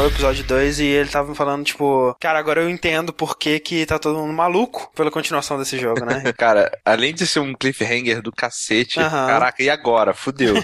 [0.00, 3.60] terminou o episódio 2 e ele tava falando, tipo, cara, agora eu entendo por que
[3.60, 6.32] que tá todo mundo maluco pela continuação desse jogo, né?
[6.36, 9.08] cara, além de ser um cliffhanger do cacete, uhum.
[9.08, 10.14] caraca, e agora?
[10.14, 10.54] Fudeu.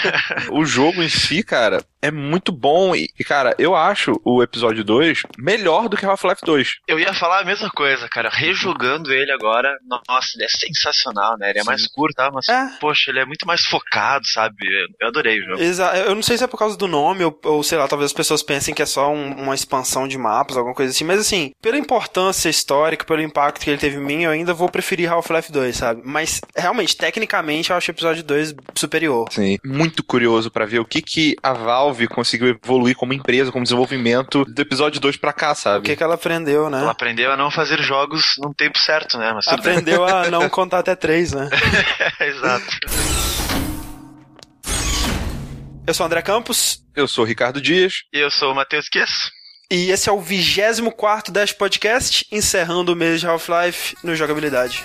[0.52, 2.94] o jogo em si, cara, é muito bom.
[2.94, 6.76] E, cara, eu acho o episódio 2 melhor do que Half-Life 2.
[6.86, 8.30] Eu ia falar a mesma coisa, cara.
[8.30, 9.76] Rejogando ele agora,
[10.08, 11.50] nossa, ele é sensacional, né?
[11.50, 11.68] Ele é Sim.
[11.68, 12.30] mais curto, tá?
[12.32, 12.78] Mas, é.
[12.80, 14.56] poxa, ele é muito mais focado, sabe?
[15.00, 15.62] Eu adorei o jogo.
[15.62, 15.96] Exato.
[15.96, 18.16] Eu não sei se é por causa do nome ou, ou sei lá, talvez as
[18.16, 21.02] pessoas pensem que é só um, uma expansão de mapas, alguma coisa assim.
[21.02, 24.68] Mas, assim, pela importância histórica, pelo impacto que ele teve em mim, eu ainda vou
[24.68, 26.02] preferir Half-Life 2, sabe?
[26.04, 29.26] Mas, realmente, tecnicamente, eu acho o episódio 2 superior.
[29.32, 29.58] Sim.
[29.64, 34.44] Muito curioso para ver o que que a Valve conseguiu evoluir como empresa, como desenvolvimento
[34.44, 35.80] do episódio 2 pra cá, sabe?
[35.80, 36.78] O que que ela aprendeu, né?
[36.78, 39.32] Ela aprendeu a não fazer jogos num tempo certo, né?
[39.34, 41.50] Mas aprendeu a não contar até 3, né?
[42.20, 43.57] Exato.
[45.88, 46.84] Eu sou o André Campos.
[46.94, 48.02] Eu sou o Ricardo Dias.
[48.12, 49.08] E eu sou o Matheus Kies.
[49.70, 54.84] E esse é o 24 Dash Podcast, encerrando o mês de Half-Life no Jogabilidade.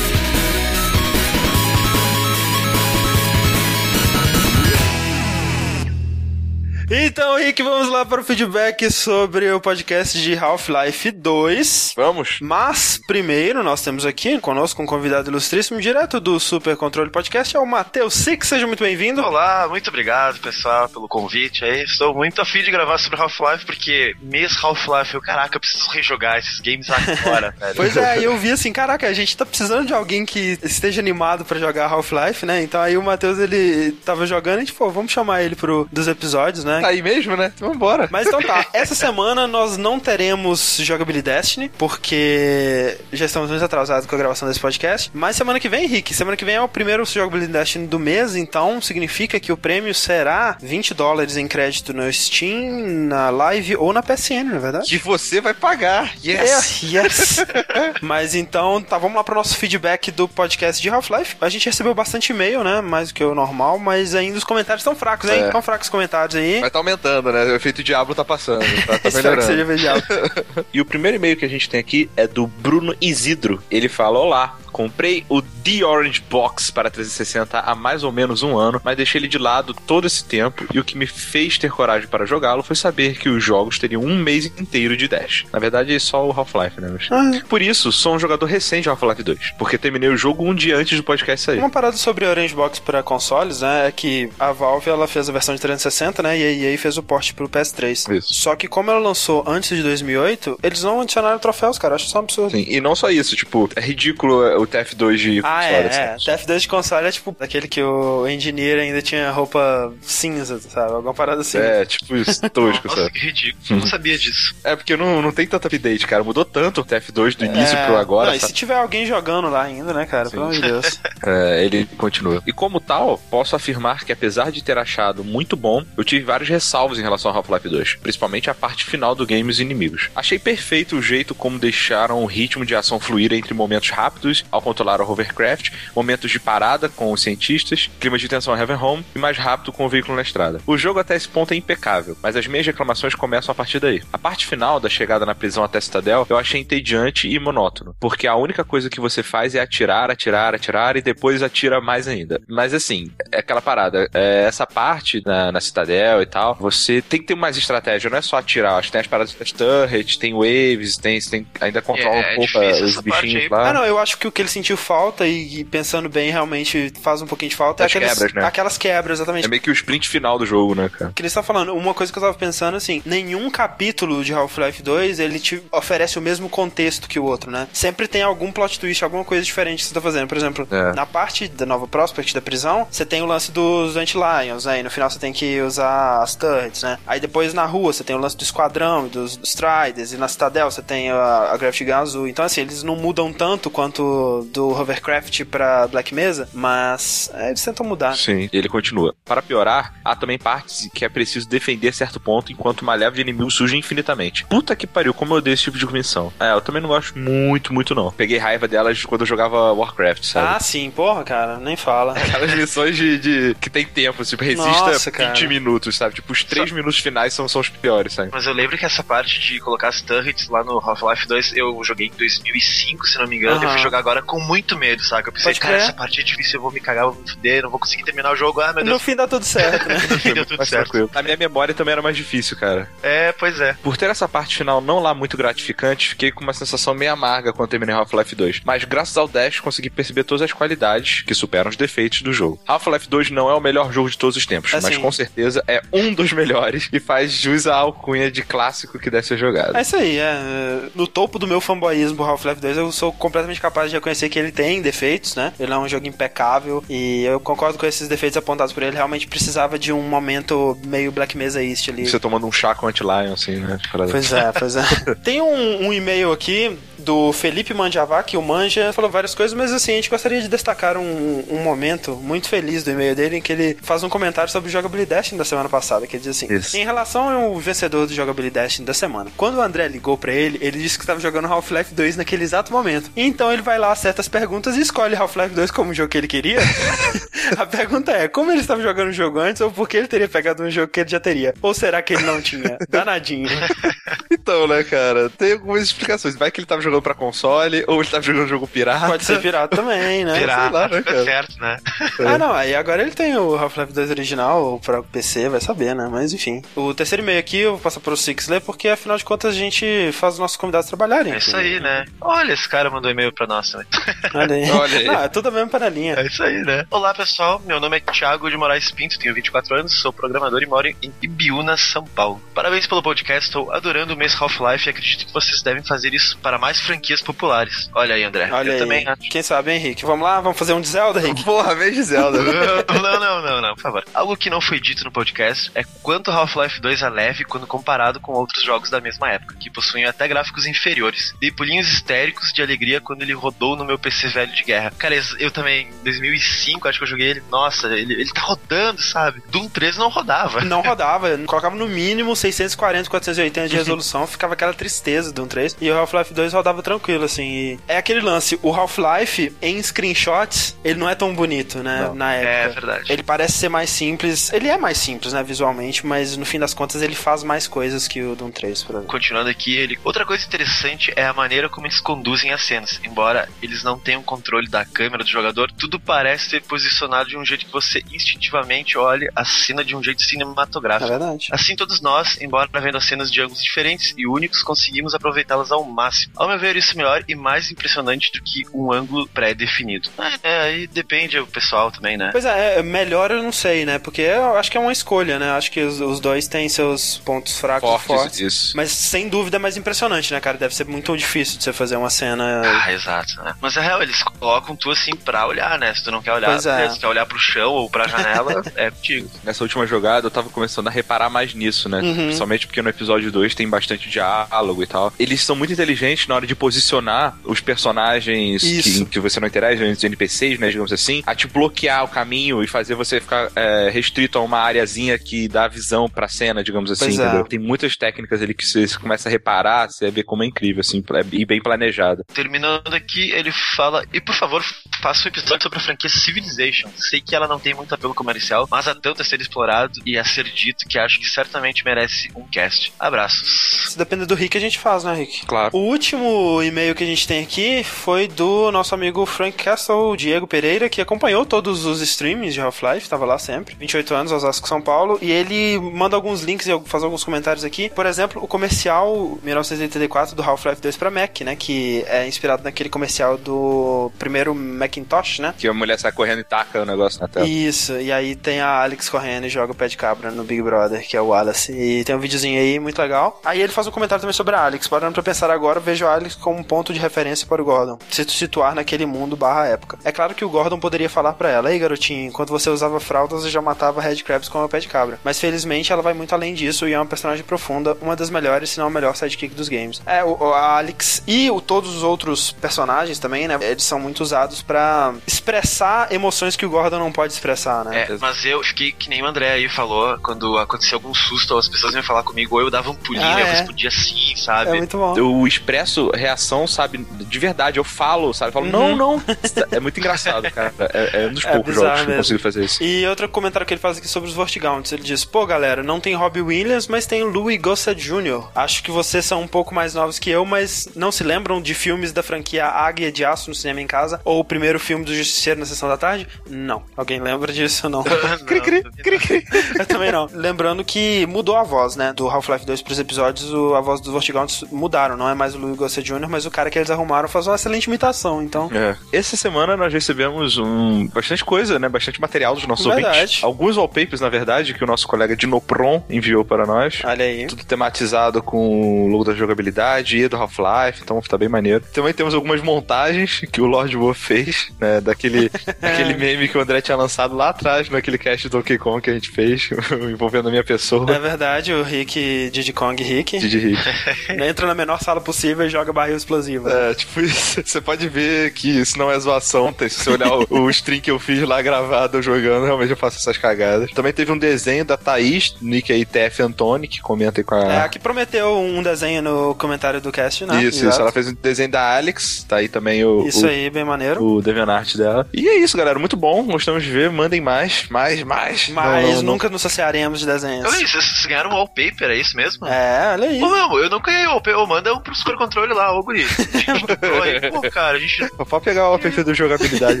[6.88, 11.94] Então, Rick, vamos lá para o feedback sobre o podcast de Half-Life 2.
[11.96, 12.38] Vamos.
[12.40, 17.58] Mas, primeiro, nós temos aqui conosco um convidado ilustríssimo, direto do Super Controle Podcast, é
[17.58, 18.46] o Matheus Six.
[18.46, 19.20] Seja muito bem-vindo.
[19.20, 21.82] Olá, muito obrigado, pessoal, pelo convite aí.
[21.82, 26.38] Estou muito afim de gravar sobre Half-Life, porque mês Half-Life, eu, caraca, eu preciso rejogar
[26.38, 27.74] esses games agora, velho.
[27.74, 31.44] Pois é, eu vi assim, caraca, a gente tá precisando de alguém que esteja animado
[31.44, 32.62] para jogar Half-Life, né?
[32.62, 36.64] Então aí o Matheus, ele tava jogando e, tipo, vamos chamar ele pro, dos episódios,
[36.64, 36.75] né?
[36.80, 37.52] Tá aí mesmo, né?
[37.58, 38.08] Vambora.
[38.10, 44.06] Mas então tá, essa semana nós não teremos jogabilidade Destiny, porque já estamos muito atrasados
[44.06, 45.10] com a gravação desse podcast.
[45.12, 48.36] Mas semana que vem, Henrique, semana que vem é o primeiro jogabilidade Destiny do mês,
[48.36, 53.92] então significa que o prêmio será 20 dólares em crédito no Steam, na Live ou
[53.92, 54.88] na PSN, não é verdade?
[54.88, 56.14] Que você vai pagar.
[56.24, 56.82] Yes!
[56.82, 57.36] É, yes!
[58.00, 61.36] Mas então, tá, vamos lá pro nosso feedback do podcast de Half-Life.
[61.40, 62.80] A gente recebeu bastante e-mail, né?
[62.80, 65.46] Mais do que o normal, mas ainda os comentários estão fracos, hein?
[65.46, 65.62] Estão é.
[65.62, 66.62] fracos os comentários aí.
[66.66, 67.44] Vai tá aumentando, né?
[67.44, 68.64] O efeito Diablo tá passando.
[68.86, 69.40] Tá, tá melhorando.
[69.40, 70.02] que seja Diablo.
[70.74, 73.62] e o primeiro e-mail que a gente tem aqui é do Bruno Isidro.
[73.70, 78.58] Ele fala: Olá, comprei o The Orange Box para 360 há mais ou menos um
[78.58, 81.70] ano, mas deixei ele de lado todo esse tempo e o que me fez ter
[81.70, 85.46] coragem para jogá-lo foi saber que os jogos teriam um mês inteiro de dash.
[85.50, 86.90] Na verdade, só o Half-Life, né?
[86.92, 87.08] Mas...
[87.10, 87.42] Ah.
[87.48, 90.76] Por isso, sou um jogador recente de Half-Life 2, porque terminei o jogo um dia
[90.76, 91.58] antes do podcast sair.
[91.58, 95.26] Uma parada sobre o Orange Box para consoles, né, é que a Valve ela fez
[95.30, 98.16] a versão de 360, né, e aí fez o port pro PS3.
[98.16, 98.34] Isso.
[98.34, 101.94] Só que como ela lançou antes de 2008, eles não adicionaram troféus, cara.
[101.94, 102.50] Acho isso um absurdo.
[102.50, 105.74] Sim, e não só isso, tipo, é ridículo o o TF2 de ah, console.
[105.74, 106.30] É, assim.
[106.30, 106.36] é.
[106.36, 110.92] TF2 de console é tipo aquele que o engineer ainda tinha roupa cinza, sabe?
[110.92, 111.58] Alguma parada assim.
[111.58, 113.12] É, tipo isso, tosco, Nossa, sabe?
[113.12, 113.64] que ridículo.
[113.70, 114.54] Eu não sabia disso.
[114.64, 116.24] É porque não, não tem tanto update, cara.
[116.24, 117.48] Mudou tanto o TF2 do é...
[117.48, 118.30] início pro agora.
[118.30, 120.26] Não, e se tiver alguém jogando lá ainda, né, cara?
[120.26, 120.32] Sim.
[120.32, 121.00] Pelo amor de Deus.
[121.24, 122.42] é, ele continua.
[122.46, 126.45] E como tal, posso afirmar que apesar de ter achado muito bom, eu tive vários
[126.48, 130.10] ressalvos em relação ao Half-Life 2, principalmente a parte final do game e os inimigos.
[130.14, 134.62] Achei perfeito o jeito como deixaram o ritmo de ação fluir entre momentos rápidos ao
[134.62, 139.18] controlar o hovercraft, momentos de parada com os cientistas, clima de tensão Heaven Home e
[139.18, 140.60] mais rápido com o veículo na estrada.
[140.66, 144.02] O jogo até esse ponto é impecável, mas as minhas reclamações começam a partir daí.
[144.12, 148.26] A parte final da chegada na prisão até Citadel eu achei entediante e monótono, porque
[148.26, 152.40] a única coisa que você faz é atirar, atirar, atirar e depois atira mais ainda.
[152.48, 157.20] Mas assim, é aquela parada, é essa parte na, na Citadel e tal, você tem
[157.20, 160.16] que ter mais estratégia, não é só atirar, acho que tem as paradas das turrets,
[160.16, 163.70] tem waves, tem, tem ainda controla é, um pouco é os bichinhos lá.
[163.70, 166.92] Ah, não, eu acho que o que ele sentiu falta e, e, pensando bem, realmente
[167.00, 168.44] faz um pouquinho de falta é As é aquelas quebras, né?
[168.44, 169.44] aquelas quebras, exatamente.
[169.44, 171.12] É meio que o sprint final do jogo, né, cara?
[171.14, 174.82] Que ele está falando, uma coisa que eu tava pensando assim, nenhum capítulo de Half-Life
[174.82, 177.68] 2 ele te oferece o mesmo contexto que o outro, né?
[177.72, 180.28] Sempre tem algum plot twist, alguma coisa diferente que você tá fazendo.
[180.28, 180.92] Por exemplo, é.
[180.92, 184.90] na parte da nova Prospect da prisão, você tem o lance dos Anti-Lions, aí no
[184.90, 186.98] final você tem que usar as turrets, né?
[187.06, 190.28] Aí depois na rua você tem o lance do esquadrão, dos, dos Striders, e na
[190.28, 192.28] Citadel você tem a, a Gravity Gun azul.
[192.28, 197.64] Então assim, eles não mudam tanto quanto do Hovercraft pra Black Mesa, mas é, eles
[197.64, 198.16] tentam mudar.
[198.16, 199.14] Sim, e ele continua.
[199.24, 203.22] Para piorar, há também partes que é preciso defender certo ponto enquanto uma leva de
[203.22, 204.44] inimigos surge infinitamente.
[204.46, 206.32] Puta que pariu, como eu odeio esse tipo de missão.
[206.38, 208.10] É, eu também não gosto muito, muito não.
[208.12, 210.56] Peguei raiva delas quando eu jogava Warcraft, sabe?
[210.56, 212.12] Ah, sim, porra, cara, nem fala.
[212.18, 215.48] Aquelas missões de, de que tem tempo, tipo, resista Nossa, 20 cara.
[215.48, 216.14] minutos, sabe?
[216.16, 216.74] Tipo, os 3 Só...
[216.74, 218.30] minutos finais são, são os piores, sabe?
[218.32, 221.78] Mas eu lembro que essa parte de colocar as turrets lá no Half-Life 2 eu
[221.84, 223.64] joguei em 2005, se não me engano, uhum.
[223.64, 225.28] eu fui jogar agora com muito medo, sabe?
[225.28, 227.28] Eu pensei, Pode cara, essa parte é difícil, eu vou me cagar, eu vou me
[227.28, 228.62] fuder, não vou conseguir terminar o jogo.
[228.62, 228.88] Ah, meu Deus.
[228.88, 229.96] No fim dá tudo certo, né?
[230.08, 230.90] no fim deu tudo certo.
[230.90, 231.10] Tranquilo.
[231.14, 232.88] A minha memória também era mais difícil, cara.
[233.02, 233.74] É, pois é.
[233.82, 237.52] Por ter essa parte final não lá muito gratificante, fiquei com uma sensação meio amarga
[237.52, 238.62] quando terminei Half-Life 2.
[238.64, 242.58] Mas graças ao Dash consegui perceber todas as qualidades que superam os defeitos do jogo.
[242.66, 244.86] Half-Life 2 não é o melhor jogo de todos os tempos, assim.
[244.86, 249.10] mas com certeza é um dos melhores e faz jus à alcunha de clássico que
[249.10, 249.76] deve ser jogado.
[249.76, 250.88] É isso aí, é.
[250.94, 254.52] No topo do meu fanboyismo Half-Life 2, eu sou completamente capaz de reconhecer que ele
[254.52, 255.52] tem defeitos, né?
[255.58, 258.96] Ele é um jogo impecável e eu concordo com esses defeitos apontados por ele.
[258.96, 262.06] Realmente precisava de um momento meio Black Mesa East ali.
[262.06, 263.78] Você tomando um chá com anti-lion, assim, né?
[264.10, 264.84] Pois é, pois é.
[265.22, 266.76] tem um, um e-mail aqui
[267.06, 270.48] do Felipe Manjavá, que o Manja falou várias coisas, mas assim, a gente gostaria de
[270.48, 274.50] destacar um, um momento muito feliz do e-mail dele, em que ele faz um comentário
[274.50, 276.76] sobre o Jogabilidade Destiny da semana passada, que ele diz assim, Isso.
[276.76, 280.58] em relação ao vencedor do Jogabilidade Destiny da semana, quando o André ligou para ele,
[280.60, 283.08] ele disse que estava jogando Half-Life 2 naquele exato momento.
[283.16, 286.18] Então ele vai lá, acerta as perguntas e escolhe Half-Life 2 como o jogo que
[286.18, 286.58] ele queria.
[287.56, 290.28] a pergunta é, como ele estava jogando o jogo antes, ou por que ele teria
[290.28, 291.54] pegado um jogo que ele já teria?
[291.62, 292.76] Ou será que ele não tinha?
[292.88, 293.48] Danadinho.
[294.46, 296.36] então, né, cara, tem algumas explicações.
[296.36, 299.08] Vai que ele estava jogando pra console, ou ele tava jogando jogo pirata.
[299.08, 300.38] Pode ser pirata também, né?
[300.46, 301.24] Pirata, lá, né, cara?
[301.24, 301.76] certo, né?
[302.24, 306.08] Ah, não, aí agora ele tem o Half-Life 2 original pra PC, vai saber, né?
[306.08, 306.62] Mas enfim.
[306.76, 309.58] O terceiro e-mail aqui eu vou passar pro Six ler, porque afinal de contas a
[309.58, 311.32] gente faz os nossos convidados trabalharem.
[311.32, 312.04] É isso aí, né?
[312.20, 313.86] Olha, esse cara mandou e-mail pra nós também.
[314.32, 314.70] Olha aí.
[314.70, 315.04] Olha aí.
[315.06, 316.14] Não, é tudo a mesma panelinha.
[316.14, 316.86] É isso aí, né?
[316.88, 317.60] Olá, pessoal.
[317.66, 321.12] Meu nome é Thiago de Moraes Pinto, tenho 24 anos, sou programador e moro em
[321.20, 322.40] Ibiúna, São Paulo.
[322.54, 326.38] Parabéns pelo podcast, estou adorando o mês Half-Life e acredito que vocês devem fazer isso
[326.38, 327.90] para mais franquias populares.
[327.94, 328.48] Olha aí, André.
[328.52, 328.78] Olha eu aí.
[328.78, 329.22] também acho.
[329.22, 330.04] Quem sabe, hein, Henrique?
[330.04, 331.44] Vamos lá, vamos fazer um de Zelda, Henrique?
[331.44, 332.38] Porra, vez de Zelda.
[332.42, 334.04] não, não, não, não, por favor.
[334.14, 338.20] Algo que não foi dito no podcast é quanto Half-Life 2 é leve quando comparado
[338.20, 341.34] com outros jogos da mesma época, que possuem até gráficos inferiores.
[341.40, 344.92] Dei pulinhos histéricos de alegria quando ele rodou no meu PC velho de guerra.
[344.98, 347.42] Cara, eu também, em 2005, acho que eu joguei ele.
[347.50, 349.42] Nossa, ele, ele tá rodando, sabe?
[349.50, 350.60] Doom 3 não rodava.
[350.62, 351.36] Não rodava.
[351.38, 355.76] Colocava no mínimo 640, 480 de resolução, ficava aquela tristeza do Doom 3.
[355.80, 357.78] E o Half-Life 2 rodava tranquilo, assim.
[357.88, 362.02] é aquele lance, o Half-Life em screenshots, ele não é tão bonito, né?
[362.02, 362.14] Não.
[362.14, 362.48] Na época.
[362.50, 363.12] É verdade.
[363.12, 364.52] Ele parece ser mais simples.
[364.52, 368.08] Ele é mais simples, né, visualmente, mas no fim das contas ele faz mais coisas
[368.08, 369.08] que o Doom 3, por exemplo.
[369.08, 369.98] Continuando aqui, ele.
[370.04, 373.00] Outra coisa interessante é a maneira como eles conduzem as cenas.
[373.04, 377.44] Embora eles não tenham controle da câmera do jogador, tudo parece ser posicionado de um
[377.44, 381.12] jeito que você instintivamente olhe a cena de um jeito cinematográfico.
[381.12, 381.48] É verdade.
[381.50, 385.84] Assim todos nós, embora vendo as cenas de ângulos diferentes e únicos, conseguimos aproveitá-las ao
[385.84, 386.32] máximo.
[386.36, 390.08] Ao meu ver, isso melhor e mais impressionante do que um ângulo pré-definido.
[390.42, 392.30] É, é, aí depende do pessoal também, né?
[392.32, 393.98] Pois é, é, melhor eu não sei, né?
[393.98, 395.50] Porque eu acho que é uma escolha, né?
[395.52, 398.40] Acho que os, os dois têm seus pontos fracos fortes, e fortes.
[398.40, 398.76] Isso.
[398.76, 400.58] Mas sem dúvida é mais impressionante, né, cara?
[400.58, 402.62] Deve ser muito difícil de você fazer uma cena.
[402.64, 403.54] Ah, exato, né?
[403.60, 405.94] Mas é real, eles colocam tu assim pra olhar, né?
[405.94, 406.88] Se tu não quer olhar, pois é.
[406.90, 409.30] se quer olhar pro chão ou pra janela, é contigo.
[409.44, 412.00] Nessa última jogada eu tava começando a reparar mais nisso, né?
[412.00, 412.14] Uhum.
[412.14, 415.12] Principalmente porque no episódio 2 tem bastante diálogo e tal.
[415.18, 419.82] Eles são muito inteligentes na hora de posicionar os personagens que, que, você não interage,
[419.82, 423.90] os NPCs, né, digamos assim, a te bloquear o caminho e fazer você ficar é,
[423.90, 427.44] restrito a uma areazinha que dá visão pra cena, digamos assim, é.
[427.44, 431.02] Tem muitas técnicas ali que você começa a reparar, você vê como é incrível, assim,
[431.32, 432.24] e bem planejado.
[432.32, 434.64] Terminando aqui, ele fala, e por favor,
[435.00, 436.90] faça um episódio sobre a franquia Civilization.
[436.96, 440.18] Sei que ela não tem muito apelo comercial, mas há tanto a ser explorado e
[440.18, 442.92] a ser dito que acho que certamente merece um cast.
[442.98, 443.85] Abraços.
[443.86, 445.46] Se depender do Rick, a gente faz, né, Rick?
[445.46, 445.70] Claro.
[445.76, 450.46] O último e-mail que a gente tem aqui foi do nosso amigo Frank Castle, Diego
[450.46, 453.76] Pereira, que acompanhou todos os streams de Half-Life, estava lá sempre.
[453.78, 455.18] 28 anos, Osasco, São Paulo.
[455.22, 457.90] E ele manda alguns links e faz alguns comentários aqui.
[457.90, 461.56] Por exemplo, o comercial 1984 do Half-Life 2 para Mac, né?
[461.56, 465.54] Que é inspirado naquele comercial do primeiro Macintosh, né?
[465.56, 467.46] Que a mulher sai correndo e taca o negócio na tela.
[467.46, 470.62] Isso, e aí tem a Alex correndo e joga o pé de cabra no Big
[470.62, 471.72] Brother, que é o Wallace.
[471.72, 473.40] E tem um videozinho aí muito legal.
[473.44, 474.88] Aí ele faz um comentário também sobre a Alex.
[474.88, 477.98] Parando pra pensar agora, vejo a Alex como um ponto de referência para o Gordon.
[478.10, 479.98] Se situar naquele mundo barra época.
[480.02, 483.44] É claro que o Gordon poderia falar para ela, ei garotinho, enquanto você usava fraldas
[483.44, 485.20] eu já matava Red Krabs com o pé de cabra.
[485.22, 488.70] Mas felizmente ela vai muito além disso e é uma personagem profunda, uma das melhores,
[488.70, 490.00] se não a melhor sidekick dos games.
[490.06, 493.58] É, o, a Alex e o, todos os outros personagens também, né?
[493.60, 498.06] Eles são muito usados para expressar emoções que o Gordon não pode expressar, né?
[498.08, 501.68] É, mas eu fiquei que nem o André aí falou, quando aconteceu algum susto, as
[501.68, 503.65] pessoas iam falar comigo, ou eu dava um pulinho, ah, eu é.
[503.66, 504.70] Respondia sim, sabe?
[504.70, 505.16] É muito bom.
[505.16, 507.78] Eu expresso reação, sabe, de verdade.
[507.78, 508.50] Eu falo, sabe?
[508.50, 508.96] Eu falo, uhum.
[508.96, 509.22] não, não.
[509.70, 510.72] É muito engraçado, cara.
[510.92, 512.06] É, é um dos é poucos jogos mesmo.
[512.06, 512.82] que eu consigo fazer isso.
[512.82, 514.92] E outro comentário que ele faz aqui sobre os Vortigaunts.
[514.92, 518.48] Ele diz, pô, galera, não tem Robbie Williams, mas tem Louis Gossett Jr.
[518.54, 521.74] Acho que vocês são um pouco mais novos que eu, mas não se lembram de
[521.74, 524.20] filmes da franquia Águia de Aço no cinema em casa?
[524.24, 526.28] Ou o primeiro filme do Justiceiro na Sessão da Tarde?
[526.48, 526.82] Não.
[526.96, 528.04] Alguém lembra disso ou não?
[528.04, 529.46] não cri, cri, cri, cri.
[529.78, 530.28] Eu também não.
[530.32, 532.12] Lembrando que mudou a voz, né?
[532.12, 535.16] Do Half-Life 2 pros episódios, a voz dos Vortigaunts mudaram.
[535.16, 537.56] Não é mais o Louis Gossett Jr., mas o cara que eles arrumaram faz uma
[537.56, 538.70] excelente imitação, então...
[538.72, 538.96] É.
[539.12, 541.88] Essa semana nós recebemos um, bastante coisa, né?
[541.88, 543.16] Bastante material dos nossos verdade.
[543.16, 543.44] ouvintes.
[543.44, 547.00] Alguns wallpapers, na verdade, que o nosso colega Dinopron enviou para nós.
[547.04, 547.46] Olha aí.
[547.46, 551.84] Tudo tematizado com o logo da jogabilidade e do Half-Life, então tá bem maneiro.
[551.92, 555.00] Também temos algumas montagens que o Lord Wolf fez, né?
[555.00, 559.00] Daquele, daquele meme que o André tinha lançado lá atrás, naquele cast do Donkey Kong
[559.00, 559.70] que a gente fez,
[560.10, 561.10] envolvendo a minha pessoa.
[561.10, 563.38] É verdade, o Rick, Diddy Kong Rick.
[563.48, 563.82] Diddy Rick.
[564.42, 566.68] Entra na menor sala possível e joga barril explosivo.
[566.68, 567.62] É, tipo isso.
[567.64, 571.10] Você pode ver que isso não é zoação, se você olhar o, o stream que
[571.10, 573.90] eu fiz lá gravado jogando, realmente eu faço essas cagadas.
[573.92, 577.84] Também teve um desenho da Thaís, nick aí TF Antoni, que comenta aí com a...
[577.84, 580.62] É, que prometeu um desenho no comentário do cast, né?
[580.62, 580.90] Isso, Exato.
[580.90, 581.00] isso.
[581.00, 583.26] Ela fez um desenho da Alex, tá aí também o...
[583.26, 584.22] Isso o, aí, bem maneiro.
[584.22, 585.26] O DeviantArt dela.
[585.32, 585.98] E é isso, galera.
[585.98, 586.44] Muito bom.
[586.44, 587.10] Gostamos de ver.
[587.10, 588.68] Mandem mais, mais, mais.
[588.68, 589.52] Mas não, não, nunca não.
[589.52, 590.66] nos saciaremos de desenhos.
[590.66, 592.66] Olha isso, vocês ganharam um wallpaper, é isso mesmo?
[592.66, 593.35] É, olha aí.
[593.40, 594.26] Pô, não, eu não ganhei.
[594.26, 596.26] Oh, manda um pro Super Controle lá, ô guri.
[597.52, 598.28] Pô, cara, a gente...
[598.48, 600.00] Pode pegar o wallpaper do jogabilidade.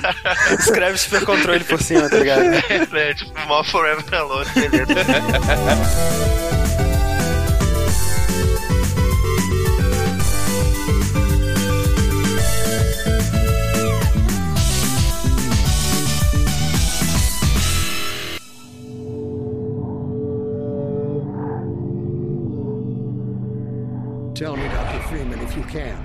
[0.58, 2.42] Escreve Super Controle por cima, tá ligado?
[2.68, 3.14] é, né?
[3.14, 4.94] Tipo, More Forever Alone, beleza.
[25.56, 26.02] You can.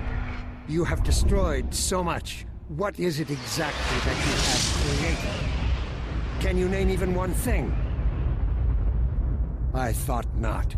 [0.68, 2.44] You have destroyed so much.
[2.68, 6.40] What is it exactly that you have created?
[6.40, 7.74] Can you name even one thing?
[9.72, 10.74] I thought not.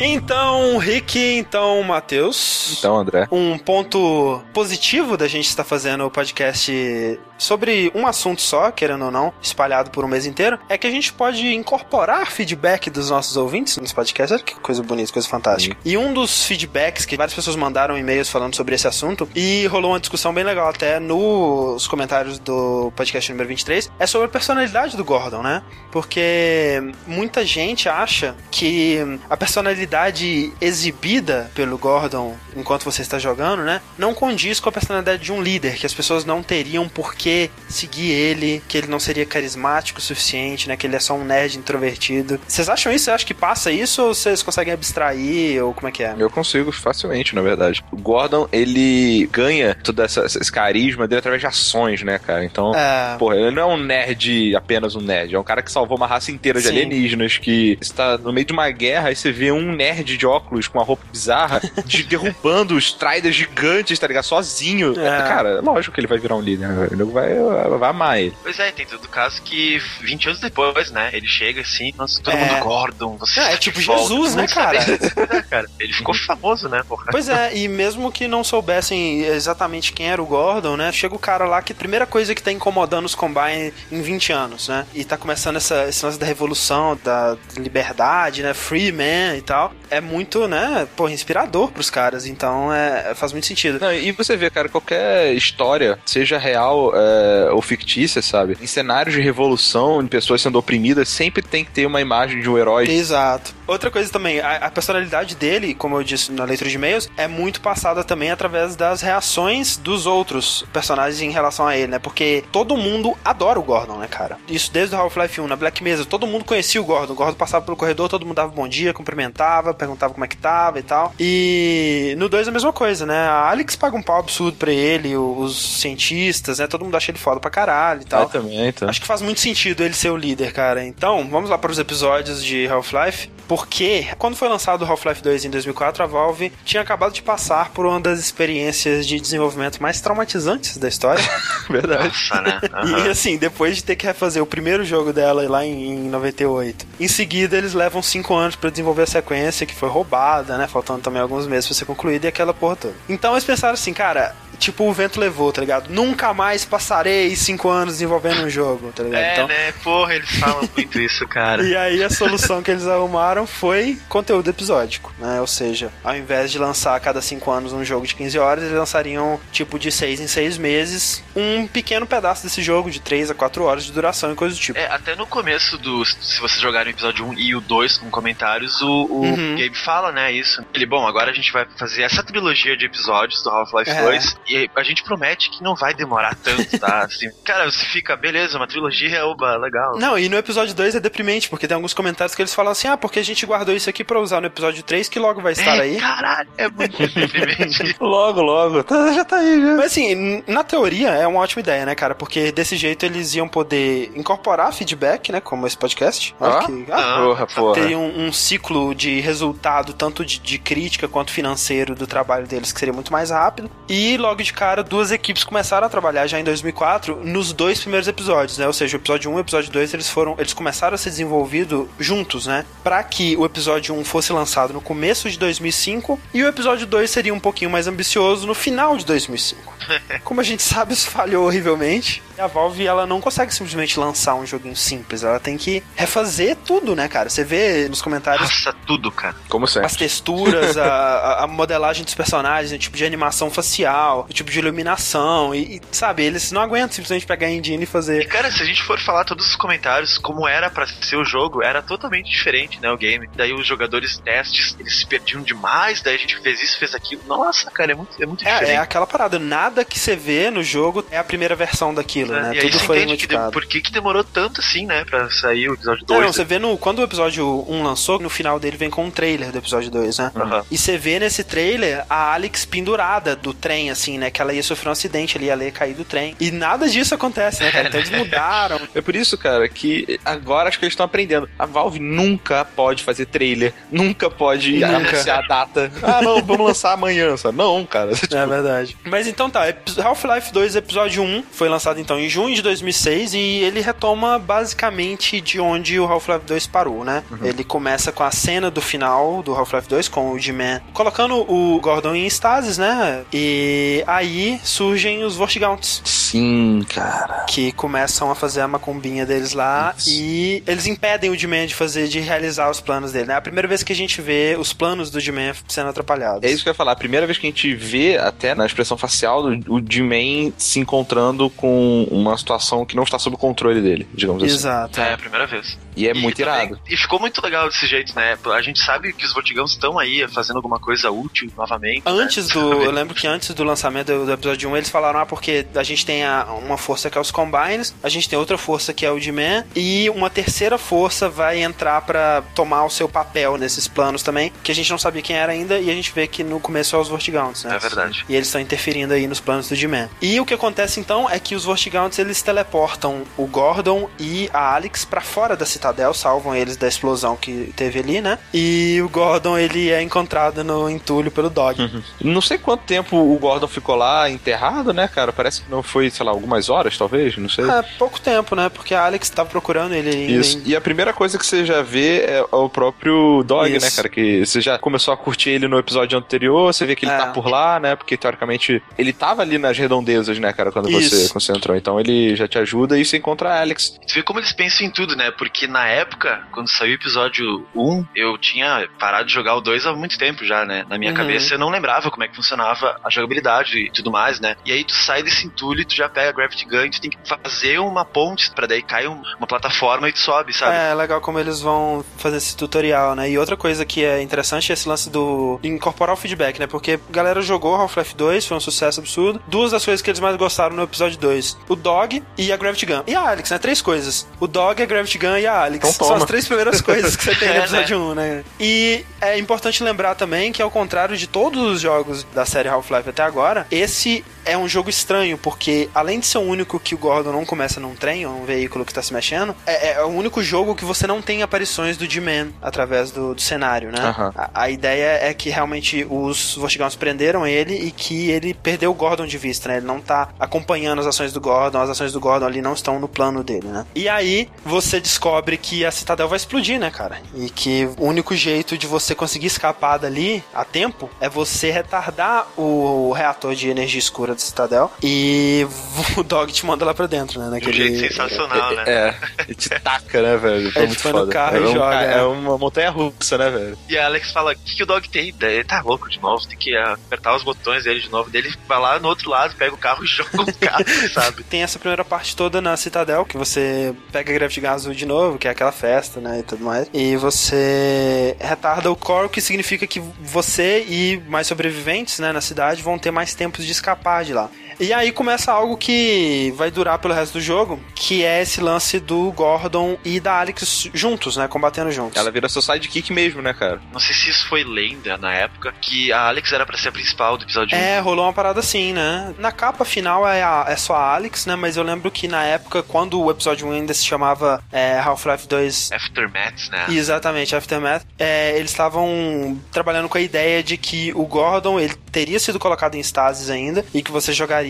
[0.00, 2.76] Então, Rick, então, Matheus.
[2.78, 3.26] Então, André.
[3.32, 9.10] Um ponto positivo da gente estar fazendo o podcast sobre um assunto só, querendo ou
[9.10, 13.36] não, espalhado por um mês inteiro, é que a gente pode incorporar feedback dos nossos
[13.36, 14.32] ouvintes nos podcasts.
[14.32, 15.76] Olha que coisa bonita, coisa fantástica.
[15.84, 19.92] E um dos feedbacks que várias pessoas mandaram e-mails falando sobre esse assunto, e rolou
[19.92, 24.96] uma discussão bem legal até nos comentários do podcast número 23, é sobre a personalidade
[24.96, 25.62] do Gordon, né?
[25.92, 28.98] Porque muita gente acha que
[29.30, 35.22] a personalidade exibida pelo Gordon enquanto você está jogando, né, não condiz com a personalidade
[35.22, 37.27] de um líder, que as pessoas não teriam por que
[37.68, 41.24] seguir ele, que ele não seria carismático o suficiente, né, que ele é só um
[41.24, 42.40] nerd introvertido.
[42.46, 43.06] Vocês acham isso?
[43.06, 46.14] Você acha que passa isso ou vocês conseguem abstrair ou como é que é?
[46.18, 47.82] Eu consigo facilmente, na verdade.
[47.90, 52.44] O Gordon, ele ganha todo essa, esse carisma dele através de ações, né, cara?
[52.44, 53.16] Então, é...
[53.18, 56.06] porra, ele não é um nerd, apenas um nerd, é um cara que salvou uma
[56.06, 56.72] raça inteira de Sim.
[56.72, 60.68] alienígenas que está no meio de uma guerra e você vê um nerd de óculos
[60.68, 64.24] com uma roupa bizarra de derrubando derrubando os Striders gigantes, tá ligado?
[64.24, 64.98] Sozinho.
[64.98, 65.18] É.
[65.18, 66.68] Cara, lógico que ele vai virar um líder.
[66.68, 66.88] Né?
[66.90, 68.36] Ele vai, vai amar ele.
[68.42, 71.10] Pois é, tem todo caso que 20 anos depois, né?
[71.12, 72.44] Ele chega assim, nossa, todo é.
[72.44, 73.16] mundo Gordon.
[73.18, 74.78] Você é, é tipo Jesus, né, cara?
[74.78, 75.66] é, cara?
[75.78, 77.06] Ele ficou famoso, né, porra?
[77.10, 80.92] Pois é, e mesmo que não soubessem exatamente quem era o Gordon, né?
[80.92, 84.32] Chega o cara lá que a primeira coisa que tá incomodando os Combine em 20
[84.32, 84.86] anos, né?
[84.94, 88.54] E tá começando essa, esse lance da revolução, da liberdade, né?
[88.54, 89.72] Free man e tal.
[89.90, 92.26] É muito, né, pô, inspirador pros caras.
[92.26, 93.78] Então é, faz muito sentido.
[93.80, 97.07] Não, e você vê, cara, qualquer história, seja real é,
[97.52, 98.56] ou fictícia, sabe?
[98.60, 102.48] Em cenários de revolução, de pessoas sendo oprimidas, sempre tem que ter uma imagem de
[102.48, 102.88] um herói.
[102.88, 103.54] Exato.
[103.66, 107.28] Outra coisa também, a, a personalidade dele, como eu disse na leitura de e-mails, é
[107.28, 111.98] muito passada também através das reações dos outros personagens em relação a ele, né?
[111.98, 114.38] Porque todo mundo adora o Gordon, né, cara?
[114.48, 117.12] Isso desde o Half-Life 1, na Black Mesa, todo mundo conhecia o Gordon.
[117.12, 120.36] O Gordon passava pelo corredor, todo mundo dava bom dia, cumprimentava, perguntava como é que
[120.36, 121.14] tava e tal.
[121.18, 123.18] E no 2 a mesma coisa, né?
[123.18, 126.66] A Alex paga um pau absurdo pra ele, os cientistas, né?
[126.66, 128.22] Todo mundo achei ele foda pra caralho e tal.
[128.22, 128.88] Eu também, então.
[128.88, 130.84] Acho que faz muito sentido ele ser o líder, cara.
[130.84, 133.30] Então, vamos lá para os episódios de Half-Life.
[133.48, 137.70] Porque quando foi lançado o Half-Life 2 em 2004, a Valve tinha acabado de passar
[137.70, 141.24] por uma das experiências de desenvolvimento mais traumatizantes da história.
[141.68, 142.08] Verdade.
[142.08, 142.60] Nossa, né?
[142.84, 143.06] Uhum.
[143.06, 146.86] E assim, depois de ter que refazer o primeiro jogo dela lá em, em 98,
[147.00, 150.66] em seguida eles levam 5 anos para desenvolver a sequência que foi roubada, né?
[150.66, 152.94] Faltando também alguns meses pra ser concluída e aquela porra toda.
[153.08, 155.88] Então eles pensaram assim, cara, tipo o vento levou, tá ligado?
[155.88, 159.22] Nunca mais passarei cinco anos desenvolvendo um jogo, tá ligado?
[159.22, 159.48] É, então...
[159.48, 159.72] né?
[159.82, 161.62] Porra, eles falam muito isso, cara.
[161.66, 165.40] e aí a solução que eles arrumaram foi conteúdo episódico, né?
[165.40, 168.64] Ou seja, ao invés de lançar a cada cinco anos um jogo de 15 horas,
[168.64, 173.30] eles lançariam, tipo, de seis em seis meses, um pequeno pedaço desse jogo, de 3
[173.30, 174.78] a 4 horas de duração e coisa do tipo.
[174.78, 176.04] É, até no começo do.
[176.04, 179.56] Se vocês jogarem o episódio 1 e o 2 com comentários, o, o uhum.
[179.56, 180.64] Gabe fala, né, isso.
[180.74, 184.02] Ele, bom, agora a gente vai fazer essa trilogia de episódios do Half-Life é.
[184.02, 187.04] 2 e a gente promete que não vai demorar tanto, tá?
[187.08, 189.98] Assim, cara, você fica, beleza, uma trilogia, oba, legal.
[189.98, 192.88] Não, e no episódio 2 é deprimente, porque tem alguns comentários que eles falam assim:
[192.88, 195.52] ah, porque a gente guardou isso aqui pra usar no episódio 3, que logo vai
[195.52, 195.96] estar é, aí.
[195.96, 196.96] Caralho, é muito
[198.00, 198.82] logo, logo.
[198.82, 199.76] Tá, já tá aí, já.
[199.76, 202.14] Mas assim, na teoria é uma ótima ideia, né, cara?
[202.14, 205.40] Porque desse jeito eles iam poder incorporar feedback, né?
[205.40, 206.34] Como esse podcast.
[206.40, 207.74] Ah, que, ah, porra, porra.
[207.74, 212.72] Ter um, um, ciclo de resultado, tanto de, de crítica quanto financeiro do trabalho deles,
[212.72, 213.70] que seria muito mais rápido.
[213.88, 218.08] E logo de cara, duas equipes começaram a trabalhar já em 2004 nos dois primeiros
[218.08, 218.66] episódios, né?
[218.66, 221.10] Ou seja, o episódio 1 e o episódio 2 eles foram, eles começaram a ser
[221.10, 222.64] desenvolvidos juntos, né?
[222.82, 227.10] Para que o episódio 1 fosse lançado no começo de 2005 e o episódio 2
[227.10, 229.74] seria um pouquinho mais ambicioso no final de 2005.
[230.24, 232.22] Como a gente sabe, isso falhou horrivelmente.
[232.38, 236.94] A Valve, ela não consegue simplesmente lançar um joguinho simples, ela tem que refazer tudo,
[236.94, 237.28] né, cara?
[237.28, 238.48] Você vê nos comentários.
[238.48, 239.34] Nossa, tudo, cara.
[239.48, 239.86] Como sempre.
[239.86, 244.58] As texturas, a, a, modelagem dos personagens, o tipo de animação facial, o tipo de
[244.60, 248.22] iluminação, e, e, sabe, eles não aguentam simplesmente pegar a engine e fazer.
[248.22, 251.24] E, cara, se a gente for falar todos os comentários, como era para ser o
[251.24, 253.07] jogo, era totalmente diferente, né, o game.
[253.36, 257.22] Daí os jogadores testes, eles se perdiam demais, daí a gente fez isso, fez aquilo.
[257.26, 258.72] Nossa, cara, é muito, é muito é, diferente.
[258.72, 262.42] É aquela parada, nada que você vê no jogo é a primeira versão daquilo, é,
[262.42, 262.56] né?
[262.56, 263.52] E Tudo foi modificado.
[263.52, 266.20] por que, que demorou tanto assim, né, pra sair o episódio 2?
[266.20, 269.10] Não, você vê no, quando o episódio 1 lançou, no final dele vem com um
[269.10, 270.32] trailer do episódio 2, né?
[270.34, 270.62] Uhum.
[270.70, 274.30] E você vê nesse trailer a Alex pendurada do trem, assim, né?
[274.30, 276.36] Que ela ia sofrer um acidente, ali, ela ia cair do trem.
[276.40, 277.88] E nada disso acontece, né, cara?
[277.88, 278.80] Então eles mudaram.
[278.94, 281.48] É por isso, cara, que agora acho que eles estão aprendendo.
[281.58, 284.96] A Valve nunca pode fazer trailer, nunca pode nunca.
[284.96, 285.92] anunciar a data.
[286.02, 287.58] Ah, não, vamos lançar amanhã, sabe?
[287.58, 288.14] Não, cara.
[288.18, 288.34] Tipo...
[288.36, 288.96] É verdade.
[289.04, 289.62] Mas então tá,
[290.02, 295.40] Half-Life 2 episódio 1 foi lançado então em junho de 2006 e ele retoma basicamente
[295.40, 297.22] de onde o Half-Life 2 parou, né?
[297.30, 297.44] Uhum.
[297.46, 301.80] Ele começa com a cena do final do Half-Life 2 com o G-Man colocando o
[301.80, 303.24] Gordon em estasis, né?
[303.32, 306.02] E aí surgem os Vortigaunts.
[306.04, 307.44] Sim, cara.
[307.48, 310.10] Que começam a fazer a macumbinha deles lá Isso.
[310.10, 313.34] e eles impedem o G-Man de fazer, de realizar os planos dele, né?
[313.34, 316.42] É a primeira vez que a gente vê os planos do G-Man sendo atrapalhados.
[316.42, 316.92] É isso que eu ia falar.
[316.92, 321.50] A primeira vez que a gente vê, até na expressão facial, o G-Man se encontrando
[321.50, 324.54] com uma situação que não está sob o controle dele, digamos assim.
[324.54, 325.00] Exato.
[325.00, 325.78] É, a primeira vez.
[325.96, 326.80] E é e muito também, irado.
[326.88, 328.38] E ficou muito legal desse jeito, né?
[328.52, 332.04] A gente sabe que os Vortigãos estão aí fazendo alguma coisa útil novamente.
[332.04, 332.12] Né?
[332.12, 332.54] Antes né?
[332.54, 332.82] do.
[332.88, 335.82] Eu lembro que antes do lançamento do, do, episódio 1, eles falaram, ah, porque a
[335.82, 339.04] gente tem a, uma força que é os Combines, a gente tem outra força que
[339.04, 343.88] é o D-Man, e uma terceira força vai entrar para tomar o seu papel nesses
[343.88, 346.42] planos também, que a gente não sabia quem era ainda, e a gente vê que
[346.44, 347.76] no começo é os Vortigaunts, né?
[347.76, 348.24] É verdade.
[348.28, 350.08] E eles estão interferindo aí nos planos do D-Man.
[350.20, 354.74] E o que acontece então é que os Vortigaunts eles teleportam o Gordon e a
[354.74, 358.38] Alex para fora da Citadel, salvam eles da explosão que teve ali, né?
[358.52, 361.80] E o Gordon ele é encontrado no entulho pelo Dog.
[361.80, 362.02] Uhum.
[362.20, 365.32] Não sei quanto tempo o Gordon ficou lá enterrado, né, cara?
[365.32, 367.68] Parece que não foi, sei lá, algumas horas, talvez, não sei.
[367.68, 368.68] É, pouco tempo, né?
[368.68, 370.10] Porque a Alex tava procurando ele.
[370.10, 370.58] Isso.
[370.58, 370.70] Em...
[370.70, 373.86] E a primeira coisa que você já vê é o próprio Dog, né, Isso.
[373.86, 374.08] né, cara?
[374.08, 377.18] Que você já começou a curtir ele no episódio anterior, você vê que ele tá
[377.18, 377.26] é.
[377.26, 377.96] tá por lá, né?
[377.96, 381.76] Porque teoricamente ele tava ali nas redondezas, né, cara, quando você, quando você entrou.
[381.76, 383.98] Então ele já te ajuda e você encontra a Alex.
[384.06, 385.30] Você vê como eles pensam em tudo, né?
[385.30, 389.86] Porque na época, quando saiu o episódio 1, eu tinha parado de jogar o 2
[389.86, 390.84] há muito tempo já, né?
[390.88, 391.16] Na minha uhum.
[391.16, 394.56] cabeça eu não lembrava como é que funcionava a jogabilidade e tudo mais, né?
[394.64, 397.00] E aí tu sai desse entulho e tu já pega a Gravity Gun e tu
[397.00, 400.76] tem que fazer uma ponte pra daí cair uma plataforma e tu sobe, sabe?
[400.76, 403.30] É, legal como eles vão fazer esse tutorial, né?
[403.30, 406.66] E outra coisa que é interessante é esse lance do incorporar o feedback, né?
[406.66, 409.40] Porque a galera jogou Half-Life 2, foi um sucesso absurdo.
[409.46, 412.86] Duas das coisas que eles mais gostaram no episódio 2, o Dog e a Gravity
[412.86, 413.02] Gun.
[413.06, 413.58] E a Alex, né?
[413.58, 414.26] Três coisas.
[414.40, 415.94] O Dog, a Gravity Gun e a Alex.
[415.94, 418.04] Então, São as três primeiras coisas que você tem no é, episódio né?
[418.04, 418.44] 1, né?
[418.60, 423.08] E é importante lembrar também que, ao contrário de todos os jogos da série Half-Life
[423.08, 426.98] até agora, esse é um jogo estranho, porque além de ser o único que o
[426.98, 430.08] Gordon não começa num trem, ou num veículo que tá se mexendo, é, é o
[430.08, 434.14] único jogo que você não tem aparições do G-Man através do, do, cenário, né?
[434.18, 434.32] Uhum.
[434.34, 438.94] A, a, ideia é que realmente os Vortigauns prenderam ele e que ele perdeu o
[438.94, 439.76] Gordon de vista, né?
[439.76, 442.98] Ele não tá acompanhando as ações do Gordon, as ações do Gordon ali não estão
[442.98, 443.84] no plano dele, né?
[443.94, 447.18] E aí você descobre que a Citadel vai explodir, né, cara?
[447.34, 452.46] E que o único jeito de você conseguir escapar dali a tempo é você retardar
[452.56, 455.66] o reator de energia escura da Citadel e
[456.16, 457.48] o Dog te manda lá pra dentro, né?
[457.50, 457.72] Naquele...
[457.72, 458.84] De um jeito sensacional, né?
[458.86, 459.14] É,
[459.48, 460.72] e te taca, né, velho?
[460.72, 461.24] Foi é, muito foda.
[461.24, 463.78] No carro é, um, joga, é, é uma montanha russa, né, velho?
[463.88, 465.34] E a Alex fala: o que, que o Dog tem?
[465.40, 468.30] Ele tá louco de novo, tem que apertar os botões dele de novo.
[468.30, 471.42] Dele vai lá no outro lado, pega o carro e joga o carro, sabe?
[471.44, 475.06] Tem essa primeira parte toda na Citadel, que você pega a Gravity Gun azul de
[475.06, 476.88] novo, que é aquela festa, né, e tudo mais.
[476.92, 482.40] E você retarda o core, o que significa que você e mais sobreviventes, né, na
[482.40, 484.50] cidade vão ter mais tempos de escapar de lá.
[484.80, 489.00] E aí começa algo que vai durar pelo resto do jogo, que é esse lance
[489.00, 491.48] do Gordon e da Alex juntos, né?
[491.48, 492.16] Combatendo juntos.
[492.16, 493.80] Ela vira seu sidekick mesmo, né, cara?
[493.92, 496.92] Não sei se isso foi lenda na época, que a Alex era para ser a
[496.92, 498.04] principal do episódio É, 1.
[498.04, 499.34] rolou uma parada assim, né?
[499.38, 501.56] Na capa final é, a, é só a Alex, né?
[501.56, 505.48] Mas eu lembro que na época, quando o episódio 1 ainda se chamava é, Half-Life
[505.48, 505.90] 2...
[505.92, 506.86] Aftermath, né?
[506.90, 508.04] Exatamente, Aftermath.
[508.18, 512.94] É, eles estavam trabalhando com a ideia de que o Gordon, ele teria sido colocado
[512.94, 514.67] em stasis ainda, e que você jogaria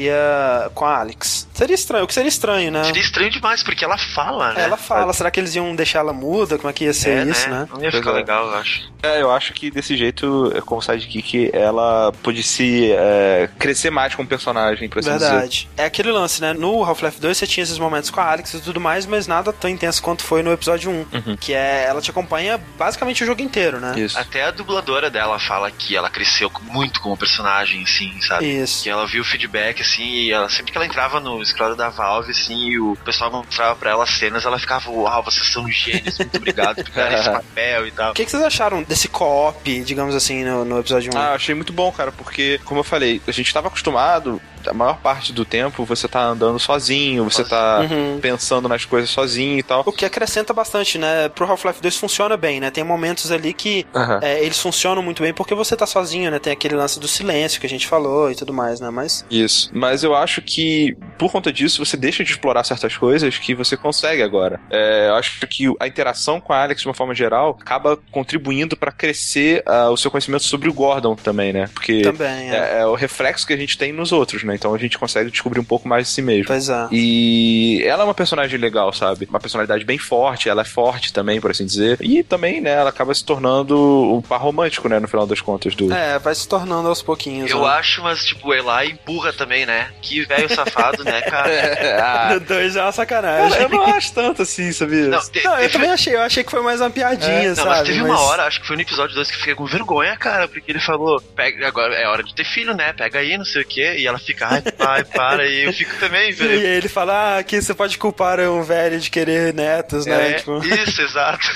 [0.75, 1.48] com a Alex.
[1.59, 2.85] Seria estranho, o que seria estranho, né?
[2.85, 4.63] Seria estranho demais, porque ela fala, né?
[4.63, 6.57] Ela fala, será que eles iam deixar ela muda?
[6.57, 7.59] Como é que ia ser é, isso, né?
[7.63, 7.69] né?
[7.69, 8.89] Não ia ficar legal, eu acho.
[9.03, 14.29] É, eu acho que desse jeito, como sidekick, ela pôde se é, crescer mais como
[14.29, 15.49] personagem, por assim Verdade.
[15.49, 15.69] Dizer.
[15.77, 16.53] É aquele lance, né?
[16.53, 19.53] No Half-Life 2 você tinha esses momentos com a Alex e tudo mais, mas nada
[19.53, 20.95] tão intenso quanto foi no episódio 1.
[20.95, 21.37] Uhum.
[21.37, 23.99] Que é, ela te acompanha basicamente o jogo inteiro, né?
[23.99, 24.17] Isso.
[24.17, 28.47] Até a dubladora dela fala que ela cresceu muito como personagem, assim, sabe?
[28.47, 28.85] Isso.
[28.85, 31.89] Que ela viu o feedback, assim, e ela sempre que ela entrava no escritório da
[31.89, 36.19] Valve, assim, e o pessoal mostrava pra ela cenas, ela ficava, uau, vocês são gênios,
[36.19, 38.11] muito obrigado por pegar esse papel e tal.
[38.13, 41.19] O que, que, vocês acharam desse co-op, digamos assim, no, no episódio 1?
[41.19, 44.73] Ah, eu achei muito bom, cara, porque, como eu falei, a gente tava acostumado a
[44.73, 48.19] maior parte do tempo você tá andando sozinho, você tá uhum.
[48.21, 49.83] pensando nas coisas sozinho e tal.
[49.87, 51.29] O que acrescenta bastante, né?
[51.29, 52.71] Pro Half-Life 2 funciona bem, né?
[52.71, 54.19] Tem momentos ali que uhum.
[54.23, 56.39] é, eles funcionam muito bem porque você tá sozinho, né?
[56.39, 58.91] Tem aquele lance do silêncio que a gente falou e tudo mais, né?
[58.91, 59.25] Mas.
[59.31, 59.71] Isso.
[59.73, 63.77] Mas eu acho que, por conta disso, você deixa de explorar certas coisas que você
[63.77, 64.61] consegue agora.
[64.71, 68.77] É, eu acho que a interação com a Alex, de uma forma geral, acaba contribuindo
[68.77, 71.69] para crescer uh, o seu conhecimento sobre o Gordon também, né?
[71.73, 72.57] Porque também, é.
[72.57, 74.48] É, é o reflexo que a gente tem nos outros, né?
[74.55, 76.47] Então a gente consegue descobrir um pouco mais de si mesmo.
[76.47, 76.89] Pois é.
[76.93, 79.27] E ela é uma personagem legal, sabe?
[79.29, 81.99] Uma personalidade bem forte, ela é forte também, por assim dizer.
[82.01, 83.77] E também, né, ela acaba se tornando
[84.15, 85.93] um par romântico, né, no final das contas do.
[85.93, 87.51] É, vai se tornando aos pouquinhos.
[87.51, 87.69] Eu né?
[87.69, 89.89] acho, mas tipo, ela empurra também, né?
[90.03, 91.51] Que velho safado, né, cara?
[91.51, 92.31] é, ah.
[92.35, 93.63] No 2 é uma sacanagem.
[93.63, 95.09] Eu não acho tanto assim, sabia?
[95.09, 97.55] Não, te, não eu também achei, eu achei que foi mais uma piadinha, é.
[97.55, 97.69] sabe?
[97.69, 98.11] Não, mas teve mas...
[98.11, 100.71] uma hora, acho que foi no episódio 2 que eu fiquei com vergonha, cara, porque
[100.71, 102.93] ele falou, pega, agora é hora de ter filho, né?
[102.93, 103.97] Pega aí, não sei o quê.
[103.99, 106.53] E ela fica, ai, pai, para, e eu fico também, velho.
[106.53, 110.33] E ele fala, ah, que você pode culpar um velho de querer netos, né?
[110.33, 110.59] É, tipo...
[110.65, 111.47] Isso, exato.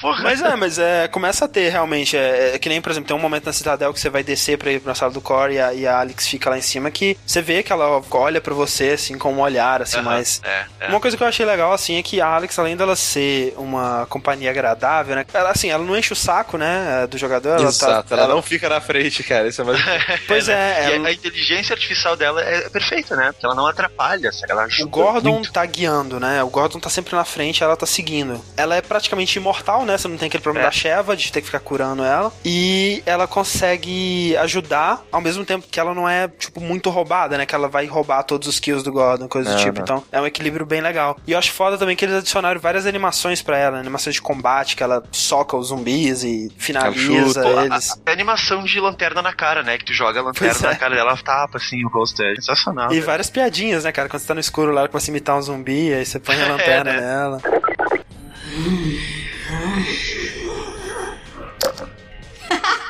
[0.00, 0.22] Porra.
[0.26, 2.16] Mas é, mas é, começa a ter realmente.
[2.16, 4.58] É, é, que nem, por exemplo, tem um momento na Cidadel que você vai descer
[4.58, 6.90] pra ir pra sala do Core e a, e a Alex fica lá em cima
[6.90, 10.40] que você vê que ela olha pra você, assim, com um olhar, assim, uhum, mas.
[10.44, 10.88] É, é.
[10.88, 14.06] Uma coisa que eu achei legal, assim, é que a Alex, além dela ser uma
[14.06, 15.24] companhia agradável, né?
[15.32, 17.06] Ela, assim, ela não enche o saco, né?
[17.08, 17.50] Do jogador.
[17.50, 19.48] Ela tá Exato, tá, ela, ela, não fica na frente, cara.
[19.48, 19.80] Isso é mais...
[20.26, 20.94] pois é.
[20.94, 21.08] Ela...
[21.08, 23.32] a inteligência artificial dela é perfeita, né?
[23.32, 25.52] Porque ela não atrapalha, ela ajuda O Gordon muito.
[25.52, 26.42] tá guiando, né?
[26.42, 28.40] O Gordon tá sempre na frente, ela tá seguindo.
[28.56, 29.96] Ela é praticamente imortal, né?
[29.96, 30.70] Você não tem aquele problema é.
[30.70, 32.32] da Sheva de ter que ficar curando ela.
[32.44, 37.46] E ela consegue ajudar, ao mesmo tempo que ela não é, tipo, muito roubada, né?
[37.46, 39.78] Que ela vai roubar todos os kills do Gordon, coisa do tipo.
[39.78, 39.82] Não.
[39.82, 41.16] Então, é um equilíbrio bem legal.
[41.26, 43.86] E eu acho foda também que eles adicionaram várias animações para ela, né?
[43.86, 47.92] animações de combate, que ela soca os zumbis e finaliza eles.
[47.92, 49.78] A, a, animação de lanterna na cara, né?
[49.78, 50.72] Que tu joga a lanterna é.
[50.72, 52.15] na cara dela, tapa assim o rosto.
[52.20, 52.92] É sensacional.
[52.92, 54.08] E várias piadinhas, né, cara?
[54.08, 56.48] Quando você tá no escuro lá, começa a imitar um zumbi, aí você põe a
[56.56, 57.00] lanterna é, né?
[57.00, 57.42] nela.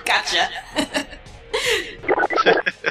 [0.04, 0.48] Katia.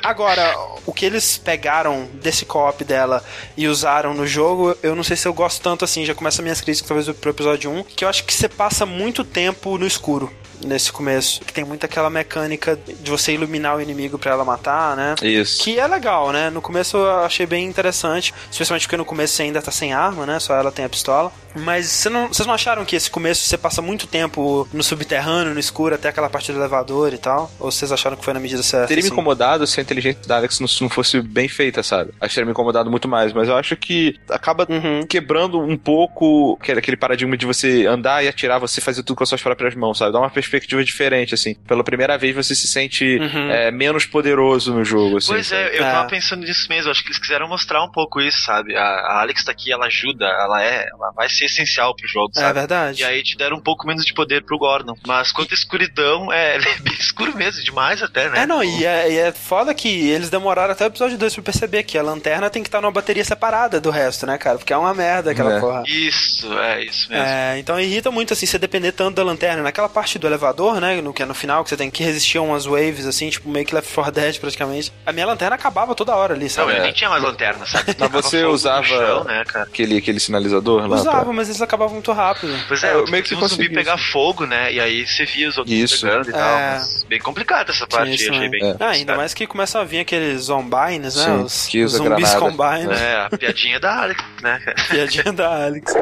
[0.03, 0.53] Agora,
[0.85, 3.23] o que eles pegaram desse co-op dela
[3.57, 6.61] e usaram no jogo, eu não sei se eu gosto tanto assim, já começa minhas
[6.61, 10.31] críticas talvez pro episódio 1, que eu acho que você passa muito tempo no escuro
[10.63, 11.41] nesse começo.
[11.41, 15.15] Que tem muito aquela mecânica de você iluminar o inimigo para ela matar, né?
[15.21, 15.63] Isso.
[15.63, 16.49] Que é legal, né?
[16.49, 20.25] No começo eu achei bem interessante, especialmente porque no começo você ainda tá sem arma,
[20.25, 20.39] né?
[20.39, 21.31] Só ela tem a pistola.
[21.55, 25.53] Mas você não, vocês não acharam que esse começo você passa muito tempo no subterrâneo,
[25.53, 27.49] no escuro, até aquela parte do elevador e tal?
[27.59, 28.87] Ou vocês acharam que foi na medida certa?
[28.87, 29.09] Teria assim?
[29.09, 32.11] me incomodado se a inteligência da Alex não, não fosse bem feita, sabe?
[32.19, 35.05] Acho que teria me incomodado muito mais, mas eu acho que acaba uhum.
[35.07, 39.29] quebrando um pouco aquele paradigma de você andar e atirar, você fazer tudo com as
[39.29, 40.11] suas próprias mãos, sabe?
[40.11, 41.55] Dá uma perspectiva diferente, assim.
[41.67, 43.51] Pela primeira vez você se sente uhum.
[43.51, 45.27] é, menos poderoso no jogo, assim.
[45.31, 45.91] Pois é, eu é.
[45.91, 48.75] tava pensando nisso mesmo, acho que eles quiseram mostrar um pouco isso, sabe?
[48.75, 52.31] A, a Alex tá aqui, ela ajuda, ela é, ela vai ser essencial pro jogo,
[52.35, 52.49] é sabe?
[52.49, 53.01] É verdade.
[53.01, 54.95] E aí te deram um pouco menos de poder pro Gordon.
[55.05, 58.43] Mas quanto a escuridão, é, é bem escuro mesmo, demais até, né?
[58.43, 61.43] É, não, e é, e é foda que eles demoraram até o episódio 2 pra
[61.43, 64.57] perceber que a lanterna tem que estar numa bateria separada do resto, né, cara?
[64.57, 65.59] Porque é uma merda aquela é.
[65.59, 65.83] porra.
[65.87, 67.25] Isso, é isso mesmo.
[67.25, 69.63] É, então irrita muito, assim, você depender tanto da lanterna.
[69.63, 72.37] Naquela parte do elevador, né, no que é no final, que você tem que resistir
[72.37, 74.91] a umas waves, assim, tipo meio que Left 4 Dead praticamente.
[75.05, 76.71] A minha lanterna acabava toda hora ali, sabe?
[76.71, 77.95] Não, eu nem tinha mais lanterna, sabe?
[77.97, 80.97] Mas você usava chão, né, aquele, aquele sinalizador lá?
[80.97, 81.33] Usava, pra...
[81.33, 82.53] mas eles acabavam muito rápido.
[82.67, 85.57] Pois é, eu meio que um zumbi pegar fogo, né, e aí você via os
[85.57, 86.05] outros isso.
[86.05, 86.33] pegando e é...
[86.33, 87.07] tal.
[87.07, 88.63] bem complicado essa parte, Sim, achei bem...
[88.63, 88.75] É.
[88.79, 91.45] Ah, ainda mais que começam a vir aqueles zombines, né?
[91.47, 92.93] Sim, os, os zumbis combine.
[92.93, 94.59] É, a piadinha da Alex, né?
[94.89, 95.93] piadinha da Alex.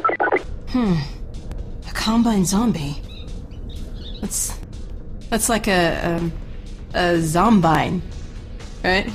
[0.74, 0.98] Hmm.
[1.88, 3.03] A combine zombie.
[4.24, 4.58] That's
[5.30, 6.32] that's like a
[6.94, 8.02] a, a zombine,
[8.82, 9.12] right?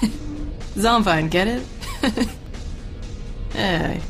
[0.78, 1.66] zombine, get it?
[3.52, 4.00] Eh, é,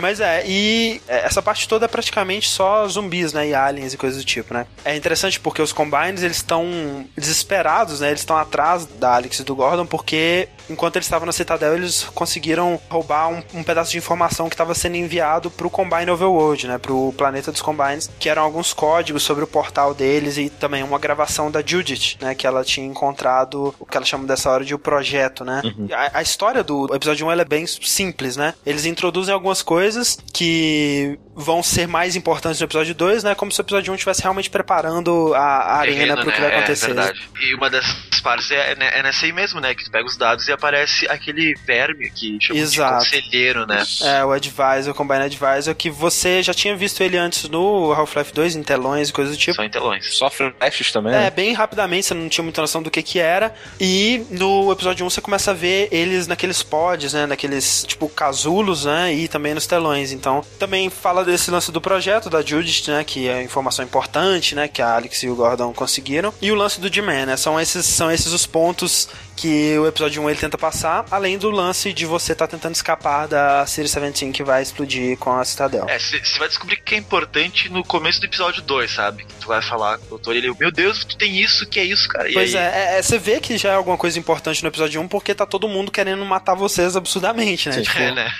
[0.00, 3.48] mas é, e essa parte toda é praticamente só zumbis, né?
[3.48, 4.66] E aliens e coisas do tipo, né?
[4.84, 8.08] É interessante porque os Combines, eles estão desesperados, né?
[8.08, 12.04] Eles estão atrás da Alex e do Gordon porque enquanto eles estavam na Citadel, eles
[12.14, 16.78] conseguiram roubar um, um pedaço de informação que estava sendo enviado pro Combine Overworld, né?
[16.78, 20.98] Pro planeta dos Combines, que eram alguns códigos sobre o portal deles e também uma
[20.98, 22.34] gravação da Judith, né?
[22.34, 25.60] Que ela tinha encontrado o que ela chama dessa hora de o projeto, né?
[25.64, 25.88] Uhum.
[25.92, 28.54] A, a, história do episódio 1 é bem simples, né?
[28.64, 33.34] Eles introduzem algumas coisas que vão ser mais importantes no episódio 2, né?
[33.34, 36.32] Como se o episódio 1 estivesse realmente preparando a, a arena pro né?
[36.32, 36.90] que vai acontecer.
[36.90, 37.28] É verdade.
[37.40, 39.74] E uma dessas partes é, é, é nessa aí mesmo, né?
[39.74, 43.04] Que tu pega os dados e aparece aquele verme que chama Exato.
[43.04, 43.82] de conselheiro, né?
[44.02, 48.32] É, o Advisor, o Combine Advisor, que você já tinha visto ele antes no Half-Life
[48.32, 49.56] 2, em telões e coisas do tipo.
[49.56, 50.14] Só em telões.
[50.14, 51.14] Sofre flashes também.
[51.14, 51.30] É, né?
[51.30, 53.54] bem rapidamente, você não tinha muita noção do que que era.
[53.80, 57.26] E no episódio 1 você começa a ver eles naqueles pods, né?
[57.26, 59.12] Naqueles, tipo, casulos, né?
[59.14, 60.12] E também nos telões.
[60.12, 63.04] Então, também fala desse lance do projeto da Judith, né?
[63.04, 64.68] Que é informação importante, né?
[64.68, 66.32] Que a Alex e o Gordon conseguiram.
[66.40, 67.36] E o lance do D-Man, né?
[67.36, 69.08] São esses, são esses os pontos
[69.40, 72.74] que o episódio 1 ele tenta passar, além do lance de você estar tá tentando
[72.74, 75.86] escapar da Series 17 que vai explodir com a Citadel.
[75.88, 79.24] É, você vai descobrir que é importante no começo do episódio 2, sabe?
[79.24, 81.80] Que tu vai falar com o doutor e ele, meu Deus, tu tem isso, que
[81.80, 82.28] é isso, cara.
[82.28, 85.08] E pois é, é, você vê que já é alguma coisa importante no episódio 1
[85.08, 87.76] porque tá todo mundo querendo matar vocês absurdamente, né?
[87.76, 87.82] Sim.
[87.82, 87.98] Tipo...
[87.98, 88.32] É, né?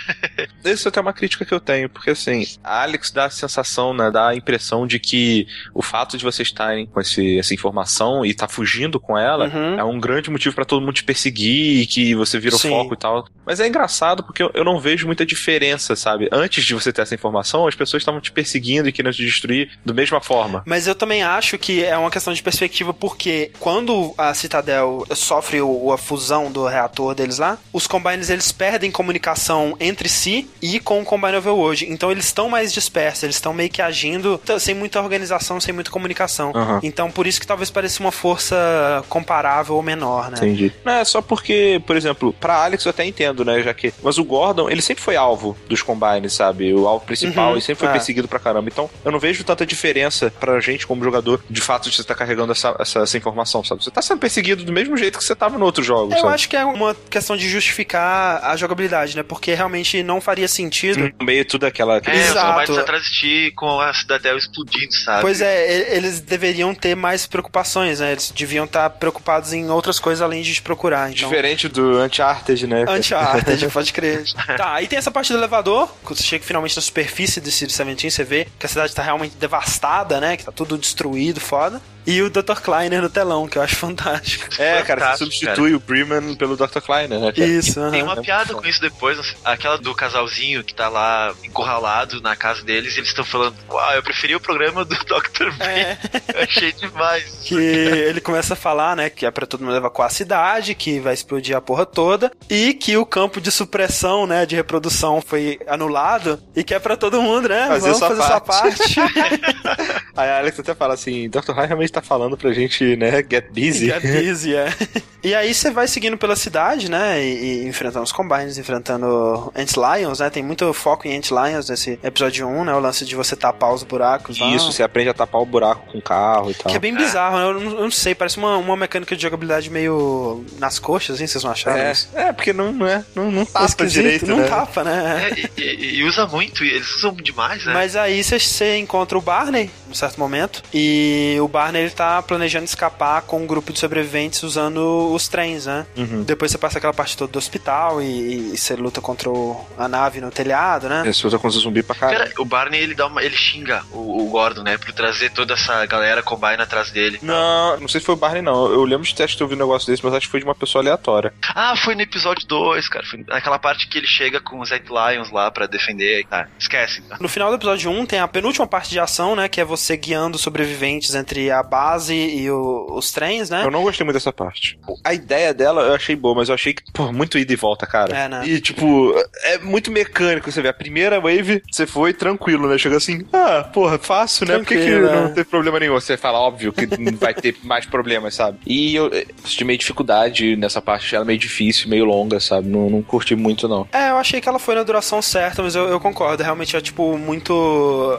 [0.67, 3.95] Isso é até uma crítica que eu tenho, porque assim, a Alex dá a sensação,
[3.95, 8.25] né, dá a impressão de que o fato de vocês estarem com esse, essa informação
[8.25, 9.79] e tá fugindo com ela uhum.
[9.79, 12.95] é um grande motivo para todo mundo te perseguir e que você vira o foco
[12.95, 13.27] e tal.
[13.45, 16.29] Mas é engraçado porque eu, eu, não vejo muita diferença, sabe?
[16.31, 19.71] Antes de você ter essa informação, as pessoas estavam te perseguindo e querendo te destruir
[19.85, 20.63] da mesma forma.
[20.67, 25.61] Mas eu também acho que é uma questão de perspectiva porque quando a Citadel sofre
[25.61, 30.79] o, a fusão do reator deles lá, os Combines eles perdem comunicação entre si e
[30.79, 31.91] com o Combine Overworld.
[31.91, 35.91] Então eles estão mais dispersos, eles estão meio que agindo sem muita organização, sem muita
[35.91, 36.53] comunicação.
[36.55, 36.81] Uhum.
[36.83, 40.37] Então por isso que talvez pareça uma força comparável ou menor, né?
[40.39, 40.73] Entendi.
[40.85, 43.63] Não, é só porque, por exemplo, pra Alex eu até entendo, né?
[43.63, 43.93] Já que.
[44.03, 46.73] Mas o Gordon, ele sempre foi alvo dos combines, sabe?
[46.75, 47.93] O alvo principal, uhum, e sempre foi é.
[47.93, 48.69] perseguido pra caramba.
[48.69, 52.15] Então, eu não vejo tanta diferença pra gente como jogador de fato de você estar
[52.15, 53.83] tá carregando essa, essa, essa, informação, sabe?
[53.85, 56.13] Você tá sendo perseguido do mesmo jeito que você tava no outro jogo.
[56.13, 56.35] Eu sabe?
[56.35, 59.23] acho que é uma questão de justificar a jogabilidade, né?
[59.23, 61.13] Porque realmente não faria sentido.
[61.19, 62.01] No meio tudo aquela.
[62.05, 62.50] É, Exato.
[62.79, 65.23] Atrás de ti com a Cidadel explodindo, sabe?
[65.23, 68.13] Pois é, eles deveriam ter mais preocupações, né?
[68.13, 71.11] Eles deviam estar tá preocupados em outras coisas além de te procurar.
[71.11, 71.29] Então...
[71.29, 72.85] Diferente do Uncharted, né?
[72.89, 74.25] Uncharted, pode crer.
[74.57, 77.73] tá, aí tem essa parte do elevador, quando você chega finalmente na superfície do City
[77.73, 80.37] 17, você vê que a cidade tá realmente devastada, né?
[80.37, 82.61] Que tá tudo destruído, foda e o Dr.
[82.63, 84.47] Kleiner no telão, que eu acho fantástico.
[84.59, 85.77] É, cara, você substitui cara.
[85.77, 86.81] o Freeman pelo Dr.
[86.81, 87.33] Kleiner, né?
[87.33, 87.47] Cara?
[87.49, 92.37] Isso, Tem uma piada com isso depois, aquela do casalzinho que tá lá encurralado na
[92.37, 95.51] casa deles, e eles estão falando, uau, eu preferi o programa do Dr.
[95.57, 95.65] B.
[95.65, 95.99] É.
[96.35, 97.41] Eu achei demais.
[97.45, 101.01] Que ele começa a falar, né, que é pra todo mundo evacuar a cidade, que
[101.01, 105.59] vai explodir a porra toda, e que o campo de supressão, né, de reprodução foi
[105.67, 108.69] anulado, e que é pra todo mundo, né, fazer vamos fazer parte.
[108.69, 109.01] essa parte.
[110.17, 111.53] Aí a Alex até fala assim, Dr.
[111.53, 113.87] High realmente tá falando pra gente, né, get busy.
[113.87, 114.69] Get busy, é.
[115.23, 119.77] e aí você vai seguindo pela cidade, né, e, e enfrentando os Combines, enfrentando Ant
[119.77, 123.15] Lions, né, tem muito foco em Ant Lions nesse episódio 1, né, o lance de
[123.15, 124.49] você tapar os buracos lá.
[124.49, 126.71] Isso, você aprende a tapar o buraco com o carro e tal.
[126.71, 129.23] Que é bem bizarro, né, eu não, eu não sei, parece uma, uma mecânica de
[129.23, 132.09] jogabilidade meio nas coxas, assim, vocês não acharam é, isso?
[132.15, 134.49] É, porque não, não é, não, não tapa direito, Não né?
[134.49, 135.31] tapa, né?
[135.57, 137.73] É, e, e, usa muito, eles usam demais, né?
[137.73, 142.23] Mas aí você encontra o Barney, em um certo momento, e o Barney ele tá
[142.23, 145.87] planejando escapar com um grupo de sobreviventes usando os trens, né?
[145.97, 146.23] Uhum.
[146.23, 149.89] Depois você passa aquela parte toda do hospital e, e você luta contra o, a
[149.89, 151.03] nave no telhado, né?
[151.07, 152.19] É, você usa contra o zumbi pra caralho.
[152.19, 154.79] Cara, o Barney ele dá uma, ele xinga o, o, Gordon, né?
[154.79, 157.19] Por trazer toda essa galera combine atrás dele.
[157.23, 158.67] Não, não sei se foi o Barney, não.
[158.67, 160.83] Eu lembro de ter ouvido um negócio desse, mas acho que foi de uma pessoa
[160.83, 161.33] aleatória.
[161.55, 163.05] Ah, foi no episódio 2, cara.
[163.07, 166.27] Foi naquela parte que ele chega com os Ant Lions lá pra defender.
[166.31, 167.03] Ah, esquece.
[167.21, 169.49] No final do episódio 1 tem a penúltima parte de ação, né?
[169.49, 173.65] Que é você guiando sobreviventes entre a base e o, os trens, né?
[173.65, 174.79] Eu não gostei muito dessa parte.
[175.05, 177.87] A ideia dela eu achei boa, mas eu achei que, pô, muito ida e volta,
[177.87, 178.17] cara.
[178.17, 178.43] É, né?
[178.45, 180.51] E, tipo, é muito mecânico.
[180.51, 182.77] Você vê, a primeira wave, você foi tranquilo, né?
[182.77, 184.59] Chega assim, ah, porra, fácil, né?
[184.59, 185.95] Por que, que não teve problema nenhum?
[185.95, 188.59] Você fala, óbvio, que vai ter mais problemas, sabe?
[188.67, 189.11] E eu
[189.45, 192.69] senti meio dificuldade nessa parte, ela meio difícil, meio longa, sabe?
[192.69, 193.87] Não, não curti muito, não.
[193.93, 196.43] É, eu achei que ela foi na duração certa, mas eu, eu concordo.
[196.43, 198.19] Realmente é, tipo, muito.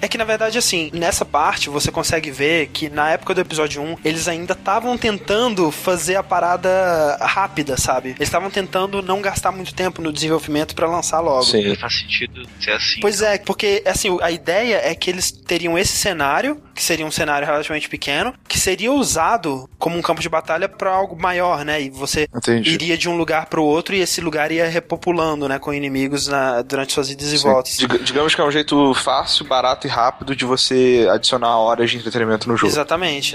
[0.00, 3.82] É que na verdade, assim, nessa parte você consegue ver que na época do episódio
[3.82, 8.10] 1, eles ainda estavam tentando fazer a parada rápida, sabe?
[8.10, 11.42] Eles estavam tentando não gastar muito tempo no desenvolvimento para lançar logo.
[11.42, 11.74] Sim.
[11.76, 13.00] Faz sentido ser assim.
[13.00, 17.10] Pois é, porque, assim, a ideia é que eles teriam esse cenário, que seria um
[17.10, 21.80] cenário relativamente pequeno, que seria usado como um campo de batalha para algo maior, né?
[21.80, 22.70] E você Entendi.
[22.70, 26.28] iria de um lugar para o outro e esse lugar ia repopulando, né, com inimigos
[26.28, 27.48] na, durante suas idas e Sim.
[27.48, 27.76] voltas.
[27.76, 32.48] digamos que é um jeito fácil, barato e rápido de você adicionar horas de entretenimento
[32.48, 32.72] no jogo.
[32.72, 32.81] Exatamente,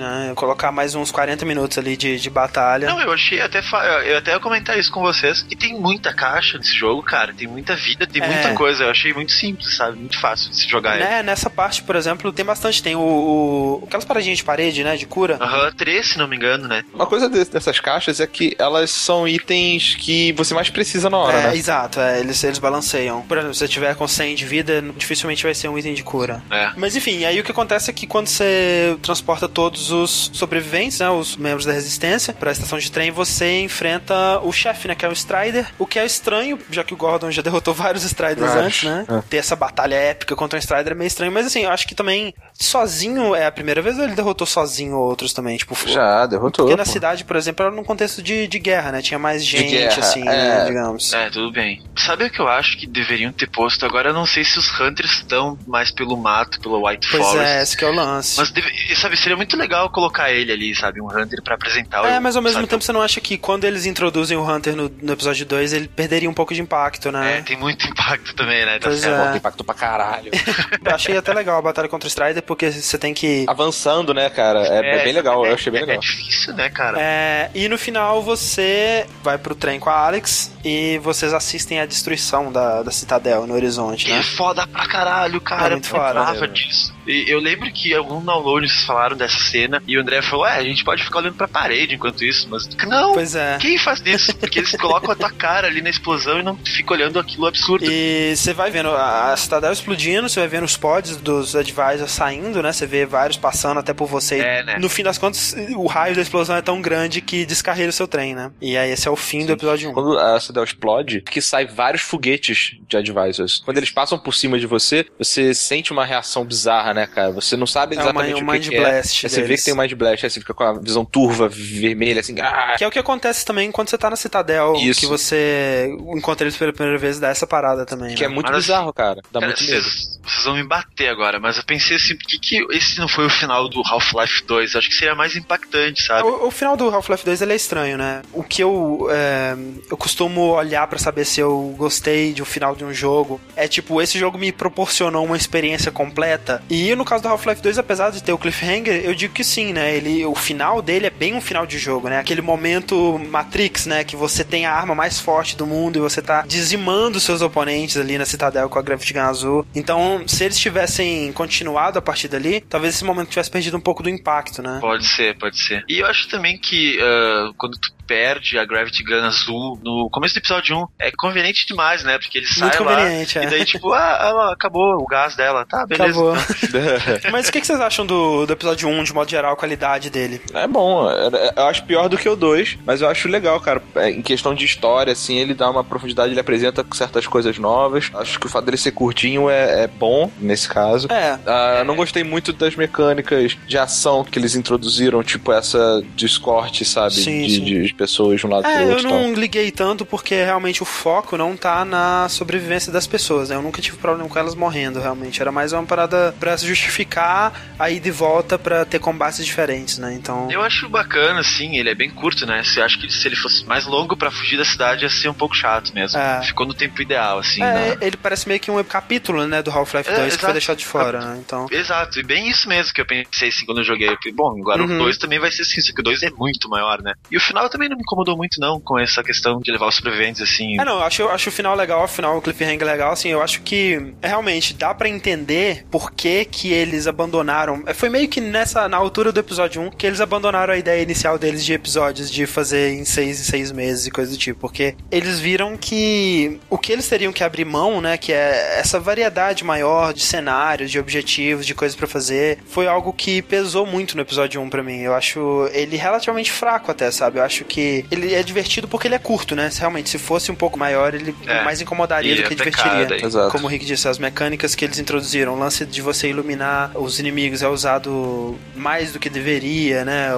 [0.01, 0.33] né?
[0.36, 2.88] Colocar mais uns 40 minutos ali de, de batalha.
[2.88, 3.62] Não, eu achei até
[4.05, 7.47] eu até ia comentar isso com vocês, que tem muita caixa nesse jogo, cara, tem
[7.47, 8.27] muita vida, tem é.
[8.27, 8.86] muita coisa.
[8.86, 9.97] Eu achei muito simples, sabe?
[9.97, 11.23] Muito fácil de se jogar né?
[11.23, 12.81] Nessa parte, por exemplo, tem bastante.
[12.81, 14.95] Tem o, o aquelas paradinhas de parede, né?
[14.95, 15.38] De cura.
[15.39, 16.83] Aham, uhum, três, se não me engano, né?
[16.93, 21.38] Uma coisa dessas caixas é que elas são itens que você mais precisa na hora,
[21.38, 21.55] é, né?
[21.55, 23.21] Exato, é, eles, eles balanceiam.
[23.21, 26.03] Por exemplo, se você tiver com 100 de vida, dificilmente vai ser um item de
[26.03, 26.41] cura.
[26.49, 26.71] É.
[26.75, 31.10] Mas enfim, aí o que acontece é que quando você transporta todos os sobreviventes, né?
[31.10, 34.95] Os membros da resistência, pra estação de trem, você enfrenta o chefe, né?
[34.95, 35.67] Que é o Strider.
[35.78, 39.06] O que é estranho, já que o Gordon já derrotou vários Striders antes, né?
[39.10, 39.21] É.
[39.30, 41.32] Ter essa batalha épica contra um Strider é meio estranho.
[41.32, 44.98] Mas assim, eu acho que também sozinho é a primeira vez ou ele derrotou sozinho
[44.98, 45.58] outros também?
[45.58, 46.65] Tipo, já, derrotou.
[46.65, 46.78] Porque pô.
[46.78, 49.02] na cidade, por exemplo, era num contexto de, de guerra, né?
[49.02, 50.48] Tinha mais gente, guerra, assim, né, é...
[50.60, 51.13] né, digamos.
[51.13, 51.84] É, tudo bem.
[51.96, 53.86] Sabe o que eu acho que deveriam ter posto?
[53.86, 57.38] Agora eu não sei se os Hunters estão mais pelo mato, pelo White pois Forest.
[57.38, 58.38] Pois é, esse que é o lance.
[58.38, 61.00] Mas, deve, sabe, seria muito legal colocar ele ali, sabe?
[61.02, 63.38] Um Hunter para apresentar É, o, mas ao mesmo sabe, tempo você não acha que
[63.38, 67.12] quando eles introduzem o Hunter no, no episódio 2, ele perderia um pouco de impacto,
[67.12, 67.38] né?
[67.38, 68.80] É, tem muito impacto também, né?
[68.80, 69.38] Tá pois é.
[69.38, 70.32] impacto pra caralho.
[70.84, 73.45] eu achei até legal a batalha contra o Strider, porque você tem que...
[73.47, 74.65] Avançando, né, cara?
[74.65, 75.97] É, é, é bem legal, é, eu achei bem legal.
[75.97, 76.97] É difícil, né, cara?
[76.99, 81.86] É, e no final você vai pro trem com a Alex e vocês assistem a
[81.86, 84.19] destruição da, da Citadel no horizonte, né?
[84.19, 85.67] Que foda pra caralho, cara.
[85.67, 86.47] É muito foda.
[86.47, 86.96] disso.
[87.08, 90.58] E eu lembro que algum download vocês falaram dessa cena e o André falou: É,
[90.58, 93.13] a gente pode ficar olhando pra parede enquanto isso, mas não.
[93.13, 93.58] Pois é.
[93.60, 94.36] Quem faz isso?
[94.36, 97.86] Porque eles colocam a tua cara ali na explosão e não fica olhando aquilo absurdo.
[97.89, 102.62] E você vai vendo a Citadel explodindo, você vai vendo os pods dos advisors saindo,
[102.62, 102.72] né?
[102.72, 104.39] Você vê vários passando até por você.
[104.39, 104.78] É, né?
[104.80, 108.08] No fim das contas, o raio da explosão é tão grande que descarrega o seu
[108.08, 108.52] trem, né?
[108.62, 109.48] E aí esse é o fim Sim.
[109.48, 109.93] do episódio 1.
[109.93, 113.62] Quando a Citadel explode, que sai vários foguetes de advisors.
[113.63, 117.31] Quando eles passam por cima de você, você sente uma reação bizarra, né, cara?
[117.31, 119.27] Você não sabe exatamente é uma, o que, que blast é.
[119.27, 121.47] Aí você vê que tem um Mind Blast, aí você fica com a visão turva,
[121.47, 122.36] vermelha, assim.
[122.39, 122.75] Ah!
[122.77, 124.99] Que é o que acontece também quando você tá na Citadel, Isso.
[124.99, 128.15] que você encontra eles pela primeira vez dá essa parada também.
[128.15, 128.27] Que né?
[128.27, 129.21] é muito mas, bizarro, cara.
[129.31, 129.83] Dá cara, muito medo.
[129.83, 133.07] Vocês, vocês vão me bater agora, mas eu pensei assim, por que, que esse não
[133.07, 134.75] foi o final do Half-Life 2?
[134.75, 136.27] Acho que seria mais impactante, sabe?
[136.27, 138.21] O, o final do Half-Life 2 ele é estranho, né?
[138.33, 139.55] O que eu, é,
[139.89, 143.67] eu costumo olhar para saber se eu gostei de um final de um jogo é
[143.67, 146.63] tipo, esse jogo me proporcionou uma experiência completa.
[146.69, 149.73] E no caso do Half-Life 2, apesar de ter o cliffhanger, eu digo que sim,
[149.73, 149.95] né?
[149.95, 152.19] Ele, o final dele é bem um final de jogo, né?
[152.19, 154.04] Aquele momento Matrix, né?
[154.04, 157.97] Que você tem a arma mais forte do mundo e você tá dizimando seus oponentes
[157.97, 159.67] ali na Citadel com a Gravity Gun azul.
[159.76, 164.04] Então, se eles tivessem continuado a partir dali, talvez esse momento tivesse perdido um pouco
[164.04, 164.78] do impacto, né?
[164.82, 165.84] Pode ser, pode ser.
[165.88, 170.34] E eu acho também que uh, quando tu perde a Gravity Gun azul no começo
[170.34, 170.88] do episódio 1.
[171.00, 172.17] É conveniente demais, né?
[172.17, 173.23] Porque ele sai lá é.
[173.23, 175.65] e daí, tipo, ah, ela acabou o gás dela.
[175.65, 176.10] Tá, beleza.
[176.10, 176.34] Acabou.
[176.63, 177.31] Então.
[177.31, 180.10] Mas o que, que vocês acham do, do episódio 1, de modo geral, a qualidade
[180.10, 180.42] dele?
[180.54, 181.10] É bom.
[181.56, 183.81] Eu acho pior do que o 2, mas eu acho legal, cara.
[183.96, 188.10] É, em questão de história, assim, ele dá uma profundidade, ele apresenta certas coisas novas.
[188.13, 191.08] Acho que o fato dele ser curtinho é, é bom, nesse caso.
[191.12, 191.38] É.
[191.46, 197.15] Ah, não gostei muito das mecânicas de ação que eles introduziram, tipo essa Discord, sabe?
[197.15, 197.63] Sim, de, sim.
[197.63, 199.08] de pessoas de um lado É, pro eu outro.
[199.08, 203.56] e não liguei tanto porque realmente o foco não tá na sobrevivência das pessoas, né?
[203.56, 205.41] Eu nunca tive problema com elas morrendo, realmente.
[205.41, 209.98] Era mais uma parada pra se justificar a ida e volta pra ter combates diferentes,
[209.98, 210.13] né?
[210.13, 210.50] Então.
[210.52, 212.62] Eu acho bacana, assim, ele é bem curto, né?
[212.77, 215.33] Eu acho que se ele fosse mais longo pra fugir da cidade ia ser um
[215.33, 216.17] pouco chato mesmo.
[216.19, 216.41] É.
[216.43, 217.62] Ficou no tempo ideal, assim.
[217.62, 217.98] É, né?
[218.02, 220.85] ele parece meio que um capítulo, né, do Half-Life É, 2 que foi deixado de
[220.85, 221.37] fora, né?
[221.45, 221.67] Então.
[221.71, 224.08] Exato, e bem isso mesmo que eu pensei assim quando eu joguei.
[224.10, 224.95] Eu falei, bom, agora Uhum.
[224.95, 227.13] o 2 também vai ser assim, só que o 2 é muito maior, né?
[227.31, 229.96] E o final também não me incomodou muito, não, com essa questão de levar os
[229.96, 230.79] sobreviventes assim.
[230.79, 233.29] É, não, eu acho, eu acho o final legal, o final, o cliffhanger legal, assim,
[233.29, 238.10] eu acho que é, realmente dá pra entender por que que eles abandonaram, é, foi
[238.10, 241.63] meio que nessa, na altura do episódio 1, que eles abandonaram a ideia inicial deles
[241.63, 245.40] de episódios, de fazer em seis em seis meses e coisa do tipo, porque eles
[245.40, 250.13] viram que o que eles teriam que abrir mão, né, que é essa variedade maior
[250.13, 254.62] de cenários, de objetivos, de coisas pra fazer, foi algo que pesou muito no episódio
[254.62, 257.77] 1 pra mim, eu acho ele relativamente fraco até, sabe, eu acho que
[258.12, 261.13] ele é divertido porque ele é curto, né, se realmente, se fosse um pouco maior,
[261.13, 261.63] ele É.
[261.63, 263.25] mais incomodaria do Ia que divertiria.
[263.25, 263.52] Exato.
[263.52, 267.19] Como o Rick disse, as mecânicas que eles introduziram, o lance de você iluminar os
[267.19, 270.30] inimigos é usado mais do que deveria, né?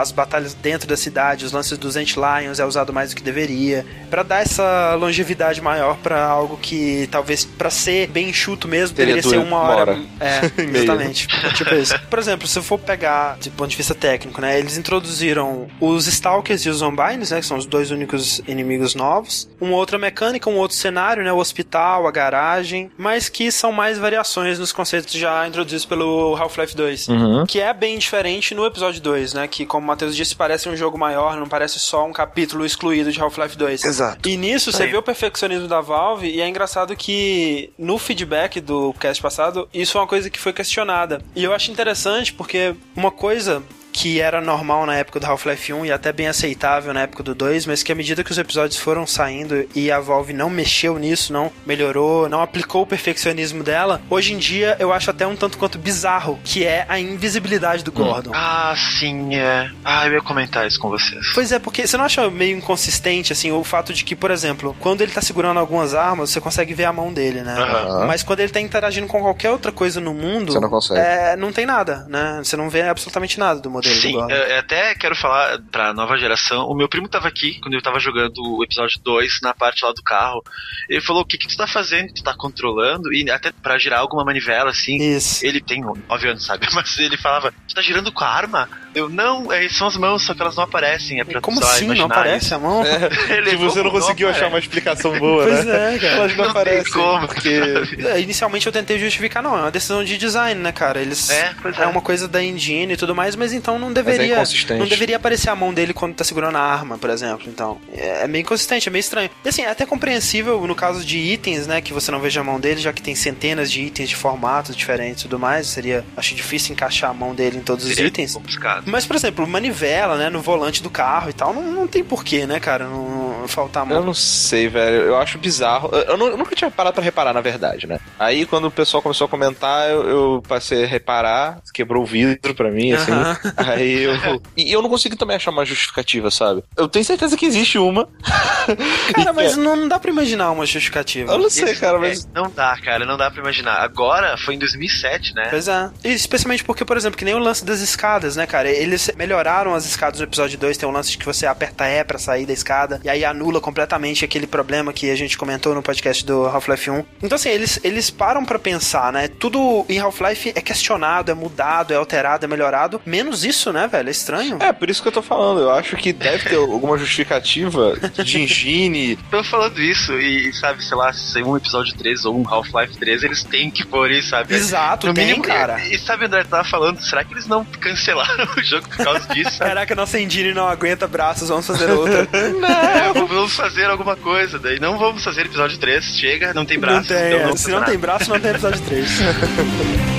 [0.00, 3.84] As batalhas dentro da cidade, os lances dos Antlions é usado mais do que deveria,
[4.10, 9.14] Pra dar essa longevidade maior pra algo que talvez pra ser bem enxuto mesmo Teria
[9.16, 9.90] deveria ser uma uma hora.
[9.92, 10.02] hora.
[10.20, 11.26] É, E exatamente.
[11.54, 11.98] tipo isso.
[12.08, 14.58] Por exemplo, se eu for pegar de ponto de vista técnico, né?
[14.58, 17.40] Eles introduziram os Stalkers e os Zombines, né?
[17.40, 19.48] Que são os dois únicos inimigos novos.
[19.60, 21.32] Uma outra mecânica, um outro cenário, né?
[21.32, 22.90] O hospital, a garagem.
[22.96, 27.08] Mas que são mais variações nos conceitos já introduzidos pelo Half-Life 2.
[27.08, 27.46] Uhum.
[27.46, 29.48] Que é bem diferente no episódio 2, né?
[29.48, 33.10] Que, como o Matheus disse, parece um jogo maior, não parece só um capítulo excluído
[33.10, 33.84] de Half-Life 2.
[33.84, 34.28] Exato.
[34.28, 38.92] E nisso você vê o perfeccionismo da Valve e é engraçado que no feedback do
[38.94, 41.22] cast passado, isso é uma coisa que foi questionada.
[41.34, 43.62] E eu acho interessante porque uma coisa
[43.94, 47.32] que era normal na época do Half-Life 1 e até bem aceitável na época do
[47.32, 50.98] 2, mas que à medida que os episódios foram saindo e a Valve não mexeu
[50.98, 55.36] nisso, não melhorou, não aplicou o perfeccionismo dela, hoje em dia eu acho até um
[55.36, 58.32] tanto quanto bizarro, que é a invisibilidade do Gordon.
[58.34, 59.70] Ah, sim, é.
[59.84, 61.30] Ah, eu ia comentar isso com vocês.
[61.32, 64.76] Pois é, porque você não acha meio inconsistente, assim, o fato de que, por exemplo,
[64.80, 67.54] quando ele tá segurando algumas armas, você consegue ver a mão dele, né?
[67.56, 68.06] Aham.
[68.08, 70.98] Mas quando ele tá interagindo com qualquer outra coisa no mundo, Você não consegue.
[70.98, 72.40] É, não tem nada, né?
[72.42, 75.92] Você não vê absolutamente nada do modelo do Sim, eu eu até quero falar pra
[75.92, 76.66] nova geração.
[76.66, 79.92] O meu primo tava aqui quando eu tava jogando o episódio 2 na parte lá
[79.92, 80.42] do carro.
[80.88, 82.12] Ele falou: O que, que tu tá fazendo?
[82.12, 83.12] Tu tá controlando?
[83.12, 84.96] E até pra girar alguma manivela assim.
[84.96, 85.44] Isso.
[85.44, 86.66] Ele tem 9 anos, sabe?
[86.74, 88.68] Mas ele falava: Tu tá girando com a arma?
[88.94, 91.18] Eu, não, é, são as mãos, só que elas não aparecem.
[91.20, 91.86] É pra Como só assim?
[91.88, 92.54] Não aparece isso.
[92.54, 92.84] a mão?
[93.28, 95.96] Ele, Tipo, você não conseguiu achar uma explicação boa, Pois né?
[95.96, 96.12] é, cara.
[96.14, 96.92] Elas não, Não tem aparecem.
[96.92, 97.60] como, Porque.
[98.06, 101.00] É, Inicialmente eu tentei justificar, não, é uma decisão de design, né, cara?
[101.00, 101.86] Eles É, pois é.
[101.86, 104.78] uma coisa da engine e tudo mais, mas então não deveria, inconsistente.
[104.78, 107.44] não deveria aparecer a mão dele quando tá segurando a arma, por exemplo.
[107.48, 109.28] Então, é é meio inconsistente, é meio estranho.
[109.44, 112.44] E assim, é até compreensível no caso de itens, né, que você não veja a
[112.44, 116.04] mão dele, já que tem centenas de itens de formatos diferentes e tudo mais, seria
[116.16, 118.34] acho difícil encaixar a mão dele em todos os Seria itens.
[118.34, 118.84] complicado.
[118.86, 122.46] Mas, por exemplo, manivela, né, no volante do carro e tal, não, não tem porquê,
[122.46, 123.98] né, cara, não, não faltar a mão.
[123.98, 124.96] Eu não sei, velho.
[125.02, 125.90] Eu acho bizarro.
[125.92, 127.98] Eu, eu nu- eu nunca tinha parado pra reparar, na verdade, né?
[128.18, 132.54] Aí, quando o pessoal começou a comentar, eu, eu passei a reparar, quebrou o vidro
[132.54, 133.12] pra mim, assim.
[133.12, 133.36] Aham.
[133.72, 134.14] Aí eu.
[134.56, 136.62] E eu não consigo também achar uma justificativa, sabe?
[136.76, 138.08] Eu tenho certeza que existe uma.
[139.14, 141.32] Cara, mas que- não, não dá pra imaginar uma justificativa.
[141.32, 142.24] Eu não sei, Esse- cara, mas.
[142.24, 143.76] é, não dá, cara, não dá pra imaginar.
[143.82, 145.48] Agora, foi em 2007, né?
[145.50, 145.90] Pois é.
[146.04, 148.70] E especialmente porque, por exemplo, que nem o lance das escadas, né, cara?
[148.70, 150.76] Eles melhoraram as escadas no episódio 2.
[150.76, 153.00] Tem um lance de que você aperta E pra sair da escada.
[153.04, 157.04] E aí anula completamente aquele problema que a gente comentou no podcast do Half-Life 1.
[157.22, 159.28] Então, assim, eles, eles param pra pensar, né?
[159.28, 163.00] Tudo em Half-Life é questionado, é mudado, é alterado, é melhorado.
[163.04, 164.08] Menos isso, né, velho?
[164.08, 164.58] É estranho.
[164.60, 165.60] É, por isso que eu tô falando.
[165.60, 169.16] Eu acho que deve ter alguma justificativa de engine.
[169.30, 173.22] Tô falando isso e, sabe, sei lá, se um episódio 3 ou um Half-Life 3,
[173.24, 174.54] eles têm que pôr isso, sabe?
[174.54, 175.80] Exato, No tem, mínimo, cara.
[175.86, 179.34] E, e sabe, André, tava falando, será que eles não cancelaram o jogo por causa
[179.34, 179.58] disso?
[179.58, 182.28] Caraca, nossa engine não aguenta braços, vamos fazer outra.
[182.74, 187.12] É, vamos fazer alguma coisa, daí não vamos fazer episódio 3, chega, não tem braço,
[187.12, 187.46] não tem, então é.
[187.46, 190.13] não Se não tem braço, não tem episódio 3.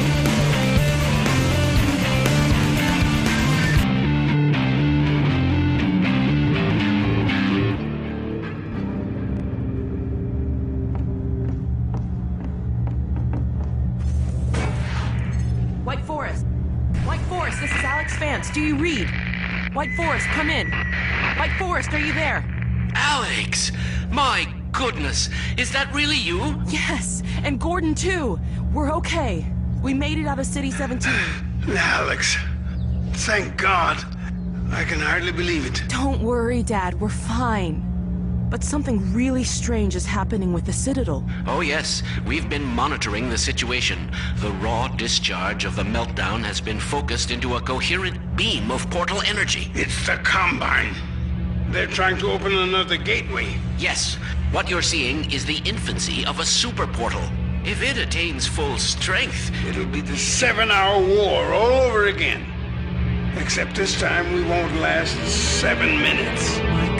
[18.36, 19.10] Alex Do you read?
[19.72, 20.70] White Forest, come in.
[21.38, 22.44] White Forest, are you there?
[22.94, 23.72] Alex!
[24.12, 26.62] My goodness, is that really you?
[26.68, 28.38] Yes, and Gordon too.
[28.74, 29.46] We're okay.
[29.82, 31.14] We made it out of City 17.
[31.78, 32.36] Alex,
[33.14, 34.04] thank God.
[34.70, 35.84] I can hardly believe it.
[35.88, 37.85] Don't worry, Dad, we're fine.
[38.50, 41.26] But something really strange is happening with the Citadel.
[41.48, 42.04] Oh, yes.
[42.26, 44.12] We've been monitoring the situation.
[44.38, 49.22] The raw discharge of the meltdown has been focused into a coherent beam of portal
[49.26, 49.72] energy.
[49.74, 50.96] It's the Combine.
[51.70, 53.56] They're trying to open another gateway.
[53.78, 54.16] Yes.
[54.52, 57.24] What you're seeing is the infancy of a super portal.
[57.66, 62.46] If it attains full strength, it'll be the seven hour war all over again.
[63.38, 66.95] Except this time we won't last seven minutes.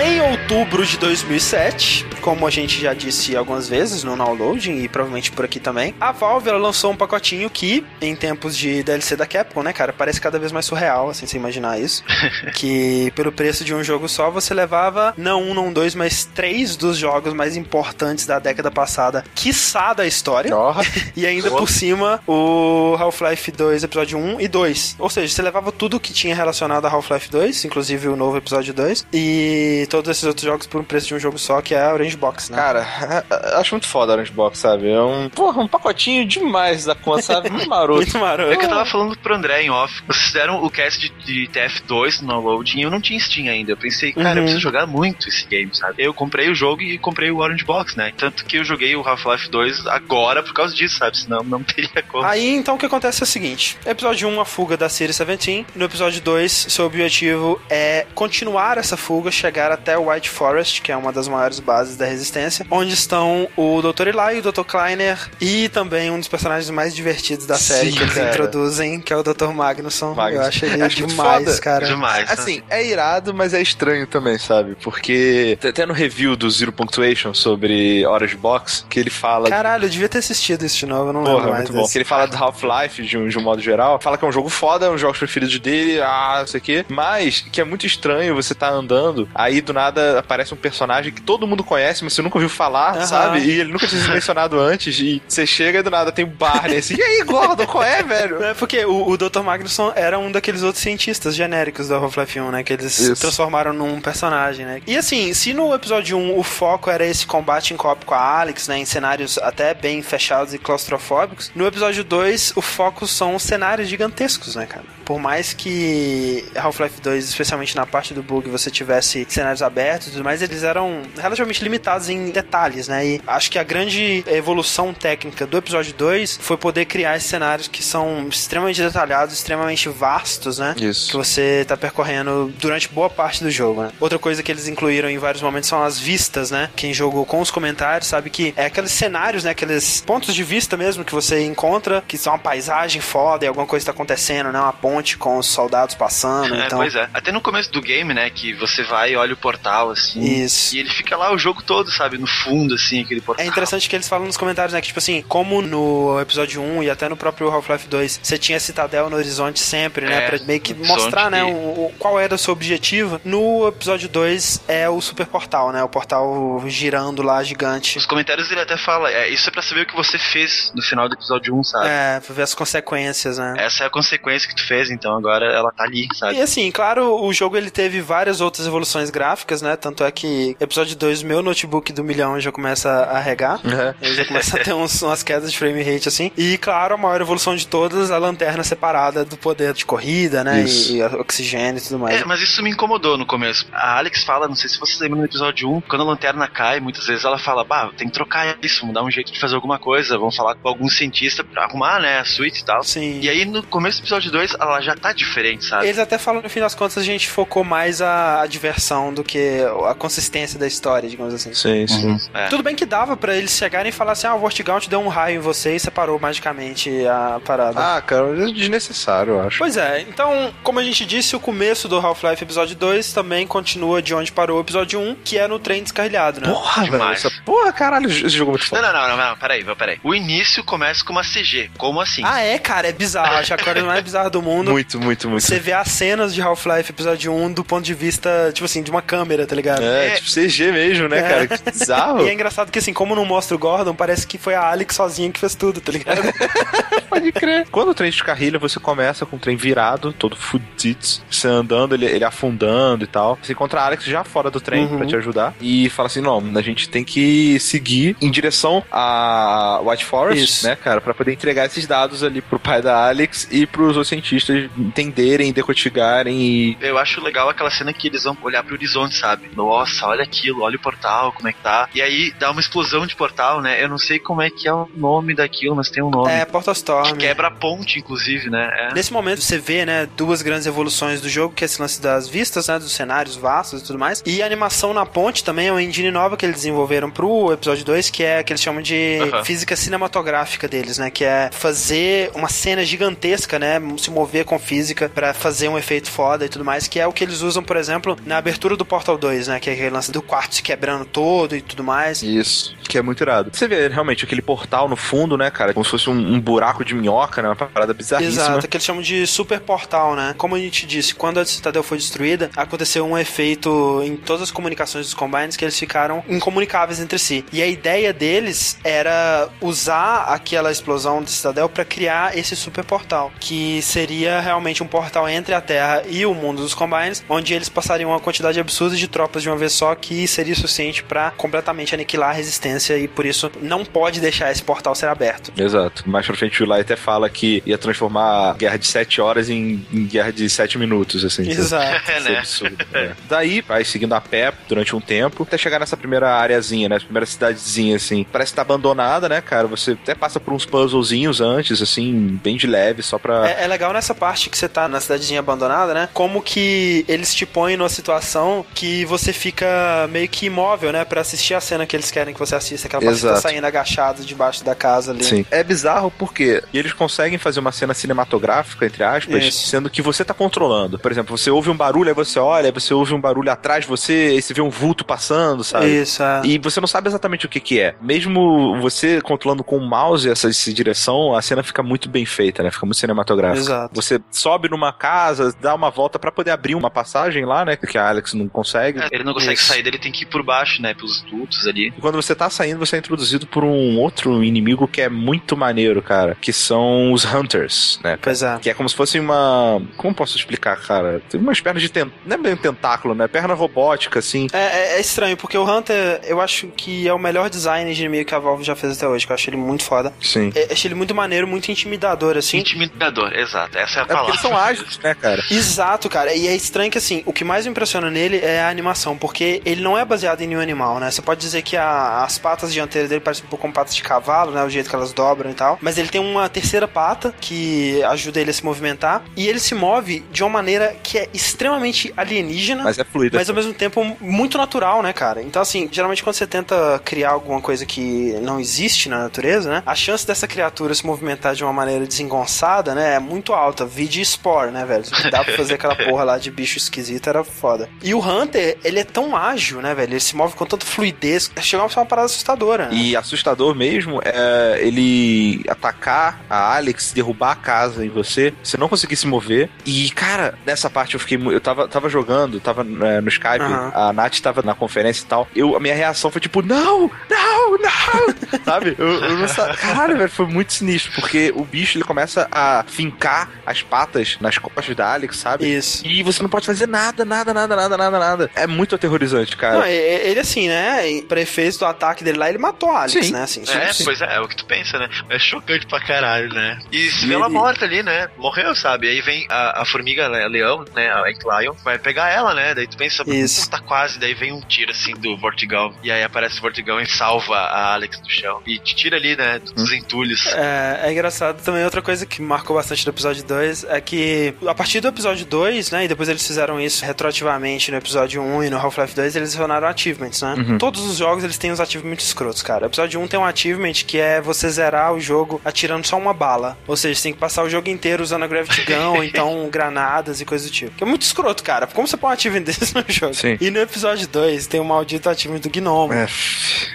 [0.00, 5.32] Em outubro de 2007, como a gente já disse algumas vezes no downloading e provavelmente
[5.32, 9.62] por aqui também, a Valve lançou um pacotinho que, em tempos de DLC da Capcom,
[9.62, 12.04] né, cara, parece cada vez mais surreal, assim, você imaginar isso.
[12.54, 16.76] que pelo preço de um jogo só, você levava não um, não dois, mas três
[16.76, 20.54] dos jogos mais importantes da década passada, quiçá da história.
[20.54, 20.74] Oh.
[21.16, 24.96] e ainda por cima, o Half-Life 2, episódio 1 e 2.
[24.98, 28.74] Ou seja, você levava tudo que tinha relacionado a Half-Life 2, inclusive o novo episódio
[28.74, 31.82] 2, e todos esses outros jogos por um preço de um jogo só, que é
[31.82, 32.56] a Orange Box, né?
[32.56, 32.86] Cara,
[33.58, 34.90] acho muito foda a Orange Box, sabe?
[34.90, 37.50] É um, porra, um pacotinho demais da conta, sabe?
[37.50, 37.96] Muito maroto.
[38.00, 38.52] muito maroto.
[38.52, 40.02] É que eu tava falando pro André em off.
[40.06, 43.72] Vocês fizeram o cast de, de TF2 no downloading e eu não tinha Steam ainda.
[43.72, 44.36] Eu pensei, cara, Uhum.
[44.36, 46.02] eu preciso jogar muito esse game, sabe?
[46.02, 48.12] Eu comprei o jogo e comprei o Orange Box, né?
[48.16, 51.16] Tanto que eu joguei o Half-Life 2 agora por causa disso, sabe?
[51.18, 52.24] Senão não teria como.
[52.24, 55.66] Aí então o que acontece é o seguinte: episódio 1, a fuga da Series 17.
[55.74, 60.92] No episódio 2, seu objetivo é continuar essa fuga, chegar até o White Forest, que
[60.92, 64.08] é uma das maiores bases da resistência, onde estão o Dr.
[64.08, 64.62] Eli, o Dr.
[64.62, 68.30] Kleiner e também um dos personagens mais divertidos da série Sim, que eles cara.
[68.30, 69.48] introduzem, que é o Dr.
[69.52, 70.14] Magnusson.
[70.14, 70.42] Magnusson.
[70.42, 71.60] Eu acho ele Acho demais, foda.
[71.60, 71.86] cara.
[71.86, 72.26] Demais.
[72.26, 72.32] né?
[72.32, 74.76] Assim, é irado, mas é estranho também, sabe?
[74.82, 79.48] Porque até no review do Zero Punctuation sobre Orange Box, que ele fala.
[79.48, 81.80] Caralho, eu devia ter assistido isso de novo, eu não lembro Porra, mais muito bom.
[81.82, 81.92] desse.
[81.92, 84.00] Que ele fala do Half-Life de um, de um modo geral.
[84.00, 86.58] Fala que é um jogo foda, é um dos jogos preferidos dele, ah, não sei
[86.58, 86.84] o quê.
[86.88, 91.20] Mas que é muito estranho você tá andando, aí do nada aparece um personagem que
[91.20, 93.40] todo mundo conhece, mas você nunca ouviu falar, sabe?
[93.40, 94.98] E ele nunca tinha sido mencionado antes.
[94.98, 96.96] E você chega e do nada tem o Barney assim.
[96.96, 98.42] E aí, Gordon, qual é, velho?
[98.42, 99.40] É porque o, o Dr.
[99.40, 102.62] Magnusson era um daqueles outros cientistas genéricos da Half-Life 1, né?
[102.62, 103.20] Que eles Isso.
[103.20, 104.82] transformaram num personagem, né?
[104.86, 108.40] E assim, se no episódio 1 o foco era esse combate em copo com a
[108.40, 108.78] Alex, né?
[108.78, 113.88] Em cenários até bem fechados e claustrofóbicos, no episódio 2 o foco são os cenários
[113.88, 114.84] gigantescos, né, cara?
[115.08, 120.10] Por mais que Half-Life 2, especialmente na parte do bug, você tivesse cenários abertos e
[120.10, 123.06] tudo mais, eles eram relativamente limitados em detalhes, né?
[123.06, 127.68] E acho que a grande evolução técnica do episódio 2 foi poder criar esses cenários
[127.68, 130.74] que são extremamente detalhados, extremamente vastos, né?
[130.78, 131.10] Isso.
[131.10, 133.92] Que você tá percorrendo durante boa parte do jogo, né?
[133.98, 136.68] Outra coisa que eles incluíram em vários momentos são as vistas, né?
[136.76, 139.52] Quem jogou com os comentários sabe que é aqueles cenários, né?
[139.52, 143.66] Aqueles pontos de vista mesmo que você encontra, que são uma paisagem foda e alguma
[143.66, 144.60] coisa tá acontecendo, né?
[144.60, 146.54] Uma ponte com os soldados passando.
[146.58, 146.78] É, então...
[146.78, 147.08] pois é.
[147.14, 150.20] Até no começo do game, né, que você vai e olha o portal, assim.
[150.20, 150.74] Isso.
[150.74, 152.18] E ele fica lá o jogo todo, sabe?
[152.18, 153.44] No fundo, assim, aquele portal.
[153.44, 154.80] É interessante que eles falam nos comentários, né?
[154.80, 158.56] Que, tipo assim, como no episódio 1 e até no próprio Half-Life 2, você tinha
[158.56, 160.24] a Citadel no horizonte sempre, né?
[160.24, 161.44] É, pra meio que mostrar, né?
[161.44, 163.20] O, o- qual era o seu objetivo.
[163.24, 165.82] No episódio 2 é o super portal, né?
[165.82, 167.98] O portal girando lá, gigante.
[167.98, 170.82] Os comentários ele até fala, é, isso é pra saber o que você fez no
[170.82, 171.86] final do episódio 1, sabe?
[171.88, 173.54] É, pra ver as consequências, né?
[173.58, 176.36] Essa é a consequência que tu fez, então agora ela tá ali, sabe?
[176.36, 179.76] E assim, claro, o jogo ele teve várias outras evoluções gráficas, né?
[179.76, 183.60] Tanto é que episódio 2, meu notebook do milhão já começa a regar.
[183.78, 183.94] É.
[184.02, 186.32] Ele já começa a ter uns, umas quedas de frame rate assim.
[186.36, 190.62] E claro, a maior evolução de todas, a lanterna separada do poder de corrida, né?
[190.62, 190.92] Isso.
[190.94, 192.20] E, e oxigênio e tudo mais.
[192.20, 193.66] É, mas isso me incomodou no começo.
[193.72, 196.80] A Alex fala, não sei se vocês lembram no episódio 1, quando a lanterna cai,
[196.80, 199.54] muitas vezes ela fala, bah, tem que trocar isso, vamos dar um jeito de fazer
[199.54, 202.82] alguma coisa, vamos falar com algum cientista pra arrumar, né, a suíte e tal.
[202.82, 203.20] Sim.
[203.20, 205.86] E aí no começo do episódio 2, ela já tá diferente, sabe?
[205.86, 209.24] Eles até falam, no fim das contas, a gente focou mais a, a diversão do
[209.24, 209.58] que
[209.88, 211.52] a consistência da história, digamos assim.
[211.52, 212.18] Sim, sim.
[212.32, 212.46] É.
[212.46, 215.08] Tudo bem que dava pra eles chegarem e falar assim: ah, o Vortigaunt deu um
[215.08, 217.96] raio em você e separou magicamente a parada.
[217.96, 219.58] Ah, cara, é desnecessário, eu acho.
[219.58, 224.00] Pois é, então, como a gente disse, o começo do Half-Life episódio 2 também continua
[224.00, 226.48] de onde parou o episódio 1, que é no trem descarrilhado, né?
[226.48, 226.92] Porra, velho.
[226.92, 227.24] Demais.
[227.24, 228.92] Essa porra, caralho, esse jogo é muito Não, foda.
[228.92, 230.00] não, não, não, não, peraí, peraí.
[230.04, 231.70] O início começa com uma CG.
[231.76, 232.22] Como assim?
[232.24, 233.36] Ah, é, cara, é bizarro.
[233.36, 234.67] Acho a coisa mais bizarra do mundo.
[234.68, 235.42] Quando muito, muito, muito.
[235.44, 238.90] você vê as cenas de Half-Life episódio 1 do ponto de vista, tipo assim, de
[238.90, 239.82] uma câmera, tá ligado?
[239.82, 241.22] É, tipo CG mesmo, né, É.
[241.22, 241.46] cara?
[241.48, 242.24] Que bizarro.
[242.26, 244.94] E é engraçado que assim, como não mostra o Gordon, parece que foi a Alex
[244.94, 246.20] sozinha que fez tudo, tá ligado?
[247.08, 247.66] Pode crer.
[247.70, 250.98] Quando o trem descarrilha, você começa com o trem virado, todo fudido,
[251.30, 253.38] você andando, ele, ele afundando e tal.
[253.42, 254.98] Você encontra a Alex já fora do trem Uhum.
[254.98, 259.80] pra te ajudar e fala assim: não, a gente tem que seguir em direção a
[259.84, 260.66] White Forest, Isso.
[260.66, 264.08] né, cara, pra poder entregar esses dados ali pro pai da Alex e pros outros
[264.08, 266.78] cientistas entenderem, decodificarem e.
[266.80, 269.50] Eu acho legal aquela cena que eles vão olhar pro horizonte, sabe?
[269.54, 271.88] Nossa, olha aquilo, olha o portal, como é que tá.
[271.94, 273.82] E aí dá uma explosão de portal, né?
[273.82, 276.30] Eu não sei como é que é o nome daquilo, mas tem um nome.
[276.30, 277.12] É, Portal Storm.
[277.12, 278.70] Que quebra a ponte, inclusive, né?
[278.76, 278.94] É.
[278.94, 282.28] Nesse momento você vê, né, duas grandes evoluções do jogo, que é esse lance das
[282.28, 284.22] vistas, né, dos cenários vastos e tudo mais.
[284.24, 287.84] E a animação na ponte também é uma engine nova que eles desenvolveram pro episódio
[287.84, 292.48] 2, que é que eles chamam de física cinematográfica deles, né, que é fazer uma
[292.48, 296.88] cena gigantesca, né, se mover com física pra fazer um efeito foda e tudo mais,
[296.88, 299.70] que é o que eles usam, por exemplo, na abertura do Portal 2, né, que
[299.70, 302.22] é aquele lance do quarto se quebrando todo e tudo mais.
[302.22, 303.50] Isso, que é muito irado.
[303.52, 305.72] Você vê realmente aquele portal no fundo, né, cara?
[305.72, 307.48] Como se fosse um, um buraco de minhoca, né?
[307.48, 308.42] Uma parada bizarríssima.
[308.42, 310.34] Exato, que eles chamam de super portal, né?
[310.36, 314.50] Como a gente disse, quando a Citadel foi destruída, aconteceu um efeito em todas as
[314.50, 317.44] comunicações dos Combines que eles ficaram incomunicáveis entre si.
[317.52, 323.32] E a ideia deles era usar aquela explosão da Citadel para criar esse super portal,
[323.40, 327.68] que seria realmente um portal entre a Terra e o mundo dos Combines, onde eles
[327.68, 331.94] passariam uma quantidade absurda de tropas de uma vez só, que seria suficiente para completamente
[331.94, 335.52] aniquilar a resistência e por isso não pode deixar esse portal ser aberto.
[335.56, 336.08] Exato.
[336.08, 339.48] Mais pra frente o Eli até fala que ia transformar a guerra de 7 horas
[339.48, 341.48] em, em guerra de 7 minutos, assim.
[341.48, 341.98] Exato.
[342.08, 342.38] É, Isso é né?
[342.38, 342.76] absurdo.
[342.94, 343.12] é.
[343.28, 346.96] Daí, vai seguindo a pé durante um tempo, até chegar nessa primeira areazinha, né?
[346.96, 348.24] Essa primeira cidadezinha, assim.
[348.30, 349.66] Parece que tá abandonada, né, cara?
[349.68, 353.48] Você até passa por uns puzzlezinhos antes, assim, bem de leve, só pra.
[353.48, 356.08] É, é legal nessa parte que você tá na cidadezinha abandonada, né?
[356.12, 361.04] Como que eles te põem numa situação que você fica meio que imóvel, né?
[361.04, 362.86] Pra assistir a cena que eles querem que você assista.
[362.88, 363.48] Aquela parte que você tá Exato.
[363.48, 365.24] saindo agachado debaixo da casa ali.
[365.24, 365.46] Sim.
[365.50, 369.66] É bizarro porque e eles conseguem fazer uma cena cinematográfica, entre aspas, Isso.
[369.68, 370.98] sendo que você tá controlando.
[370.98, 373.84] Por exemplo, você ouve um barulho, aí você olha, aí você ouve um barulho atrás
[373.84, 375.86] de você, aí você vê um vulto passando, sabe?
[375.86, 376.42] Isso, é.
[376.44, 377.94] E você não sabe exatamente o que que é.
[378.00, 382.62] Mesmo você controlando com o mouse essa, essa direção, a cena fica muito bem feita,
[382.62, 382.70] né?
[382.70, 383.60] Fica muito cinematográfica.
[383.60, 383.94] Exato.
[383.94, 387.76] Você sobe numa casa, dá uma volta pra poder abrir uma passagem lá, né?
[387.76, 389.00] Que a Alex não consegue.
[389.00, 389.66] É, Ele não consegue Isso.
[389.66, 390.94] sair dele, tem que ir por baixo, né?
[390.94, 391.88] Pelos dutos ali.
[391.88, 395.56] E quando você tá saindo, você é introduzido por um outro inimigo que é muito
[395.56, 396.36] maneiro, cara.
[396.40, 398.18] Que são os Hunters, né?
[398.20, 398.58] Pois é.
[398.58, 399.80] Que é como se fosse uma.
[399.96, 401.20] Como posso explicar, cara?
[401.28, 402.10] Tem umas pernas de tent...
[402.26, 403.26] Não é bem um tentáculo, né?
[403.28, 404.46] Perna robótica, assim.
[404.52, 408.00] É, é- é estranho, porque o Hunter, eu acho que é o melhor design de
[408.00, 410.12] inimigo que a Valve já fez até hoje, que eu acho ele muito foda.
[410.20, 410.52] Sim.
[410.54, 412.58] É, achei ele muito maneiro, muito intimidador, assim.
[412.58, 413.76] Intimidador, exato.
[413.78, 415.42] Essa é a porque eles são ágeis, né, cara?
[415.50, 416.34] Exato, cara.
[416.34, 419.60] E é estranho que, assim, o que mais me impressiona nele é a animação, porque
[419.64, 421.10] ele não é baseado em nenhum animal, né?
[421.10, 424.02] Você pode dizer que a- as patas dianteiras dele parecem um pouco como patas de
[424.02, 424.62] cavalo, né?
[424.64, 425.78] O jeito que elas dobram e tal.
[425.80, 429.22] Mas ele tem uma terceira pata que ajuda ele a se movimentar.
[429.36, 432.84] E ele se move de uma maneira que é extremamente alienígena.
[432.84, 433.36] Mas é fluido.
[433.36, 435.42] Mas ao mesmo tempo muito natural, né, cara?
[435.42, 439.82] Então, assim, geralmente quando você tenta criar alguma coisa que não existe na natureza, né?
[439.84, 443.14] A chance dessa criatura se movimentar de uma maneira desengonçada, né?
[443.14, 443.84] É muito alta.
[443.88, 445.04] Vide Spore, né, velho?
[445.04, 447.88] Se dá pra fazer aquela porra lá de bicho esquisito, era foda.
[448.02, 450.12] E o Hunter, ele é tão ágil, né, velho?
[450.12, 451.50] Ele se move com tanta fluidez.
[451.60, 452.88] Chega a ser uma parada assustadora.
[452.88, 452.94] né?
[452.94, 458.88] E assustador mesmo é ele atacar a Alex, derrubar a casa em você, você não
[458.88, 459.70] conseguir se mover.
[459.84, 461.38] E, cara, nessa parte eu fiquei.
[461.38, 463.92] Eu tava, tava jogando, tava é, no Skype, Aham.
[463.94, 465.48] a Nath tava na conferência e tal.
[465.54, 468.58] Eu, a minha reação foi tipo, não, não, não!
[468.64, 468.94] Sabe?
[468.98, 472.84] Eu, eu não sa- Caralho, velho, foi muito sinistro, porque o bicho ele começa a
[472.86, 475.66] fincar as patas nas costas da Alex, sabe?
[475.76, 476.06] Isso.
[476.06, 478.50] E você não pode fazer nada, nada, nada, nada, nada, nada.
[478.54, 479.78] É muito aterrorizante, cara.
[479.78, 481.22] Não, ele assim, né?
[481.28, 483.32] Pra efeitos do ataque dele lá, ele matou a Alex, Sim.
[483.32, 483.42] né?
[483.42, 484.04] Assim, É, sim.
[484.04, 485.08] pois é, é o que tu pensa, né?
[485.28, 486.78] É chocante pra caralho, né?
[486.92, 488.28] E se vê ela ele- morta ali, né?
[488.36, 489.08] Morreu, sabe?
[489.08, 491.08] Aí vem a, a formiga le- leão, né?
[491.10, 492.74] A Ant Lion, vai pegar ela, né?
[492.74, 493.64] Daí tu pensa, Isso.
[493.70, 494.18] "Pô, tá quase.
[494.18, 495.94] Daí vem um tiro assim do Vortigão.
[496.02, 498.60] E aí aparece o Vortigão e salva a Alex do chão.
[498.66, 499.60] E te tira ali, né?
[499.74, 500.46] Dos entulhos.
[500.54, 501.84] É, é engraçado também.
[501.84, 505.90] Outra coisa que marcou bastante do episódio 2 é que a partir do episódio 2,
[505.90, 506.04] né?
[506.04, 509.86] E depois eles fizeram isso retroativamente no episódio 1 e no Half-Life 2, eles adicionaram
[509.88, 510.54] achievements, né?
[510.78, 512.84] Todos os jogos eles têm uns achievements escrotos, cara.
[512.84, 516.32] O episódio 1 tem um achievement que é você zerar o jogo atirando só uma
[516.34, 516.76] bala.
[516.86, 519.68] Ou seja, você tem que passar o jogo inteiro usando a Gravity Gun ou então
[519.72, 520.92] granadas e coisa do tipo.
[520.96, 521.86] Que é muito escroto, cara.
[521.86, 523.34] Como você põe um achievement desse no jogo?
[523.34, 523.56] Sim.
[523.60, 526.26] E no episódio 2 tem o maldito achievement do Gnome É,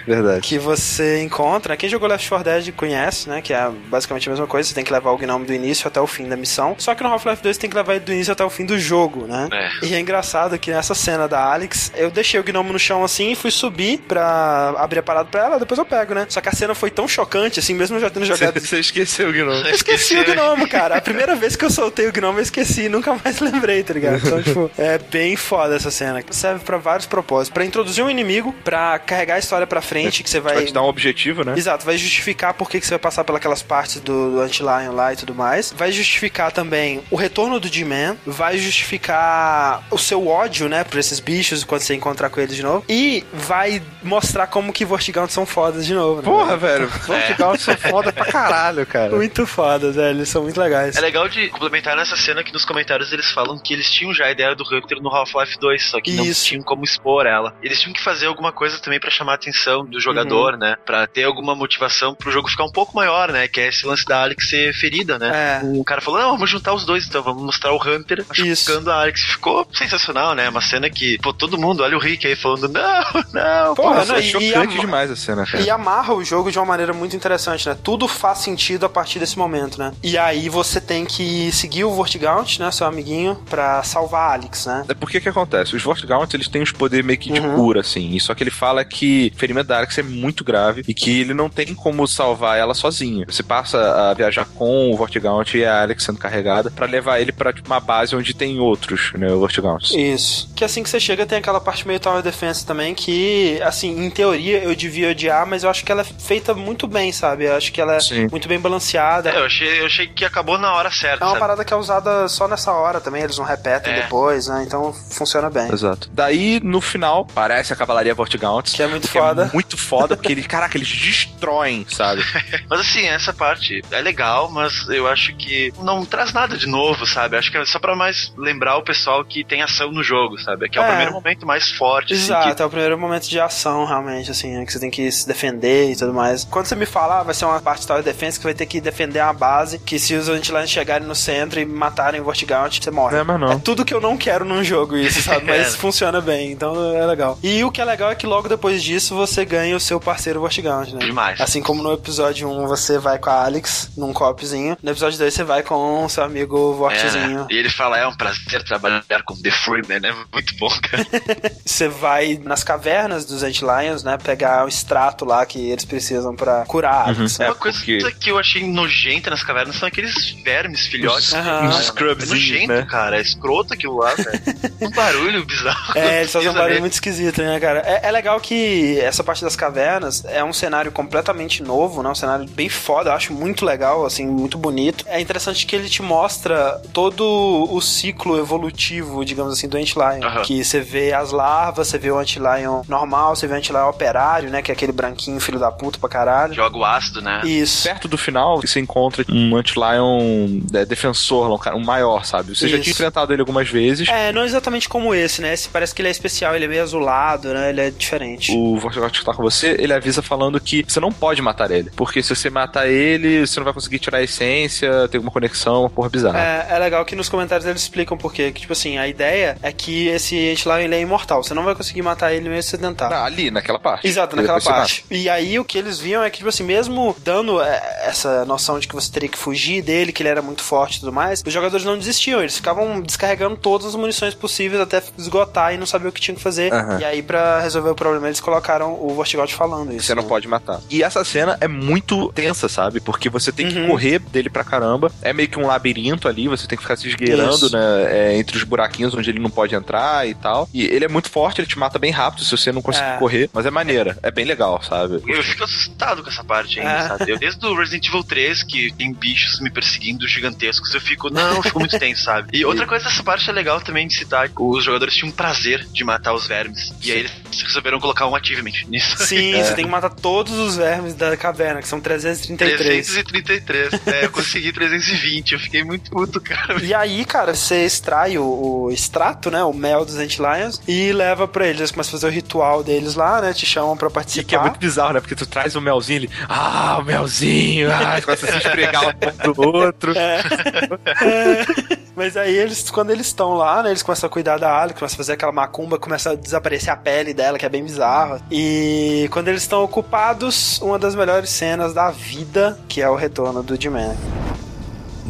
[0.06, 0.40] verdade.
[0.40, 1.76] que você encontra.
[1.76, 3.40] Quem jogou Left 4 Dead conhece, né?
[3.40, 4.68] Que é basicamente a mesma coisa.
[4.68, 6.74] Você tem que levar o gnome do início até o fim da missão.
[6.78, 8.78] Só que no Half-Life 2 tem que levar ele do início até o fim do
[8.78, 9.48] jogo, né?
[9.52, 9.86] É.
[9.86, 13.32] E é engraçado que nessa cena da Alex, eu deixei o gnomo no chão assim
[13.32, 16.26] e fui subir pra abrir a parada pra ela, depois eu pego, né?
[16.28, 18.58] Só que a cena foi tão chocante, assim, mesmo eu já tendo jogado.
[18.64, 19.66] Você esqueceu o gnomo.
[19.66, 20.96] Eu esqueci o gnomo, cara.
[20.96, 24.16] A primeira vez que eu soltei o gnomo, eu esqueci, nunca mais lembrei, tá ligado?
[24.16, 26.22] Então, tipo, é bem foda essa cena.
[26.30, 27.52] Serve pra vários propósitos.
[27.52, 30.53] Pra introduzir um inimigo, pra carregar a história pra frente, que você vai.
[30.54, 31.54] Vai te dar um objetivo, né?
[31.56, 35.12] Exato, vai justificar por que que você vai passar pelas partes do, do Anti-Lion lá
[35.12, 35.72] e tudo mais.
[35.76, 38.16] Vai justificar também o retorno do G-Man.
[38.26, 42.62] Vai justificar o seu ódio, né, por esses bichos quando você encontrar com eles de
[42.62, 42.84] novo.
[42.88, 46.16] E vai mostrar como que Vortigaunts são fodas de novo.
[46.16, 46.22] Né?
[46.22, 46.88] Porra, velho.
[47.06, 49.14] Vortigaunts são foda pra caralho, cara.
[49.14, 50.18] Muito fodas, velho.
[50.18, 50.96] Eles são muito legais.
[50.96, 54.26] É legal de complementar nessa cena que nos comentários eles falam que eles tinham já
[54.26, 56.46] a ideia do Hunter no Half-Life 2, só que não Isso.
[56.46, 57.54] tinham como expor ela.
[57.62, 60.76] Eles tinham que fazer alguma coisa também pra chamar a atenção do jogador, né?
[60.84, 63.48] Pra ter alguma motivação pro jogo ficar um pouco maior, né?
[63.48, 65.60] Que é esse lance da Alex ser ferida, né?
[65.62, 65.66] É.
[65.78, 69.00] O cara falou: não, vamos juntar os dois então, vamos mostrar o Hunter machucando a
[69.00, 69.20] Alex.
[69.22, 70.48] Ficou sensacional, né?
[70.48, 74.12] Uma cena que, pô, todo mundo, olha o Rick aí falando: não, não, Porra, Nossa,
[74.12, 75.62] não, é chocante demais a cena, cara.
[75.62, 77.76] E amarra o jogo de uma maneira muito interessante, né?
[77.82, 79.92] Tudo faz sentido a partir desse momento, né?
[80.02, 82.70] E aí você tem que seguir o Vortigaunt, né?
[82.70, 84.84] Seu amiguinho, pra salvar a Alex, né?
[84.88, 85.74] É porque que acontece?
[85.76, 87.54] Os Vortigaunts, eles têm os poderes meio que de Uhum.
[87.56, 88.14] cura, assim.
[88.14, 91.34] E só que ele fala que ferimento da Alex é muito grave e que ele
[91.34, 93.26] não tem como salvar ela sozinho.
[93.28, 97.32] Você passa a viajar com o Vortigaunt e a Alex sendo carregada pra levar ele
[97.32, 99.90] pra tipo, uma base onde tem outros, né, Vortigaunts.
[99.92, 100.50] Isso.
[100.54, 104.10] Que assim que você chega tem aquela parte meio Tower Defense também que, assim, em
[104.10, 107.44] teoria eu devia odiar, mas eu acho que ela é feita muito bem, sabe?
[107.44, 108.28] Eu acho que ela é Sim.
[108.30, 109.30] muito bem balanceada.
[109.30, 111.24] É, eu achei, eu achei que acabou na hora certa.
[111.24, 111.40] É uma sabe?
[111.40, 114.02] parada que é usada só nessa hora também, eles não repetem É.
[114.02, 114.64] depois, né?
[114.66, 115.70] Então funciona bem.
[115.72, 116.08] Exato.
[116.12, 118.72] Daí, no final, parece a Cavalaria Vortigaunts.
[118.74, 119.50] Que é muito que foda.
[119.50, 122.22] É muito foda, porque eles, caraca, eles destroem, sabe?
[122.68, 127.06] Mas assim, essa parte é legal, mas eu acho que não traz nada de novo,
[127.06, 127.36] sabe?
[127.36, 130.68] Acho que é só pra mais lembrar o pessoal que tem ação no jogo, sabe?
[130.68, 130.84] Que é, É.
[130.84, 132.14] o primeiro momento mais forte.
[132.14, 134.90] assim, Exato, que- é o primeiro momento de ação, realmente, assim, né, que você tem
[134.90, 136.44] que se defender e tudo mais.
[136.44, 138.66] Quando você me fala, ah, vai ser uma parte de Tower Defense que vai ter
[138.66, 142.80] que defender uma base, que se os Antilines chegarem no centro e matarem o Vortigaunt,
[142.82, 143.14] você morre.
[143.14, 143.52] Não é, mas não.
[143.52, 145.44] É tudo que eu não quero num jogo isso, sabe?
[145.54, 145.76] Mas É.
[145.76, 147.38] funciona bem, então é legal.
[147.42, 150.40] E o que é legal é que logo depois disso você ganha o seu parceiro
[150.40, 150.98] Vortigaunt, né?
[151.00, 151.40] Demais.
[151.40, 155.32] Assim como no episódio 1 você vai com a Alex num copzinho, no episódio 2
[155.34, 157.40] você vai com o seu amigo É, Vortezinho.
[157.40, 157.46] né?
[157.50, 161.04] E ele fala, é um prazer trabalhar com The Freeman, é muito bom, cara.
[161.64, 164.16] Você vai nas cavernas dos Antilions, né?
[164.22, 167.40] Pegar o extrato lá que eles precisam pra curar a Alex.
[167.40, 171.28] É, Uma coisa porque- que eu achei nojenta nas cavernas são aqueles vermes, filhotes.
[171.28, 171.68] Os- Aham.
[171.70, 172.86] os É nojento, né?
[172.88, 173.16] cara.
[173.18, 174.40] É escroto aquilo lá, velho.
[174.82, 175.92] um barulho bizarro.
[175.98, 177.80] É, eles fazem um barulho muito esquisito, né, cara?
[177.86, 179.93] É, é legal que essa parte das cavernas
[180.26, 182.08] é um cenário completamente novo, né?
[182.08, 185.04] Um cenário bem foda, eu acho muito legal, assim, muito bonito.
[185.08, 187.24] É interessante que ele te mostra todo
[187.70, 190.22] o ciclo evolutivo, digamos assim, do Antlion.
[190.22, 190.42] Aham.
[190.42, 194.50] Que você vê as larvas, você vê o Antlion normal, você vê o Antlion operário,
[194.50, 194.62] né?
[194.62, 196.54] Que é aquele branquinho filho da puta pra caralho.
[196.54, 197.42] Joga o ácido, né?
[197.44, 197.84] Isso.
[197.84, 202.54] Perto do final, você encontra um Antilion é, defensor, um, cara, um maior, sabe?
[202.54, 202.84] Você já Isso.
[202.84, 204.08] tinha enfrentado ele algumas vezes.
[204.08, 205.52] É, não exatamente como esse, né?
[205.52, 207.70] Esse parece que ele é especial, ele é meio azulado, né?
[207.70, 208.52] Ele é diferente.
[208.52, 211.90] O Vortigaunts que tá com você, ele avisa falando que você não pode matar ele.
[211.96, 215.80] Porque se você matar ele, você não vai conseguir tirar a essência, ter alguma conexão,
[215.82, 216.38] uma porra bizarra.
[216.38, 218.52] É, é legal que nos comentários eles explicam por quê.
[218.52, 221.42] Que, tipo assim, a ideia é que esse Antilion ele é imortal.
[221.42, 223.10] Você não vai conseguir matar ele mesmo se você tentar.
[223.10, 224.06] Não, ali, naquela parte.
[224.06, 225.04] Exato, naquela parte.
[225.10, 228.78] E aí o que eles viam é que, tipo assim, mesmo dando é, essa noção
[228.78, 231.42] de que você teria que fugir dele, que ele era muito forte e tudo mais,
[231.44, 232.40] os jogadores não desistiam.
[232.40, 236.36] Eles ficavam descarregando todas as munições possíveis até esgotar e não saber o que tinham
[236.36, 236.72] que fazer.
[236.72, 236.98] Aham.
[237.00, 240.06] E aí, pra resolver o problema, eles colocaram o Vortigaut falando isso.
[240.06, 240.28] Você não né?
[240.28, 240.80] pode matar.
[240.90, 243.00] E essa cena é muito tensa, sabe?
[243.00, 243.88] Porque você tem que Uhum.
[243.88, 245.10] correr dele pra caramba.
[245.22, 247.72] É meio que um labirinto ali, você tem que ficar se esgueirando, Isso.
[247.72, 247.84] né?
[248.32, 250.68] é, entre os buraquinhos onde ele não pode entrar e tal.
[250.72, 253.16] E ele é muito forte, ele te mata bem rápido se você não conseguir É.
[253.18, 253.50] correr.
[253.52, 255.20] Mas é maneira, é bem legal, sabe?
[255.26, 257.08] Eu fico assustado com essa parte ainda, É.
[257.08, 257.30] sabe?
[257.32, 261.56] Eu, desde o Resident Evil 3, que tem bichos me perseguindo gigantescos, eu fico, não,
[261.56, 262.56] eu fico muito tenso, sabe?
[262.56, 266.04] E outra coisa dessa parte é legal também de citar, os jogadores tinham prazer de
[266.04, 266.92] matar os vermes.
[267.02, 269.16] E aí eles resolveram colocar um achievement nisso.
[269.24, 273.06] Sim, você tem que matar todos os vermes da caverna, que são 333.
[273.06, 274.06] 333.
[274.06, 276.82] É, eu consegui 320, eu fiquei muito puto, cara.
[276.82, 279.62] E aí, cara, você extrai o, o extrato, né?
[279.64, 281.80] O mel dos Antilions e leva pra eles.
[281.80, 283.52] Eles começam a fazer o ritual deles lá, né?
[283.52, 284.48] Te chamam pra E participar.
[284.48, 285.20] que é muito bizarro, né?
[285.20, 286.30] Porque tu traz o melzinho, ele.
[286.48, 287.90] Ah, o melzinho!
[287.92, 290.12] Ah, começa a se esfregar um do outro.
[290.16, 290.40] É.
[292.24, 295.16] Mas aí eles, quando eles estão lá, né, eles começam a cuidar da Alex, começam
[295.16, 298.40] a fazer aquela macumba, começa a desaparecer a pele dela, que é bem bizarra.
[298.50, 303.62] E quando eles estão ocupados, uma das melhores cenas da vida, que é o retorno
[303.62, 304.16] do D-Man.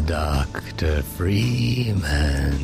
[0.06, 1.02] Dr.
[1.16, 2.60] Freeman.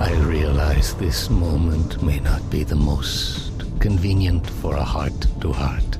[0.00, 5.98] I realize this moment may not be the most convenient for a heart to heart,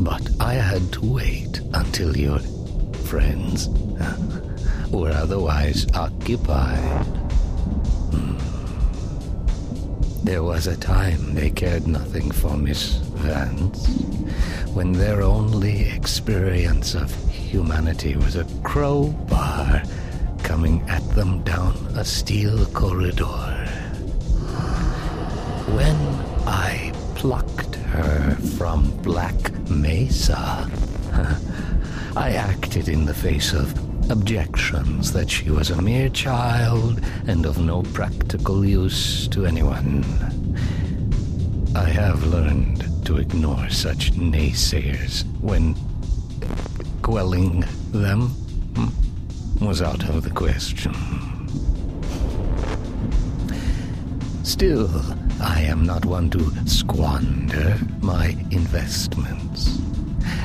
[0.00, 2.40] but I had to wait until your
[3.04, 3.68] friends
[4.96, 7.04] were otherwise occupied.
[8.12, 8.36] Hmm.
[10.24, 13.86] There was a time they cared nothing for Miss Vance,
[14.74, 19.82] when their only experience of humanity was a crowbar
[20.42, 23.66] coming at them down a steel corridor.
[25.74, 25.96] When
[26.46, 30.70] I plucked her from Black Mesa,
[32.16, 37.58] I acted in the face of objections that she was a mere child and of
[37.58, 40.04] no practical use to anyone.
[41.74, 45.74] I have learned to ignore such naysayers when
[47.02, 48.28] quelling them
[48.76, 50.94] hmm, was out of the question.
[54.42, 54.88] Still,
[55.40, 59.78] I am not one to squander my investments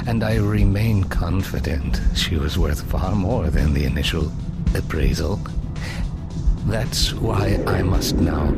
[0.08, 4.32] and I remain confident she was worth far more than the initial
[4.76, 5.40] appraisal.
[6.66, 8.56] That's why I must now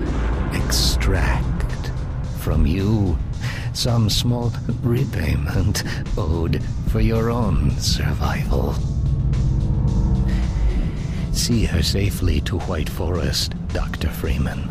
[0.54, 1.92] extract
[2.40, 3.18] from you
[3.74, 4.52] some small
[4.82, 5.84] repayment
[6.18, 8.76] owed for your own survival.
[11.32, 14.10] See her safely to White Forest, Dr.
[14.10, 14.70] Freeman.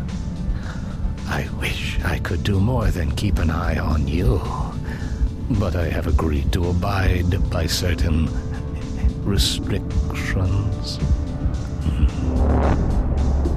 [1.27, 4.41] I wish I could do more than keep an eye on you
[5.51, 8.29] but I have agreed to abide by certain
[9.23, 10.97] restrictions.
[11.83, 12.07] Hmm.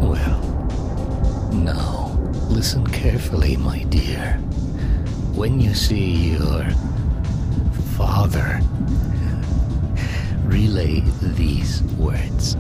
[0.01, 2.19] Well, now,
[2.49, 4.35] listen carefully, my dear.
[5.35, 6.69] When you see your
[7.97, 8.61] father,
[10.45, 12.57] relay these words.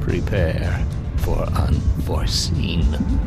[0.00, 0.84] Prepare
[1.18, 1.46] for
[2.06, 2.82] unforeseen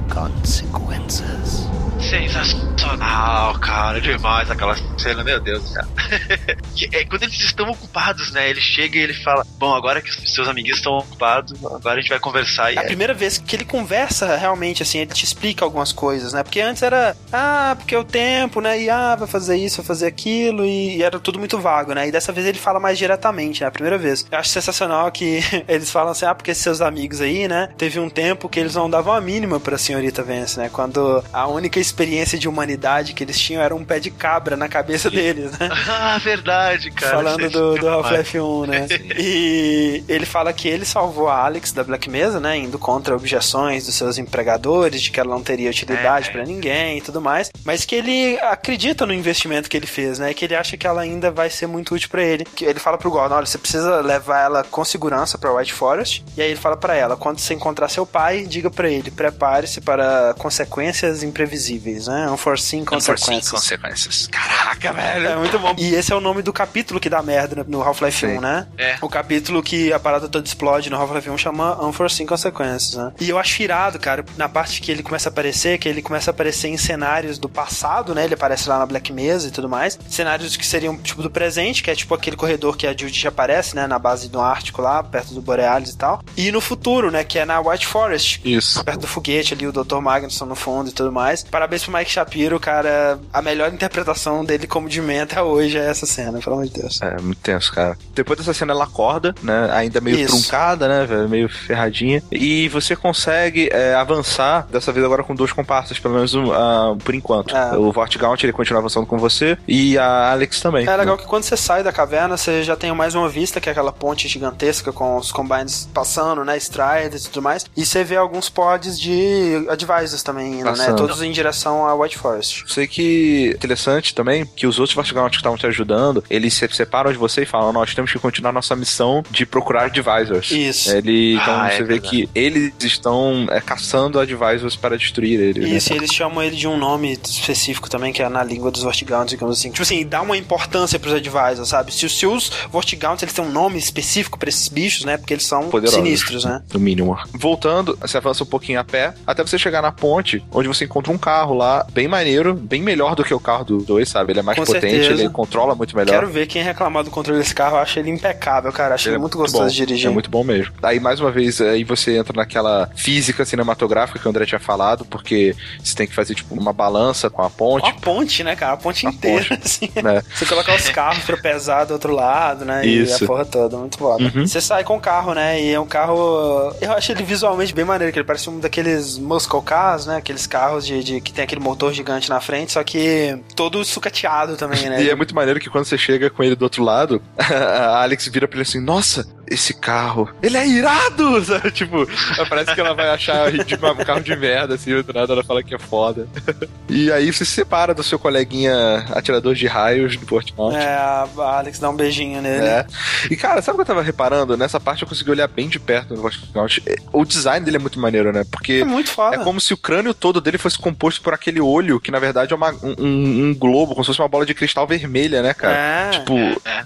[0.10, 1.68] consequences.
[2.00, 5.84] Sensacional, cara, demais aquela cena, meu Deus do céu.
[6.94, 8.50] é quando eles estão ocupados, né?
[8.50, 12.10] Ele chega e ele fala: Bom, agora que seus amiguinhos estão ocupados, agora a gente
[12.10, 12.74] vai conversar.
[12.74, 16.42] É a primeira vez que ele conversa realmente, assim, ele te explica algumas coisas, né?
[16.42, 18.82] Porque antes era, ah, porque é o tempo, né?
[18.82, 22.08] E ah, vai fazer isso, vai fazer aquilo, e, e era tudo muito vago, né?
[22.08, 23.68] E dessa vez ele fala mais diretamente, né?
[23.68, 24.26] A primeira vez.
[24.32, 27.70] Eu acho sensacional que eles falam assim, ah, porque seus amigos aí, né?
[27.78, 30.70] Teve um tempo que eles não davam a mínima pra senhorita Vance, né?
[30.72, 34.68] Quando a única experiência de humanidade que eles tinham era um pé de cabra na
[34.68, 35.70] cabeça deles, né?
[35.88, 37.16] ah, verdade, cara.
[37.16, 38.88] Falando do, do Half-Life 1, né?
[39.18, 42.58] e ele fala que ele salvou a Alex da Black Mesa, né?
[42.58, 46.32] Indo contra objeções dos seus empregadores, de que ela não teria utilidade é.
[46.32, 47.52] para ninguém e tudo mais.
[47.64, 50.34] Mas que ele acredita no investimento que ele fez, né?
[50.34, 52.46] Que ele acha que ela ainda vai ser muito útil para ele.
[52.46, 56.24] Que ele fala pro Gordon, olha, você precisa levar ela com segurança para White Forest.
[56.36, 59.80] E aí ele fala para ela, quando você encontrar seu pai, diga para ele, prepare-se
[59.80, 62.30] para consequências imprevisíveis, né?
[62.30, 63.50] Unforeseen consequences.
[63.50, 64.28] consequências.
[64.28, 65.28] Caraca, velho.
[65.28, 65.76] É muito bom.
[65.78, 68.68] E esse é o nome do capítulo que dá merda no Half-Life 1, né?
[68.78, 68.98] É.
[69.02, 73.12] O capítulo que a parada toda explode no Half-Life 1 chama Unforeseen Consequences, né?
[73.20, 76.32] E eu acho irado, cara, na parte que ele começa a aparecer, que ele começa
[76.32, 78.26] a aparecer em cenários do passado, né?
[78.26, 80.00] Ele aparece lá na Black Mesa e tudo mais.
[80.10, 83.76] Cenários que seriam tipo do presente, que é tipo aquele corredor que a Judy aparece,
[83.76, 83.88] né?
[83.88, 86.22] Na base do Ártico lá, perto do Borealis e tal.
[86.36, 87.24] E no futuro, né?
[87.24, 88.42] Que é na White Forest.
[88.56, 88.84] Isso.
[88.84, 90.00] Perto do foguete ali, o Dr.
[90.00, 91.44] Magnusson no fundo e tudo mais.
[91.44, 93.20] Parabéns pro Mike Shapiro, cara.
[93.34, 97.02] A melhor interpretação dele como de até hoje é essa cena, pelo amor de Deus.
[97.02, 97.98] É, muito tenso, cara.
[98.14, 99.70] Depois dessa cena ela acorda, né?
[99.72, 100.38] Ainda meio Isso.
[100.38, 101.28] truncada, né?
[101.28, 102.22] Meio ferradinha.
[102.32, 107.16] E você consegue é, avançar, dessa vez agora com dois comparsas, pelo menos uh, por
[107.16, 107.56] enquanto.
[107.56, 107.78] É.
[107.78, 110.88] O Vortigaunt, ele continua avançando com você e a Alex também.
[110.88, 111.22] É legal né?
[111.22, 113.92] que quando você sai da caverna, você já tem mais uma vista, que é aquela
[113.92, 116.58] ponte gigantesca com os combines passando, né?
[116.58, 117.66] Striders e tudo mais.
[117.76, 120.94] E você vê alguns pods de advisors também indo, né?
[120.94, 122.64] Todos em direção a White Forest.
[122.68, 127.12] Sei que interessante também que os outros Vortigaunt que estavam te ajudando, eles se separam
[127.12, 130.52] de você e falam: nós temos que continuar nossa missão de procurar advisors.
[130.52, 130.92] Isso.
[130.92, 132.10] Ele, então ah, você é vê verdade.
[132.10, 135.62] que eles estão é, caçando advisors para destruir ele.
[135.62, 135.70] Né?
[135.70, 135.96] Isso, né?
[135.96, 139.32] e eles chamam ele de um nome específico também, que é na língua dos Vortigaunts,
[139.32, 139.70] digamos assim.
[139.72, 141.94] Tipo assim, dá uma importância pros advisors, sabe?
[141.94, 145.18] Se, se os Vortigaunts eles têm um nome específico para esses bichos, né?
[145.18, 146.62] Porque eles são Poderosos, sinistros, né?
[146.74, 147.18] No mínimo.
[147.34, 151.12] Voltando, você avança um pouquinho a pé, até você chegar na ponte, onde você encontra
[151.12, 154.32] um carro lá bem maneiro, bem melhor do que o carro do 2, sabe?
[154.32, 155.22] Ele é mais Com potente, certeza.
[155.22, 156.14] ele controla muito melhor.
[156.14, 157.78] Quero ver quem reclamar do controle desse carro.
[157.78, 158.96] Eu acho ele impecável, cara.
[158.96, 160.08] Acho ele, é muito gostoso bom, de dirigir.
[160.08, 160.74] É muito bom mesmo.
[160.82, 165.06] Aí, mais uma vez, aí você entra naquela física cinematográfica que o André tinha falado,
[165.06, 167.84] porque você tem que fazer, tipo, uma balança com a ponte.
[167.84, 168.74] Uma ponte, né, cara?
[168.74, 169.92] A ponte inteira, ponte, assim.
[170.02, 170.22] né?
[170.36, 172.86] Você colocar os carros pra pesar do outro lado, né?
[172.86, 173.24] E Isso.
[173.24, 174.24] a porra toda, muito foda.
[174.24, 174.46] Uhum.
[174.46, 175.62] Você sai com o carro, né?
[175.62, 176.74] E é um carro.
[176.82, 180.18] Eu acho ele visualmente bem maneiro, que ele parece um daqueles muscle cars, né?
[180.18, 184.56] Aqueles carros de, de- que tem aquele motor gigante na frente, só que todo sucateado
[184.58, 185.02] também, né?
[185.04, 188.28] E é muito maneiro que quando você chega com ele do outro lado, a Alex
[188.28, 191.44] vira pra ele assim, nossa, esse carro, ele é irado!
[191.46, 191.72] Sabe?
[191.72, 192.08] Tipo,
[192.50, 195.74] parece que ela vai achar um carro de merda, assim, do nada ela fala que
[195.76, 196.28] é foda.
[196.92, 200.74] E aí você se separa do seu coleguinha atirador de raios do Portmouth.
[200.74, 201.28] É, a
[201.60, 202.66] Alex dá um beijinho nele.
[202.66, 202.88] É.
[203.30, 204.58] E cara, sabe o que eu tava reparando?
[204.58, 206.82] Nessa parte eu consegui olhar bem de perto no Voxnaut.
[207.14, 208.44] O design dele é muito maneiro, né?
[208.52, 209.36] Porque É muito foda.
[209.36, 212.54] é como se o crânio todo dele fosse composto por aquele olho, que na verdade
[212.54, 215.54] é uma- um, um- um globo, como se fosse uma bola de cristal vermelha, né,
[215.54, 215.76] cara?
[215.76, 216.10] É.
[216.10, 216.34] Tipo,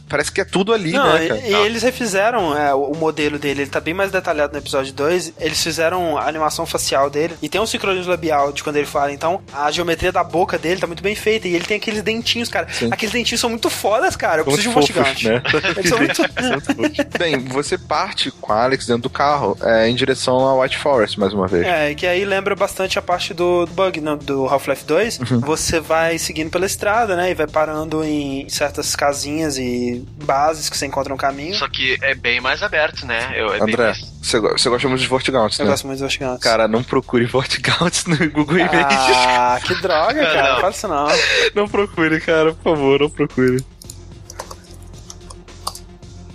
[0.10, 1.40] parece que é tudo ali, Não, né, e, cara?
[1.48, 5.34] e eles refizeram é, o modelo dele, ele tá bem mais detalhado no episódio 2.
[5.40, 9.12] Eles fizeram a animação facial dele e tem um sincronismo labial de quando ele fala.
[9.12, 11.48] Então, a geometria da boca dele tá muito bem feita.
[11.48, 12.68] E ele tem aqueles dentinhos, cara.
[12.92, 14.42] Aqueles dentinhos são muito fodas, cara.
[14.42, 15.42] Eu São preciso de um muito fofos, né?
[15.78, 16.24] Eles são muito.
[17.18, 21.20] Bem, você parte com a Alex dentro do carro é, em direção a White Forest,
[21.20, 21.66] mais uma vez.
[21.66, 25.20] É, que aí lembra bastante a parte do, do bug, não, do Half-Life 2.
[25.20, 25.40] Uhum.
[25.42, 27.32] Você vai seguindo pela estrada, né?
[27.32, 31.56] E vai parando em certas casinhas e bases que você encontra no caminho.
[31.56, 33.34] Só que é bem mais aberto, né?
[33.36, 34.00] Eu, é André, mais...
[34.22, 35.72] você, você gosta muito de Vortigaunts, Eu né?
[35.72, 36.44] gosto muito dos Fortigantes.
[36.44, 39.16] Cara, não procure Vortigaunts no Google Images.
[39.16, 40.54] Ah, que droga, cara.
[40.54, 40.62] Não.
[40.62, 41.08] Fala isso não.
[41.56, 43.64] Não procure, cara, por favor, não procure.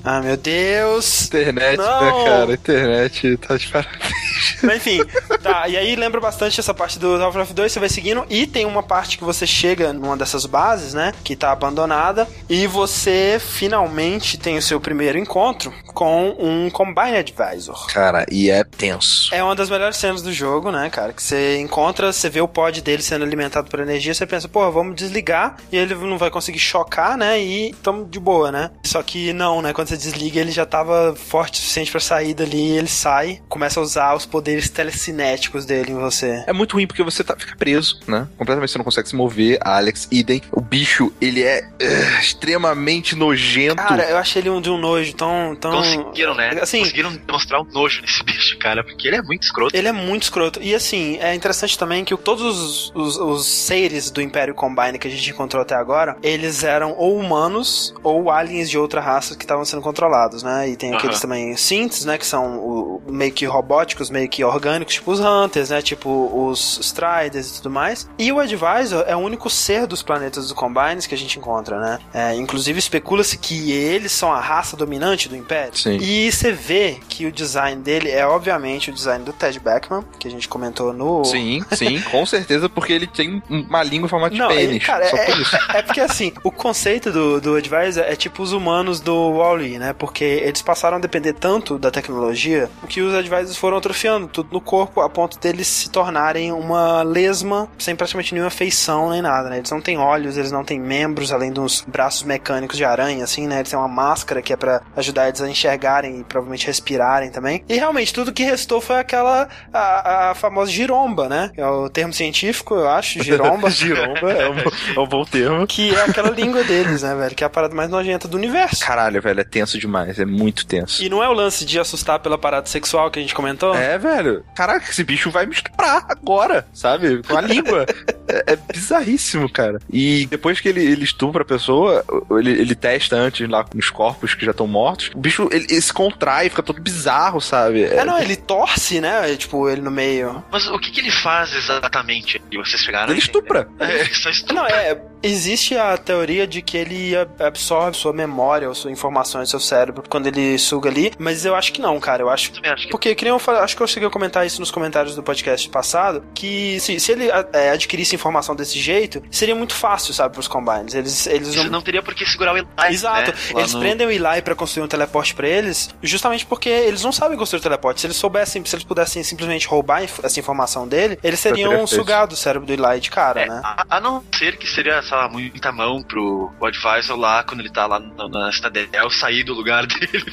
[0.05, 1.27] Ah, meu Deus.
[1.27, 2.01] Internet, Não.
[2.01, 2.53] né, cara?
[2.55, 4.28] Internet tá de parabéns.
[4.63, 5.01] Mas enfim,
[5.43, 8.67] tá, e aí lembra bastante essa parte do Half-Life 2, você vai seguindo, e tem
[8.67, 14.39] uma parte que você chega numa dessas bases, né, que tá abandonada, e você finalmente
[14.39, 17.87] tem o seu primeiro encontro com um Combine Advisor.
[17.93, 19.35] Cara, e é tenso.
[19.35, 21.13] É uma das melhores cenas do jogo, né, cara?
[21.13, 24.71] Que você encontra, você vê o pod dele sendo alimentado por energia, você pensa, pô,
[24.71, 27.41] vamos desligar e ele não vai conseguir chocar, né?
[27.41, 28.71] E tamo de boa, né?
[28.85, 29.73] Só que não, né?
[29.73, 33.81] Quando você desliga, ele já tava forte o suficiente pra sair dali, ele sai, começa
[33.81, 34.38] a usar os poderes
[34.69, 36.45] telecinéticos dele em você.
[36.47, 38.27] É muito ruim porque você tá, fica preso, né?
[38.37, 39.59] Completamente você não consegue se mover.
[39.63, 40.43] A Alex, idem.
[40.53, 43.77] O bicho, ele é eh, extremamente nojento.
[43.77, 45.57] Cara, eu achei ele um de um nojo tão.
[45.57, 46.59] tão Conseguiram, né?
[46.61, 49.77] Assim, Conseguiram demonstrar o nojo nesse bicho, cara, porque ele é muito escroto.
[49.77, 50.61] Ele é muito escroto.
[50.63, 55.09] E assim, é interessante também que todos os, os, os seres do Império Combine que
[55.09, 59.45] a gente encontrou até agora, eles eram ou humanos ou aliens de outra raça que
[59.45, 60.69] estavam sendo controlados, né?
[60.69, 62.19] E tem aqueles também synths, né?
[62.19, 65.83] Que são o- meio que robóticos, meio que orgânicos, tipo os Hunters, né?
[65.83, 68.09] Tipo os Striders e tudo mais.
[68.19, 71.79] E o Advisor é o único ser dos planetas do Combines que a gente encontra,
[71.81, 71.99] né?
[72.13, 75.77] É, inclusive especula-se que eles são a raça dominante do Império.
[75.77, 75.97] Sim.
[76.01, 80.29] E você vê que o design dele é obviamente o design do Ted Beckman, que
[80.29, 81.25] a gente comentou no.
[81.25, 84.65] Sim, sim, com certeza, porque ele tem uma língua em formato de Não, pênis.
[84.65, 88.53] ele, cara, é, por é porque assim, o conceito do, do Advisor é tipo os
[88.53, 89.93] humanos do Wall-E, né?
[89.93, 94.61] Porque eles passaram a depender tanto da tecnologia que os Advisors foram atrofiando tudo no
[94.61, 99.59] corpo a ponto deles se tornarem uma lesma sem praticamente nenhuma feição nem nada, né?
[99.59, 103.47] Eles não têm olhos, eles não têm membros, além dos braços mecânicos de aranha, assim,
[103.47, 103.59] né?
[103.59, 107.63] Eles têm uma máscara que é pra ajudar eles a enxergarem e provavelmente respirarem também.
[107.69, 111.51] E realmente, tudo que restou foi aquela a, a famosa giromba, né?
[111.57, 113.71] É o termo científico, eu acho, giromba.
[113.71, 114.57] Giromba é um,
[114.97, 115.67] é um bom termo.
[115.67, 117.35] Que é aquela língua deles, né, velho?
[117.35, 118.85] Que é a parada mais nojenta do universo.
[118.85, 121.03] Caralho, velho, é tenso demais, é muito tenso.
[121.03, 123.75] E não é o lance de assustar pela parada sexual que a gente comentou?
[123.75, 124.45] É, velho.
[124.55, 127.23] Caraca, esse bicho vai me estuprar agora, sabe?
[127.23, 127.87] Com a língua.
[128.29, 129.79] é, é bizarríssimo, cara.
[129.91, 133.91] E depois que ele, ele estupra a pessoa, ele, ele testa antes lá com os
[133.91, 137.85] corpos que já estão mortos, o bicho ele, ele se contrai, fica todo bizarro, sabe?
[137.85, 139.35] É, não, ele torce, né?
[139.37, 140.43] Tipo, ele no meio.
[140.51, 142.41] Mas o que, que ele faz exatamente?
[142.51, 143.69] E vocês chegaram Ele estupra.
[143.79, 144.55] É, só estupra.
[144.55, 145.01] Não, é.
[145.23, 149.61] Existe a teoria de que ele ab- absorve sua memória ou sua informação do seu
[149.61, 152.23] cérebro quando ele suga ali, mas eu acho que não, cara.
[152.23, 152.53] Eu acho.
[152.65, 154.71] acho que- Porque, que nem eu falei, acho que eu cheguei a comentar isso nos
[154.71, 159.75] comentários do podcast passado, que se, se ele é, adquirisse informação desse jeito, seria muito
[159.75, 160.95] fácil, sabe, pros Combines.
[160.95, 161.65] Eles, eles não...
[161.65, 162.67] não teria por que segurar o Eli.
[162.91, 163.31] Exato.
[163.33, 163.37] Né?
[163.57, 163.81] Eles no...
[163.81, 167.61] prendem o Eli pra construir um teleporte pra eles, justamente porque eles não sabem construir
[167.61, 168.01] o teleporte.
[168.01, 172.41] Se eles soubessem, se eles pudessem simplesmente roubar essa informação dele, eles seriam sugados do
[172.41, 173.61] cérebro do Eli de cara, é, né?
[173.65, 177.71] A, a, não ser que seria, sei lá, muita mão pro advisor lá, quando ele
[177.71, 180.25] tá lá na, na Citadel, sair do lugar dele.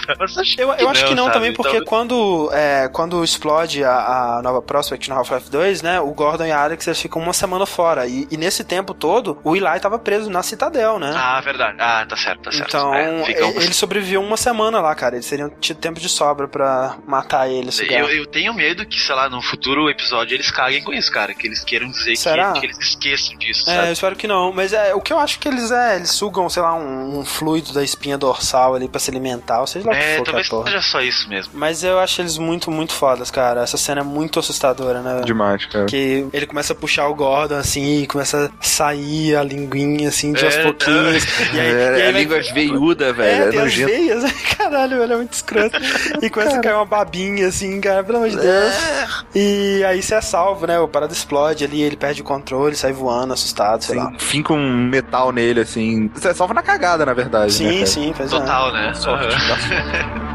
[0.57, 1.85] eu, eu acho que não, também, porque então...
[1.85, 6.51] quando, é, quando explode a, a nova Prospect no Half-Life 2, né, o Gordon e
[6.51, 8.07] a Alex eles ficam uma semana fora.
[8.07, 11.13] E, e, nesse tempo todo, o Eli tava preso na Citadel, né?
[11.15, 11.77] Ah, verdade.
[11.79, 12.67] Ah, tá certo, tá certo.
[12.67, 15.15] Então, é, ele sobreviveu uma semana lá, cara.
[15.15, 17.69] Eles teriam tido tempo de sobra pra matar ele.
[17.89, 21.33] Eu, eu, tenho medo que, sei lá, no futuro episódio eles caguem com isso, cara.
[21.33, 23.69] Que eles queiram dizer que, que, eles esqueçam disso.
[23.69, 23.87] É, sabe?
[23.87, 24.51] eu espero que não.
[24.51, 27.25] Mas é, o que eu acho que eles é, eles sugam, sei lá, um, um
[27.25, 30.25] fluido da espinha dorsal ali pra se alimentar, ou seja lá é, que for.
[30.25, 31.53] Talvez seja só isso mesmo.
[31.55, 33.61] Mas eu acho eles muito, muito fodas, cara.
[33.61, 35.21] Essa cena é muito assustadora, né?
[35.25, 35.85] Demais, cara.
[35.85, 40.33] Que ele começa a puxar o Gordon assim, e começa a sair a linguinha assim,
[40.33, 41.23] de é, aos pouquinhos.
[41.53, 43.43] E aí, é, e aí a língua veiuda, velho.
[43.43, 45.77] É, é tem as veias, caralho, velho, é muito escroto.
[46.21, 46.59] e começa cara.
[46.59, 48.73] a cair uma babinha assim, cara, pelo amor de Deus.
[48.73, 49.07] É.
[49.35, 50.79] E aí você é salvo, né?
[50.79, 54.13] O parado explode ali, ele perde o controle, sai voando, assustado, sei sim, lá.
[54.17, 56.09] Finca um metal nele, assim.
[56.13, 57.53] Você é salvo na cagada, na verdade.
[57.53, 58.93] Sim, né, sim, faz Total, né?
[58.93, 59.35] Sorte.
[59.35, 60.25] Uhum.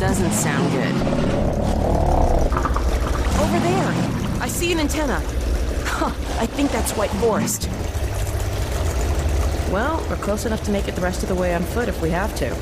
[0.00, 0.94] doesn't sound good.
[3.40, 4.42] Over there!
[4.42, 5.20] I see an antenna.
[5.84, 7.68] Huh, I think that's White Forest.
[9.72, 12.00] Well, we're close enough to make it the rest of the way on foot if
[12.02, 12.54] we have to.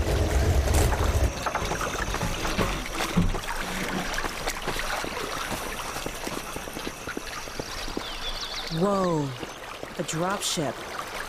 [8.80, 9.22] Whoa.
[9.98, 10.74] A dropship.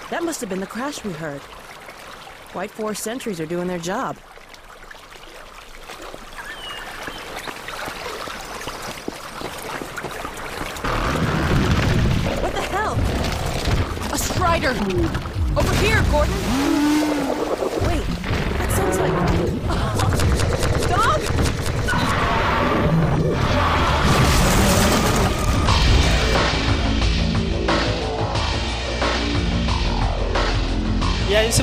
[0.10, 1.42] That must have been the crash we heard.
[2.54, 4.18] White Forest sentries are doing their job.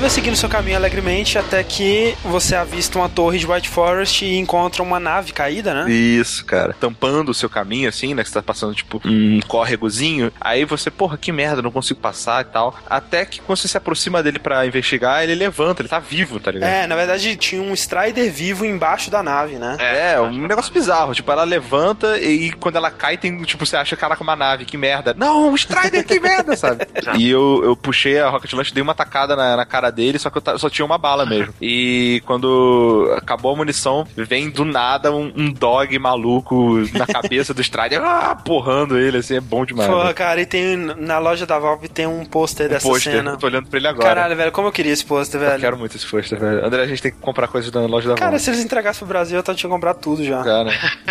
[0.02, 4.36] Vai seguindo seu caminho alegremente até que você avista uma torre de White Forest e
[4.36, 5.88] encontra uma nave caída, né?
[5.88, 6.74] Isso, cara.
[6.78, 8.24] Tampando o seu caminho, assim, né?
[8.24, 10.32] Que você tá passando, tipo, um córregozinho.
[10.40, 12.76] Aí você, porra, que merda, não consigo passar e tal.
[12.90, 16.50] Até que quando você se aproxima dele para investigar, ele levanta, ele tá vivo, tá
[16.50, 16.68] ligado?
[16.68, 19.76] É, na verdade tinha um Strider vivo embaixo da nave, né?
[19.78, 21.14] É, um negócio bizarro.
[21.14, 24.76] Tipo, ela levanta e quando ela cai, tem, tipo, você acha, caraca, uma nave, que
[24.76, 25.14] merda.
[25.16, 26.86] Não, um Strider, que merda, sabe?
[27.16, 30.30] e eu, eu puxei a Rocket Launch, dei uma tacada na na, cara dele, só
[30.30, 31.54] que eu só tinha uma bala mesmo.
[31.60, 37.60] E quando acabou a munição, vem do nada um, um dog maluco na cabeça do
[37.60, 39.88] Strider, ah, porrando ele, assim, é bom demais.
[39.88, 40.12] Pô, né?
[40.12, 43.32] cara, e tem na loja da Valve tem um pôster dessa poster, cena.
[43.32, 44.08] Eu tô olhando pra ele agora.
[44.08, 45.54] Caralho, velho, como eu queria esse pôster, velho.
[45.54, 46.64] Eu quero muito esse pôster, velho.
[46.64, 48.20] André, a gente tem que comprar coisas da loja da Valve.
[48.20, 50.42] Cara, se eles entregassem pro Brasil, eu tinha comprado tudo já.
[50.42, 50.70] Cara.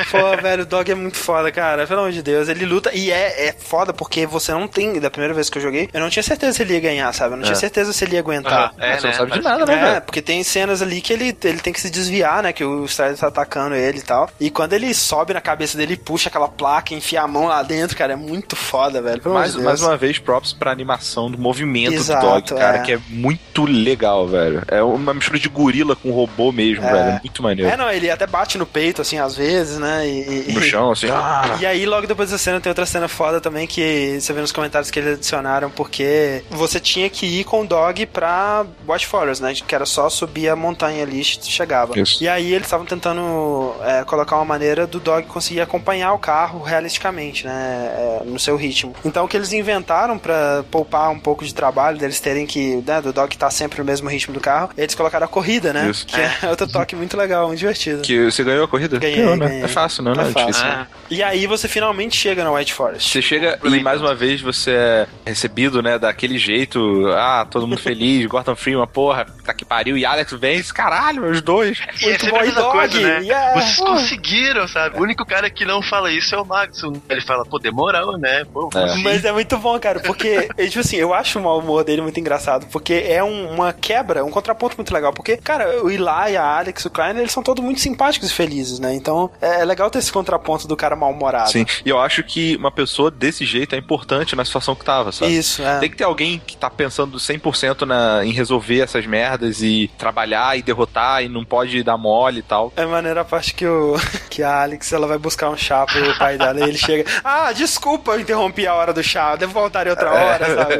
[0.09, 1.85] Pô, velho, o dog é muito foda, cara.
[1.85, 2.49] Pelo amor de Deus.
[2.49, 5.61] Ele luta e é, é foda porque você não tem, da primeira vez que eu
[5.61, 7.33] joguei, eu não tinha certeza se ele ia ganhar, sabe?
[7.33, 7.45] Eu não é.
[7.45, 8.60] tinha certeza se ele ia aguentar.
[8.77, 9.11] É, você né?
[9.11, 9.95] não sabe de nada, né?
[9.97, 12.53] É, porque tem cenas ali que ele, ele tem que se desviar, né?
[12.53, 14.29] Que o Strider tá atacando ele e tal.
[14.39, 17.63] E quando ele sobe na cabeça dele e puxa aquela placa, enfia a mão lá
[17.63, 19.21] dentro, cara, é muito foda, velho.
[19.25, 22.81] mais, mais uma vez, props pra animação do movimento Exato, do dog, cara, é.
[22.81, 24.63] que é muito legal, velho.
[24.67, 26.91] É uma mistura de gorila com robô mesmo, é.
[26.91, 27.09] velho.
[27.09, 27.71] É muito maneiro.
[27.71, 30.07] É, não, ele até bate no peito, assim, às vezes, né?
[30.07, 31.07] E, no chão, assim.
[31.21, 31.57] Ah.
[31.59, 34.51] E aí, logo depois dessa cena, tem outra cena foda também que você vê nos
[34.51, 38.50] comentários que eles adicionaram, porque você tinha que ir com o dog pra
[38.87, 39.53] Watch Forest, né?
[39.53, 41.99] Que era só subir a montanha ali e chegava.
[41.99, 42.23] Isso.
[42.23, 46.61] E aí eles estavam tentando é, colocar uma maneira do dog conseguir acompanhar o carro
[46.61, 48.21] realisticamente, né?
[48.21, 48.93] É, no seu ritmo.
[49.03, 53.01] Então o que eles inventaram para poupar um pouco de trabalho deles terem que, né,
[53.01, 55.89] do dog estar tá sempre no mesmo ritmo do carro, eles colocaram a corrida, né?
[55.89, 56.05] Isso.
[56.05, 58.01] Que é, é outro toque muito legal, muito divertido.
[58.01, 58.99] Que você ganhou a corrida?
[58.99, 59.47] Ganhei, ganhou, né?
[59.47, 59.63] ganhei.
[59.63, 60.65] É fácil, não, é, é fácil.
[60.65, 60.87] Ah.
[61.09, 63.09] E aí você finalmente chega no White Forest.
[63.09, 66.79] Você chega e mais uma vez você é recebido, né, daquele jeito,
[67.15, 71.41] ah, todo mundo feliz, Gordon Freeman, porra, tá que pariu, e Alex vence, caralho, os
[71.41, 71.79] dois.
[72.01, 73.19] E Muito é bom, e dog, coisa, né?
[73.21, 73.61] Yeah.
[73.61, 74.97] Vocês conseguiram, sabe?
[74.97, 76.81] O único cara que não fala isso é o Max.
[77.09, 78.43] Ele fala, pô, demorou, né?
[78.45, 78.95] Pô, é.
[78.97, 82.65] Mas é muito bom, cara, porque, tipo assim, eu acho o humor dele muito engraçado,
[82.71, 86.85] porque é um, uma quebra, um contraponto muito legal, porque, cara, o Eli, a Alex,
[86.85, 88.93] o Klein, eles são todos muito simpáticos e felizes, né?
[88.95, 91.51] Então, é, é legal ter esse contraponto do cara mal-humorado.
[91.51, 95.11] Sim, e eu acho que uma pessoa desse jeito é importante na situação que tava,
[95.11, 95.35] sabe?
[95.35, 95.79] Isso, é.
[95.79, 99.89] Tem que ter alguém que tá pensando 100% na na, em resolver essas merdas e
[99.97, 102.73] trabalhar e derrotar e não pode dar mole e tal.
[102.75, 103.95] É maneira a parte que, o,
[104.29, 107.09] que a Alex ela vai buscar um chá pro pai dela e ele chega.
[107.23, 110.75] Ah, desculpa, eu interrompi a hora do chá, devo voltar em outra hora, sabe?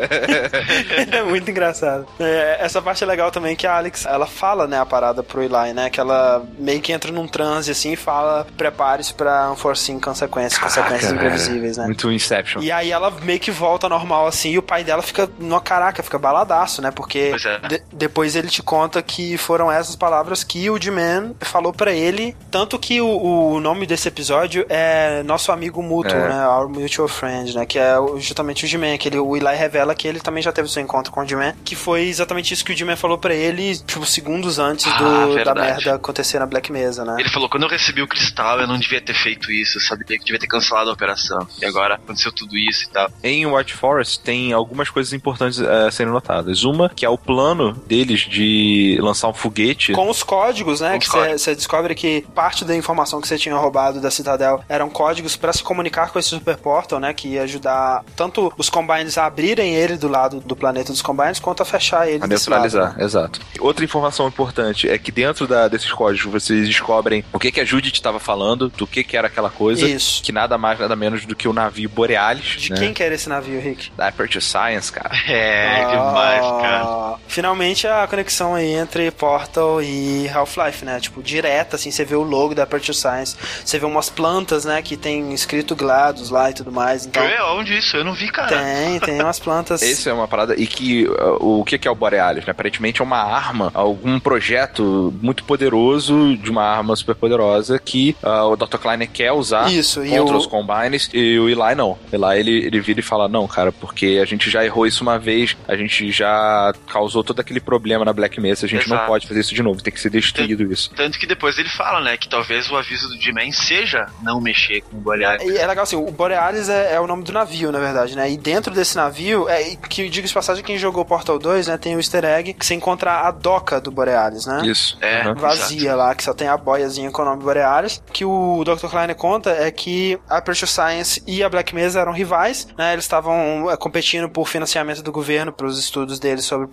[1.11, 2.07] é muito engraçado.
[2.19, 5.41] É, essa parte é legal também que a Alex ela fala, né, a parada pro
[5.43, 5.89] Eli, né?
[5.89, 10.59] Que ela meio que entra num transe assim e fala: prepare-se pra um forcinho consequências,
[10.59, 11.85] Caraca, consequências imprevisíveis, né?
[11.85, 12.61] Muito Inception.
[12.61, 16.01] E aí ela meio que volta normal assim e o pai dela fica, no caraca,
[16.01, 16.91] fica baladaço, né?
[16.91, 17.59] Porque é.
[17.67, 22.35] de, depois ele te conta que foram essas palavras que o D-Man falou para ele.
[22.49, 26.29] Tanto que o, o, nome desse episódio é Nosso Amigo Mútuo, é.
[26.29, 26.47] né?
[26.47, 27.65] Our Mutual Friend, né?
[27.65, 28.97] Que é justamente o D-Man.
[28.97, 31.53] Que ele, o Eli revela que ele também já teve seu encontro com o D-Man.
[31.63, 35.43] Que foi exatamente isso que o D-Man falou para ele, tipo, segundos antes ah, do,
[35.43, 37.15] da merda acontecer na Black Mesa, né?
[37.19, 40.17] Ele falou: quando eu recebi o cristal, eu não devia ter feito isso, eu sabia
[40.17, 41.47] que devia ter cancelado a operação.
[41.61, 43.09] E agora aconteceu tudo isso e tal.
[43.23, 46.63] Em White Forest tem algumas coisas importantes a uh, serem notadas.
[46.63, 49.93] Uma, que é o plano deles de lançar um foguete.
[49.93, 50.93] Com os códigos, né?
[50.93, 54.89] Com que você descobre que parte da informação que você tinha roubado da Citadel eram
[54.89, 57.13] códigos para se comunicar com esse Super Portal, né?
[57.13, 61.39] Que ia ajudar tanto os Combines a abrirem ele do lado do planeta dos Combines,
[61.39, 62.21] quanto a fechar ele.
[62.21, 63.05] A neutralizar, lado, né?
[63.05, 63.39] exato.
[63.61, 67.65] Outra informação importante é que dentro da, desses códigos vocês descobrem o que, que a
[67.65, 69.87] Judith estava falando, do que, que era aquela coisa.
[69.87, 70.21] Isso.
[70.21, 72.57] Que nada mais, nada menos do que o navio Borealis.
[72.59, 72.77] De né?
[72.77, 73.89] quem que era esse navio, Rick?
[73.95, 75.11] Da Aperture Science, cara.
[75.31, 77.17] É, ah, demais, cara.
[77.27, 80.99] Finalmente a conexão aí entre Portal e Half-Life, né?
[80.99, 84.81] Tipo, direta, assim, você vê o logo da Aperture Science, você vê umas plantas, né,
[84.81, 87.05] que tem escrito GLaDOS lá e tudo mais.
[87.05, 87.95] Então, é, onde isso?
[87.95, 88.49] Eu não vi, cara.
[88.49, 89.81] Tem, tem umas plantas.
[89.83, 92.51] Esse é uma parada, e que uh, o que é o Borealis, né?
[92.51, 98.51] Aparentemente é uma arma, algum projeto muito poderoso de uma arma super poderosa que uh,
[98.51, 98.77] o Dr.
[98.77, 101.97] Kleiner quer usar isso, contra os Combines e o Eli não.
[102.11, 105.17] Eli ele, ele vira e fala: Não, cara, porque a gente já errou isso uma
[105.17, 109.01] vez, a gente já causou todo aquele problema na Black Mesa, a gente Exato.
[109.01, 110.91] não pode fazer isso de novo, tem que ser destruído tanto, isso.
[110.95, 114.81] Tanto que depois ele fala, né, que talvez o aviso do G-Man seja não mexer
[114.81, 115.47] com o Borealis.
[115.47, 118.29] E é legal assim, o Borealis é, é, o nome do navio, na verdade, né?
[118.29, 121.95] E dentro desse navio, é, que diga de passagem, quem jogou Portal 2, né, tem
[121.95, 124.61] o easter egg que você encontra a doca do Borealis, né?
[124.65, 124.97] Isso.
[125.01, 125.35] É, uhum.
[125.35, 125.97] vazia exato.
[125.97, 128.01] lá, que só tem a boiazinha com o nome Borealis.
[128.11, 128.87] Que o Dr.
[128.87, 132.93] Kleiner conta é que a Aperture Science e a Black Mesa eram rivais, né?
[132.93, 136.67] Eles estavam é, competindo por financiamento do governo para os estudos deles sobre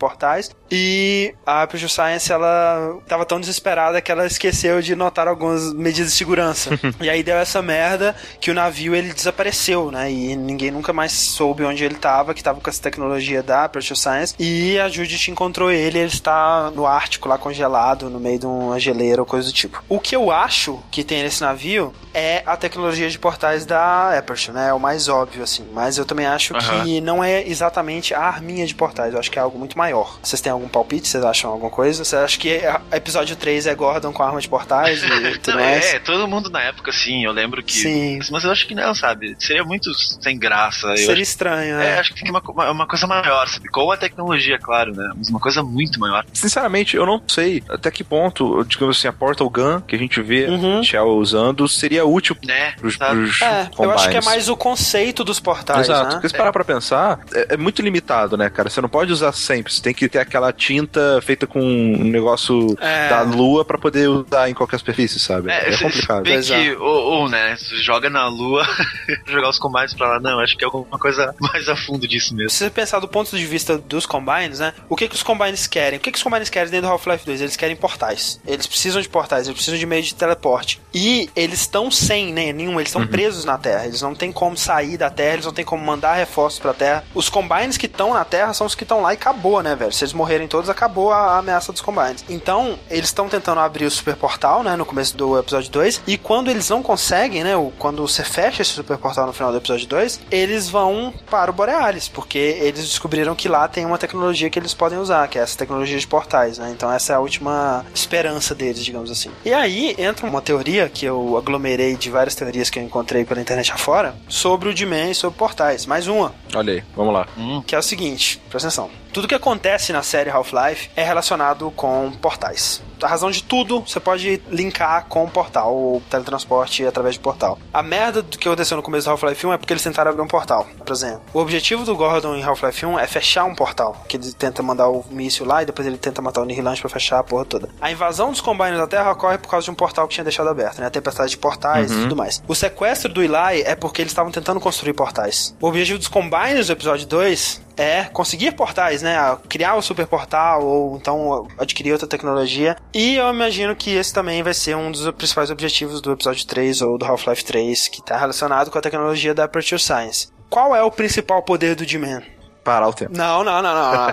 [0.71, 6.11] E a Aperture Science, ela estava tão desesperada que ela esqueceu de notar algumas medidas
[6.11, 6.71] de segurança.
[7.01, 10.11] e aí deu essa merda que o navio ele desapareceu, né?
[10.11, 13.99] E ninguém nunca mais soube onde ele estava, que estava com essa tecnologia da Aperture
[13.99, 14.35] Science.
[14.39, 18.79] E a Judith encontrou ele, ele está no Ártico lá congelado, no meio de uma
[18.79, 19.83] geleira ou coisa do tipo.
[19.89, 24.55] O que eu acho que tem nesse navio é a tecnologia de portais da Aperture,
[24.55, 24.69] né?
[24.69, 25.67] É o mais óbvio, assim.
[25.73, 26.61] Mas eu também acho uhum.
[26.61, 29.15] que não é exatamente a arminha de portais.
[29.15, 30.08] Eu acho que é algo muito maior.
[30.23, 31.09] Vocês têm algum palpite?
[31.09, 32.05] Vocês acham alguma coisa?
[32.05, 32.61] Você acha que
[32.93, 35.09] episódio 3 é Gordon com arma de portais e
[35.39, 35.95] tudo não, mais?
[35.95, 37.25] É, todo mundo na época, sim.
[37.25, 37.73] Eu lembro que.
[37.73, 38.19] Sim.
[38.31, 39.37] Mas eu acho que não, sabe?
[39.39, 40.97] Seria muito sem graça.
[40.97, 41.23] Seria acho...
[41.23, 41.97] estranho, né?
[41.97, 43.69] É, acho que tem uma, uma, uma, coisa maior, sabe?
[43.69, 45.13] Com a tecnologia, claro, né?
[45.17, 46.25] Mas uma coisa muito maior.
[46.33, 50.21] Sinceramente, eu não sei até que ponto, digamos assim, a Portal Gun que a gente
[50.21, 50.83] vê uhum.
[50.83, 52.73] Shell usando seria útil né?
[52.73, 55.89] pros, pros É, eu acho que é mais o conceito dos portais.
[55.89, 56.05] Exato.
[56.05, 56.13] Né?
[56.13, 58.69] Porque se parar pra pensar, é, é, muito limitado, né, cara?
[58.69, 59.73] Você não pode usar sempre.
[59.73, 63.09] Você tem que ter aquela tinta feita com um negócio é.
[63.09, 65.51] da lua para poder usar em qualquer superfície, sabe?
[65.51, 66.25] É, é complicado.
[66.25, 68.67] Bem que, ou, ou, né, joga na lua,
[69.27, 72.35] jogar os combines pra lá, não, acho que é alguma coisa mais a fundo disso
[72.35, 72.51] mesmo.
[72.51, 75.67] Se você pensar do ponto de vista dos combines, né, o que que os combines
[75.67, 75.99] querem?
[75.99, 77.41] O que que os combines querem dentro do Half-Life 2?
[77.41, 78.41] Eles querem portais.
[78.47, 80.81] Eles precisam de portais, eles precisam de meio de teleporte.
[80.93, 83.09] E eles estão sem, né, nenhum, eles estão uhum.
[83.09, 83.87] presos na Terra.
[83.87, 87.05] Eles não têm como sair da Terra, eles não têm como mandar reforços pra Terra.
[87.15, 89.88] Os combines que estão na Terra são os que estão lá e acabou, né, velho?
[89.91, 92.25] Se eles morrerem todos, acabou a ameaça dos combines.
[92.29, 96.17] Então, eles estão tentando abrir o super portal, né, no começo do episódio 2, e
[96.17, 99.87] quando eles não conseguem, né, quando você fecha esse super portal no final do episódio
[99.87, 104.59] 2, eles vão para o Borealis, porque eles descobriram que lá tem uma tecnologia que
[104.59, 106.71] eles podem usar, que é essa tecnologia de portais, né?
[106.71, 109.31] Então essa é a última esperança deles, digamos assim.
[109.45, 113.41] E aí entra uma teoria que eu aglomerei de várias teorias que eu encontrei pela
[113.41, 115.87] internet afora sobre o Dimen e sobre portais.
[115.87, 116.35] Mais uma.
[116.55, 117.27] Olha aí, vamos lá.
[117.37, 117.63] Hum.
[117.67, 118.91] Que é o seguinte, presta atenção.
[119.19, 122.81] Tudo que acontece na série Half-Life é relacionado com portais.
[123.03, 127.59] A razão de tudo você pode linkar com o portal, ou teletransporte através de portal.
[127.75, 130.23] A merda do que aconteceu no começo do Half-Life 1 é porque eles tentaram abrir
[130.23, 131.23] um portal, por exemplo.
[131.35, 134.89] O objetivo do Gordon em Half-Life 1 é fechar um portal, que ele tenta mandar
[134.89, 137.69] o míssil lá e depois ele tenta matar o Nihilante pra fechar a porra toda.
[137.81, 140.49] A invasão dos Combines da Terra ocorre por causa de um portal que tinha deixado
[140.49, 140.87] aberto, né?
[140.87, 141.99] A tempestade de portais uhum.
[141.99, 142.41] e tudo mais.
[142.47, 145.57] O sequestro do Eli é porque eles estavam tentando construir portais.
[145.61, 149.17] O objetivo dos Combines do episódio 2 é conseguir portais, né?
[149.49, 152.77] Criar o super portal ou então adquirir outra tecnologia.
[152.93, 156.83] E eu imagino que esse também vai ser um dos principais objetivos do episódio 3
[156.83, 160.29] ou do Half-Life 3, que está relacionado com a tecnologia da Aperture Science.
[160.51, 162.23] Qual é o principal poder do D-Man?
[162.69, 163.17] Parar o tempo.
[163.17, 164.11] Não, não, não, não.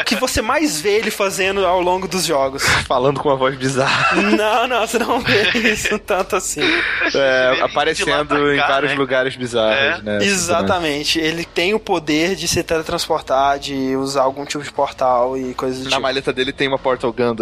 [0.00, 2.64] O que você mais vê ele fazendo ao longo dos jogos.
[2.86, 4.20] Falando com uma voz bizarra.
[4.20, 6.60] Não, não, você não vê isso tanto assim.
[7.14, 8.96] É, aparecendo cá, em vários né?
[8.96, 10.02] lugares bizarros, é.
[10.02, 10.18] né?
[10.24, 11.20] Exatamente.
[11.20, 15.78] Ele tem o poder de se teletransportar, de usar algum tipo de portal e coisas
[15.78, 16.02] do Na tipo.
[16.02, 17.36] maleta dele tem uma portal gun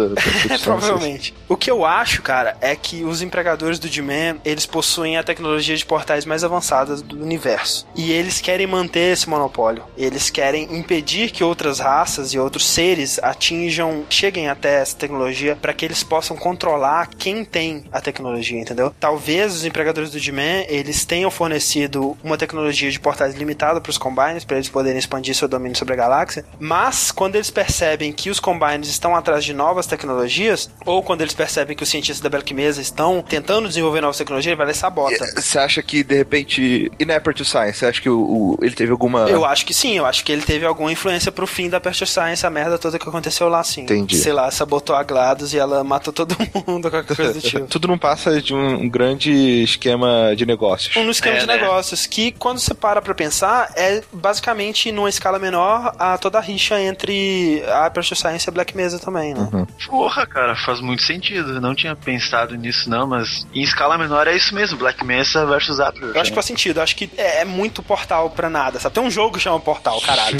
[0.63, 1.33] Provavelmente.
[1.47, 5.75] O que eu acho, cara, é que os empregadores do D-Man, eles possuem a tecnologia
[5.75, 7.87] de portais mais avançadas do universo.
[7.95, 9.83] E eles querem manter esse monopólio.
[9.97, 15.55] Eles eles querem impedir que outras raças e outros seres atinjam, cheguem até essa tecnologia
[15.55, 18.93] para que eles possam controlar quem tem a tecnologia, entendeu?
[18.99, 23.97] Talvez os empregadores do D-Man, eles tenham fornecido uma tecnologia de portais limitada para os
[23.97, 28.29] Combines, para eles poderem expandir seu domínio sobre a galáxia, mas quando eles percebem que
[28.29, 32.29] os Combines estão atrás de novas tecnologias, ou quando eles percebem que os cientistas da
[32.29, 35.25] Black Mesa estão tentando desenvolver novas tecnologias, ele vai lá e sabota.
[35.35, 38.75] Você acha que, de repente, e na Aperture Science, você acha que o, o, ele
[38.75, 39.29] teve alguma...
[39.29, 41.77] Eu acho que sim, eu acho acho que ele teve alguma influência pro fim da
[41.77, 43.81] Aperture Science, a merda toda que aconteceu lá, sim.
[43.81, 44.17] Entendi.
[44.17, 46.35] Sei lá, sabotou a GLaDOS e ela matou todo
[46.67, 47.67] mundo, qualquer coisa do tipo.
[47.67, 50.95] Tudo não passa de um, grande esquema de negócios.
[50.95, 51.57] Um esquema é, de né?
[51.57, 56.41] negócios, que quando você para pra pensar, é basicamente numa escala menor a toda a
[56.41, 59.49] rixa entre a Aperture Science e a Black Mesa também, né?
[59.53, 59.65] Uhum.
[59.85, 61.53] Porra, cara, faz muito sentido.
[61.53, 65.45] Eu não tinha pensado nisso, não, mas em escala menor é isso mesmo, Black Mesa
[65.45, 66.15] versus Aperture.
[66.15, 68.95] Eu acho que faz sentido, eu acho que é, é muito portal pra nada, sabe?
[68.95, 70.37] Tem um jogo que chama Portal, caralho.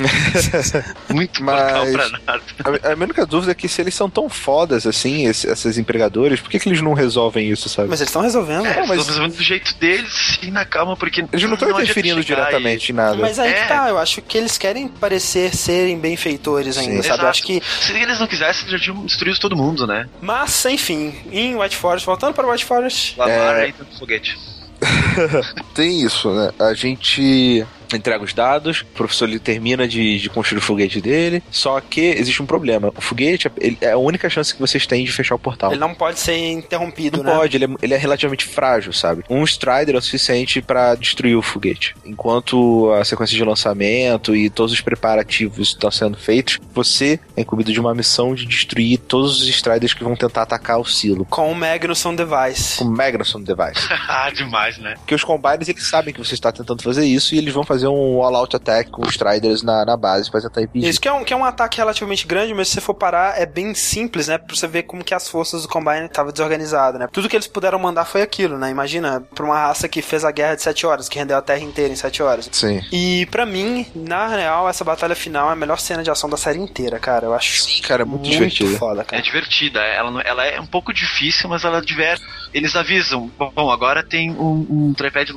[1.10, 2.42] Muito Mas pra nada.
[2.64, 5.78] A, a minha única dúvida é que se eles são tão fodas assim, esses, esses
[5.78, 7.90] empregadores, por que, que eles não resolvem isso, sabe?
[7.90, 8.66] Mas eles estão resolvendo.
[8.66, 9.00] É, mas...
[9.00, 11.26] estão resolvendo do jeito deles e na calma, porque.
[11.32, 13.18] Eles não estão interferindo diretamente em nada.
[13.18, 13.62] Mas aí é.
[13.62, 17.10] que tá, eu acho que eles querem parecer serem benfeitores ainda, Sim.
[17.10, 17.24] sabe?
[17.24, 17.62] Eu acho que.
[17.82, 20.08] Se eles não quisessem, já tinham destruído todo mundo, né?
[20.22, 23.18] Mas, enfim, em White Forest, voltando para White Forest.
[23.18, 23.70] Lamar é...
[23.70, 24.38] e foguete.
[25.74, 26.52] Tem isso, né?
[26.60, 31.42] A gente entrega os dados, o professor ele termina de, de construir o foguete dele,
[31.52, 32.92] só que existe um problema.
[32.96, 35.72] O foguete ele, é a única chance que vocês têm de fechar o portal.
[35.72, 37.38] Ele não pode ser interrompido, não né?
[37.38, 39.24] pode, ele é, ele é relativamente frágil, sabe?
[39.30, 41.96] Um Strider é o suficiente para destruir o foguete.
[42.06, 47.72] Enquanto a sequência de lançamento e todos os preparativos estão sendo feitos, você é incumbido
[47.72, 51.26] de uma missão de destruir todos os Striders que vão tentar atacar o silo.
[51.26, 52.80] Com o Magnusson Device.
[52.80, 53.88] Com o Magnusson Device.
[54.08, 54.96] ah, demais, né?
[54.98, 57.77] Porque os Combines, eles sabem que você está tentando fazer isso e eles vão fazer
[57.86, 60.88] um all-out attack com os Striders na, na base pra tentar impedir.
[60.88, 63.40] Isso que é, um, que é um ataque relativamente grande, mas se você for parar,
[63.40, 64.38] é bem simples, né?
[64.38, 67.08] Pra você ver como que as forças do Combine estavam desorganizadas, né?
[67.12, 68.70] Tudo que eles puderam mandar foi aquilo, né?
[68.70, 71.60] Imagina, pra uma raça que fez a guerra de 7 horas, que rendeu a Terra
[71.60, 72.50] inteira em 7 horas.
[72.52, 72.82] Sim.
[72.92, 76.38] E para mim, na real, essa batalha final é a melhor cena de ação da
[76.38, 77.26] série inteira, cara.
[77.26, 78.78] Eu acho Sim, cara, é muito, muito divertida.
[78.78, 79.22] foda, cara.
[79.22, 79.80] É divertida.
[79.80, 82.24] Ela, ela é um pouco difícil, mas ela diverte.
[82.54, 84.94] Eles avisam, bom, agora tem um, um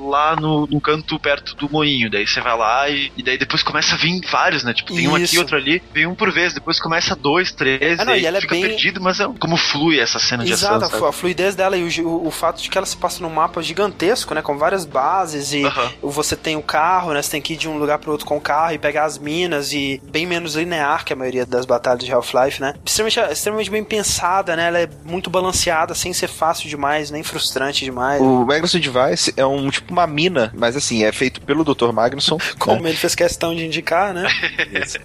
[0.08, 2.10] lá no, no canto perto do moinho.
[2.10, 4.72] Daí você vai lá e, e daí depois começa a vir vários, né?
[4.72, 5.10] Tipo, tem Isso.
[5.10, 8.26] um aqui, outro ali, vem um por vez, depois começa dois, três, ah, não, e
[8.26, 8.70] ela é fica é bem...
[8.70, 10.88] perdido, mas é como flui essa cena de Exato, ação.
[10.88, 13.62] Exato, a fluidez dela e o, o, fato de que ela se passa num mapa
[13.62, 14.42] gigantesco, né?
[14.42, 15.62] Com várias bases e
[16.02, 17.22] você tem o carro, né?
[17.22, 19.18] Você tem que ir de um lugar pro outro com o carro e pegar as
[19.18, 22.74] minas e bem menos linear que a maioria das batalhas de Half-Life, né?
[22.84, 24.68] Extremamente, extremamente bem pensada, né?
[24.68, 28.20] Ela é muito balanceada, sem ser fácil demais, nem frustrante demais.
[28.20, 31.92] O Magnusson Device é um tipo uma mina, mas assim, é feito pelo Dr.
[32.20, 32.38] Magnusson.
[32.58, 32.90] Como né?
[32.90, 34.28] ele fez questão de indicar, né?